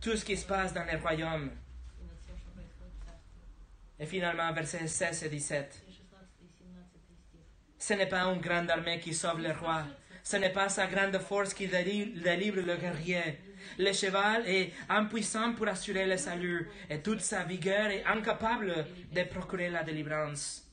tout 0.00 0.16
ce 0.16 0.24
qui 0.24 0.36
se 0.36 0.46
passe 0.46 0.72
dans 0.72 0.84
le 0.84 0.98
royaume. 0.98 1.50
Et 3.98 4.06
finalement, 4.06 4.52
versets 4.52 4.86
16 4.86 5.24
et 5.24 5.28
17. 5.28 5.82
Ce 7.78 7.94
n'est 7.94 8.06
pas 8.06 8.22
une 8.22 8.40
grande 8.40 8.70
armée 8.70 9.00
qui 9.00 9.12
sauve 9.12 9.40
le 9.40 9.52
roi. 9.52 9.84
Ce 10.22 10.36
n'est 10.36 10.52
pas 10.52 10.68
sa 10.68 10.86
grande 10.86 11.18
force 11.18 11.54
qui 11.54 11.66
délivre 11.66 12.60
le 12.60 12.76
guerrier. 12.76 13.38
Le 13.76 13.92
cheval 13.92 14.42
est 14.46 14.72
impuissant 14.88 15.52
pour 15.52 15.68
assurer 15.68 16.06
le 16.06 16.16
salut 16.16 16.70
et 16.88 17.00
toute 17.00 17.20
sa 17.20 17.44
vigueur 17.44 17.90
est 17.90 18.04
incapable 18.04 18.86
de 19.12 19.22
procurer 19.24 19.68
la 19.68 19.82
délivrance. 19.82 20.64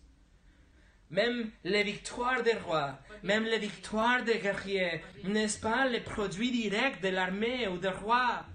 Même 1.12 1.52
les 1.64 1.84
victoires 1.84 2.42
des 2.42 2.54
rois, 2.54 2.98
même 3.24 3.44
les 3.44 3.60
victoires 3.60 4.24
des 4.24 4.40
guerriers, 4.40 5.04
n'est-ce 5.24 5.60
pas 5.60 5.88
le 5.88 6.02
produit 6.02 6.52
direct 6.52 7.04
de 7.04 7.10
l'armée 7.10 7.68
ou 7.68 7.78
des 7.78 7.90
rois? 7.90 8.46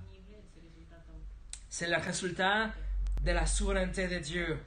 C'est 1.68 1.88
le 1.88 1.96
résultat 1.96 2.70
de 3.24 3.30
la 3.30 3.46
souveraineté 3.46 4.08
de 4.08 4.18
Dieu. 4.18 4.58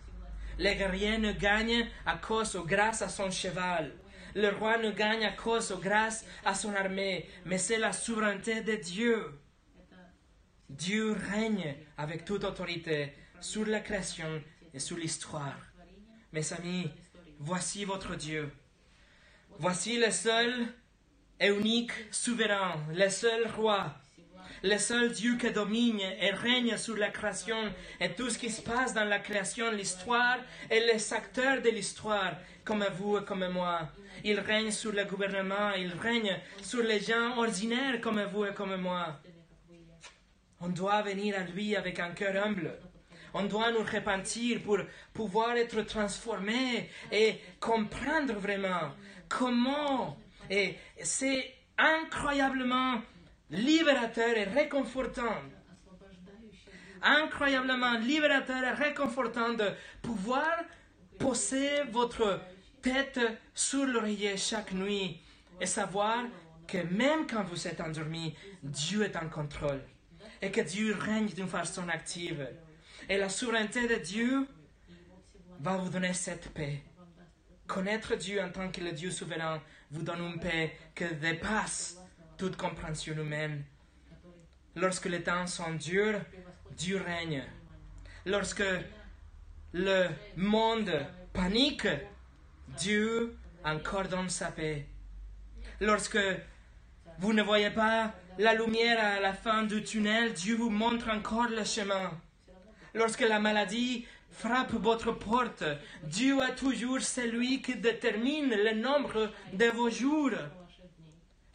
Le 0.57 0.73
guerrier 0.75 1.17
ne 1.17 1.33
gagne 1.33 1.87
à 2.05 2.17
cause 2.17 2.55
ou 2.55 2.63
grâce 2.63 3.01
à 3.01 3.09
son 3.09 3.29
cheval. 3.29 3.91
Le 4.35 4.49
roi 4.49 4.77
ne 4.77 4.91
gagne 4.91 5.25
à 5.25 5.31
cause 5.31 5.71
ou 5.71 5.77
grâce 5.77 6.25
à 6.45 6.55
son 6.55 6.73
armée, 6.73 7.29
mais 7.45 7.57
c'est 7.57 7.77
la 7.77 7.91
souveraineté 7.91 8.61
de 8.61 8.75
Dieu. 8.75 9.31
Dieu 10.77 11.15
règne 11.31 11.75
avec 11.97 12.25
toute 12.25 12.43
autorité 12.43 13.13
sur 13.39 13.65
la 13.65 13.79
création 13.79 14.41
et 14.73 14.79
sur 14.79 14.97
l'histoire. 14.97 15.59
Mes 16.31 16.51
amis, 16.53 16.89
voici 17.39 17.85
votre 17.85 18.15
Dieu. 18.15 18.51
Voici 19.59 19.97
le 19.97 20.09
seul 20.09 20.51
et 21.39 21.49
unique 21.49 21.91
souverain, 22.09 22.81
le 22.91 23.07
seul 23.09 23.47
roi, 23.55 23.93
le 24.63 24.77
seul 24.79 25.11
Dieu 25.11 25.37
qui 25.37 25.51
domine 25.51 25.99
et 25.99 26.31
règne 26.31 26.75
sur 26.77 26.97
la 26.97 27.09
création 27.09 27.71
et 27.99 28.09
tout 28.13 28.31
ce 28.31 28.39
qui 28.39 28.49
se 28.49 28.63
passe 28.63 28.95
dans 28.95 29.05
la 29.05 29.19
création, 29.19 29.69
l'histoire 29.71 30.39
et 30.71 30.79
les 30.79 31.13
acteurs 31.13 31.61
de 31.61 31.69
l'histoire, 31.69 32.33
comme 32.63 32.85
vous 32.97 33.19
et 33.19 33.23
comme 33.23 33.47
moi. 33.49 33.89
Il 34.23 34.39
règne 34.39 34.71
sur 34.71 34.91
le 34.91 35.05
gouvernement, 35.05 35.71
il 35.77 35.93
règne 35.93 36.39
sur 36.63 36.81
les 36.81 36.99
gens 36.99 37.37
ordinaires 37.37 38.01
comme 38.01 38.23
vous 38.23 38.45
et 38.45 38.53
comme 38.55 38.75
moi. 38.77 39.21
On 40.65 40.69
doit 40.69 41.01
venir 41.01 41.35
à 41.37 41.43
lui 41.43 41.75
avec 41.75 41.99
un 41.99 42.11
cœur 42.11 42.41
humble. 42.41 42.79
On 43.33 43.43
doit 43.43 43.73
nous 43.73 43.83
repentir 43.83 44.61
pour 44.61 44.77
pouvoir 45.13 45.57
être 45.57 45.81
transformé 45.81 46.89
et 47.11 47.35
comprendre 47.59 48.35
vraiment 48.35 48.93
comment. 49.27 50.17
Et 50.49 50.75
c'est 51.01 51.53
incroyablement 51.77 53.01
libérateur 53.49 54.37
et 54.37 54.45
réconfortant. 54.45 55.41
Incroyablement 57.01 57.99
libérateur 57.99 58.63
et 58.63 58.71
réconfortant 58.71 59.55
de 59.55 59.69
pouvoir 60.01 60.59
poser 61.19 61.83
votre 61.91 62.39
tête 62.81 63.19
sur 63.53 63.85
l'oreiller 63.85 64.37
chaque 64.37 64.71
nuit 64.71 65.19
et 65.59 65.65
savoir 65.65 66.23
que 66.65 66.77
même 66.77 67.27
quand 67.27 67.43
vous 67.43 67.67
êtes 67.67 67.81
endormi, 67.81 68.33
Dieu 68.63 69.03
est 69.03 69.17
en 69.17 69.27
contrôle 69.27 69.81
et 70.43 70.51
que 70.51 70.59
Dieu 70.59 70.93
règne 70.99 71.27
d'une 71.27 71.47
façon 71.47 71.87
active. 71.87 72.45
Et 73.07 73.17
la 73.17 73.29
souveraineté 73.29 73.87
de 73.87 73.95
Dieu 73.95 74.45
va 75.61 75.77
vous 75.77 75.89
donner 75.89 76.13
cette 76.13 76.49
paix. 76.49 76.83
Connaître 77.65 78.15
Dieu 78.15 78.43
en 78.43 78.49
tant 78.49 78.69
que 78.69 78.81
le 78.81 78.91
Dieu 78.91 79.09
souverain 79.09 79.61
vous 79.89 80.03
donne 80.03 80.19
une 80.19 80.39
paix 80.41 80.75
qui 80.93 81.05
dépasse 81.15 81.97
toute 82.37 82.57
compréhension 82.57 83.13
humaine. 83.13 83.63
Lorsque 84.75 85.05
les 85.05 85.23
temps 85.23 85.47
sont 85.47 85.75
durs, 85.75 86.19
Dieu 86.71 87.01
règne. 87.01 87.43
Lorsque 88.25 88.63
le 89.71 90.09
monde 90.35 90.91
panique, 91.31 91.87
Dieu 92.77 93.37
encore 93.63 94.09
donne 94.09 94.29
sa 94.29 94.51
paix. 94.51 94.85
Lorsque 95.79 96.19
vous 97.19 97.31
ne 97.31 97.43
voyez 97.43 97.69
pas 97.69 98.13
la 98.37 98.53
lumière 98.53 99.03
à 99.03 99.19
la 99.19 99.33
fin 99.33 99.63
du 99.63 99.83
tunnel, 99.83 100.33
Dieu 100.33 100.55
vous 100.55 100.69
montre 100.69 101.09
encore 101.09 101.49
le 101.49 101.63
chemin. 101.63 102.11
Lorsque 102.93 103.21
la 103.21 103.39
maladie 103.39 104.05
frappe 104.31 104.73
votre 104.73 105.11
porte, 105.11 105.63
Dieu 106.03 106.37
est 106.39 106.55
toujours 106.55 107.01
celui 107.01 107.61
qui 107.61 107.75
détermine 107.75 108.49
le 108.49 108.73
nombre 108.73 109.31
de 109.53 109.65
vos 109.65 109.89
jours. 109.89 110.31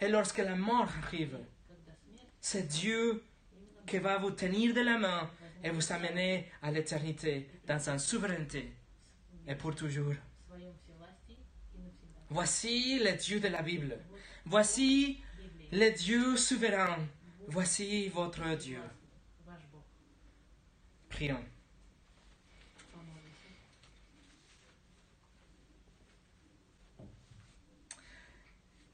Et 0.00 0.08
lorsque 0.08 0.38
la 0.38 0.54
mort 0.54 0.88
arrive, 1.02 1.38
c'est 2.40 2.66
Dieu 2.68 3.24
qui 3.86 3.98
va 3.98 4.18
vous 4.18 4.30
tenir 4.30 4.74
de 4.74 4.80
la 4.80 4.98
main 4.98 5.30
et 5.64 5.70
vous 5.70 5.92
amener 5.92 6.46
à 6.62 6.70
l'éternité 6.70 7.48
dans 7.66 7.78
sa 7.80 7.98
souveraineté 7.98 8.72
et 9.46 9.54
pour 9.54 9.74
toujours. 9.74 10.14
Voici 12.30 13.00
le 13.00 13.16
Dieu 13.16 13.40
de 13.40 13.48
la 13.48 13.62
Bible. 13.62 13.98
Voici 14.44 15.20
le 15.72 15.90
Dieu 15.90 16.36
souverain, 16.36 16.98
voici 17.46 18.08
votre 18.08 18.56
Dieu. 18.56 18.80
Prions. 21.08 21.44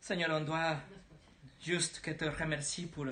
Seigneur, 0.00 0.30
on 0.32 0.44
doit 0.44 0.76
juste 1.62 2.00
que 2.00 2.10
te 2.10 2.24
remercie 2.26 2.86
pour 2.86 3.06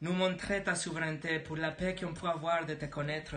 nous 0.00 0.12
montrer 0.12 0.62
ta 0.62 0.74
souveraineté, 0.74 1.38
pour 1.38 1.56
la 1.56 1.70
paix 1.72 1.94
qu'on 1.94 2.12
peut 2.12 2.28
avoir 2.28 2.66
de 2.66 2.74
te 2.74 2.84
connaître. 2.84 3.36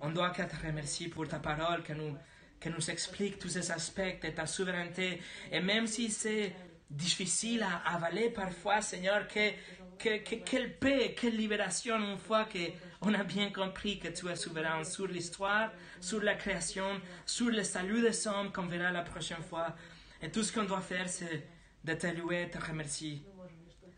On 0.00 0.10
doit 0.10 0.30
que 0.30 0.42
te 0.42 0.66
remercier 0.66 1.08
pour 1.08 1.28
ta 1.28 1.38
parole 1.38 1.82
que 1.82 1.92
nous, 1.92 2.16
que 2.58 2.68
nous 2.68 2.90
explique 2.90 3.38
tous 3.38 3.50
ces 3.50 3.70
aspects 3.70 4.22
de 4.22 4.30
ta 4.30 4.46
souveraineté. 4.46 5.20
Et 5.52 5.60
même 5.60 5.86
si 5.86 6.10
c'est 6.10 6.54
difficile 6.90 7.62
à 7.62 7.94
avaler 7.94 8.30
parfois, 8.30 8.80
Seigneur, 8.80 9.26
que, 9.28 9.50
que, 9.98 10.18
que, 10.18 10.36
quelle 10.36 10.76
paix, 10.76 11.14
quelle 11.18 11.36
libération 11.36 11.96
une 11.96 12.18
fois 12.18 12.46
qu'on 12.46 13.14
a 13.14 13.24
bien 13.24 13.50
compris 13.50 13.98
que 13.98 14.08
tu 14.08 14.28
es 14.28 14.36
souverain 14.36 14.84
sur 14.84 15.06
l'histoire, 15.06 15.72
sur 16.00 16.22
la 16.22 16.34
création, 16.34 17.00
sur 17.24 17.50
le 17.50 17.62
salut 17.62 18.02
des 18.02 18.26
hommes 18.26 18.52
qu'on 18.52 18.66
verra 18.66 18.90
la 18.90 19.02
prochaine 19.02 19.42
fois. 19.42 19.74
Et 20.22 20.30
tout 20.30 20.42
ce 20.42 20.52
qu'on 20.52 20.64
doit 20.64 20.80
faire, 20.80 21.08
c'est 21.08 21.46
de 21.84 21.94
te 21.94 22.06
louer, 22.06 22.48
te 22.50 22.58
remercier. 22.58 23.22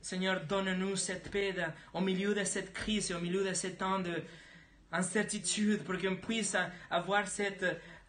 Seigneur, 0.01 0.45
donne-nous 0.47 0.97
cette 0.97 1.31
paix 1.31 1.55
au 1.93 2.01
milieu 2.01 2.35
de 2.35 2.45
cette 2.45 2.73
crise 2.73 3.13
au 3.13 3.19
milieu 3.19 3.45
de 3.45 3.53
ce 3.53 3.67
temps 3.69 4.01
d'incertitude 4.91 5.83
pour 5.83 5.99
qu'on 5.99 6.17
puisse 6.17 6.57
avoir 6.91 7.27
cette, 7.27 7.65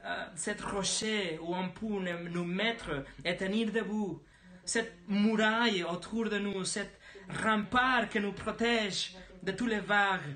euh, 0.05 0.25
cette 0.35 0.61
rocher 0.61 1.39
où 1.41 1.55
on 1.55 1.69
peut 1.69 2.29
nous 2.29 2.45
mettre 2.45 3.03
et 3.25 3.35
tenir 3.35 3.71
debout 3.71 4.21
cette 4.69 4.93
muraille 5.07 5.83
autour 5.83 6.29
de 6.29 6.37
nous, 6.37 6.63
cette 6.63 6.99
rempart 7.43 8.07
qui 8.07 8.19
nous 8.19 8.33
protège 8.33 9.15
de 9.41 9.51
tous 9.51 9.65
les 9.65 9.79
vagues 9.79 10.35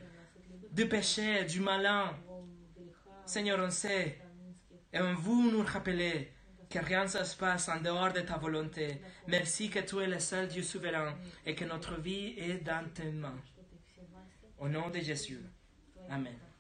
du 0.72 0.88
péché, 0.88 1.46
du 1.46 1.60
malin. 1.60 2.18
Seigneur, 3.28 3.60
on 3.64 3.70
sait 3.70 4.18
et 4.92 5.00
on 5.00 5.14
veut 5.14 5.52
nous 5.52 5.64
rappeler 5.64 6.32
que 6.68 6.80
rien 6.80 7.04
ne 7.04 7.10
se 7.10 7.38
passe 7.38 7.70
en 7.70 7.80
dehors 7.80 8.12
de 8.12 8.22
ta 8.22 8.38
volonté. 8.38 9.02
Merci 9.28 9.70
que 9.70 9.80
tu 9.80 10.00
es 10.00 10.08
le 10.08 10.18
seul 10.20 10.48
Dieu 10.48 10.64
souverain 10.64 11.16
et 11.46 11.54
que 11.54 11.66
notre 11.66 12.02
vie 12.02 12.34
est 12.36 12.64
dans 12.64 12.90
tes 12.92 13.12
mains. 13.12 13.40
Au 14.58 14.68
nom 14.68 14.90
de 14.90 15.00
Jésus. 15.00 15.44
Amen. 16.10 16.53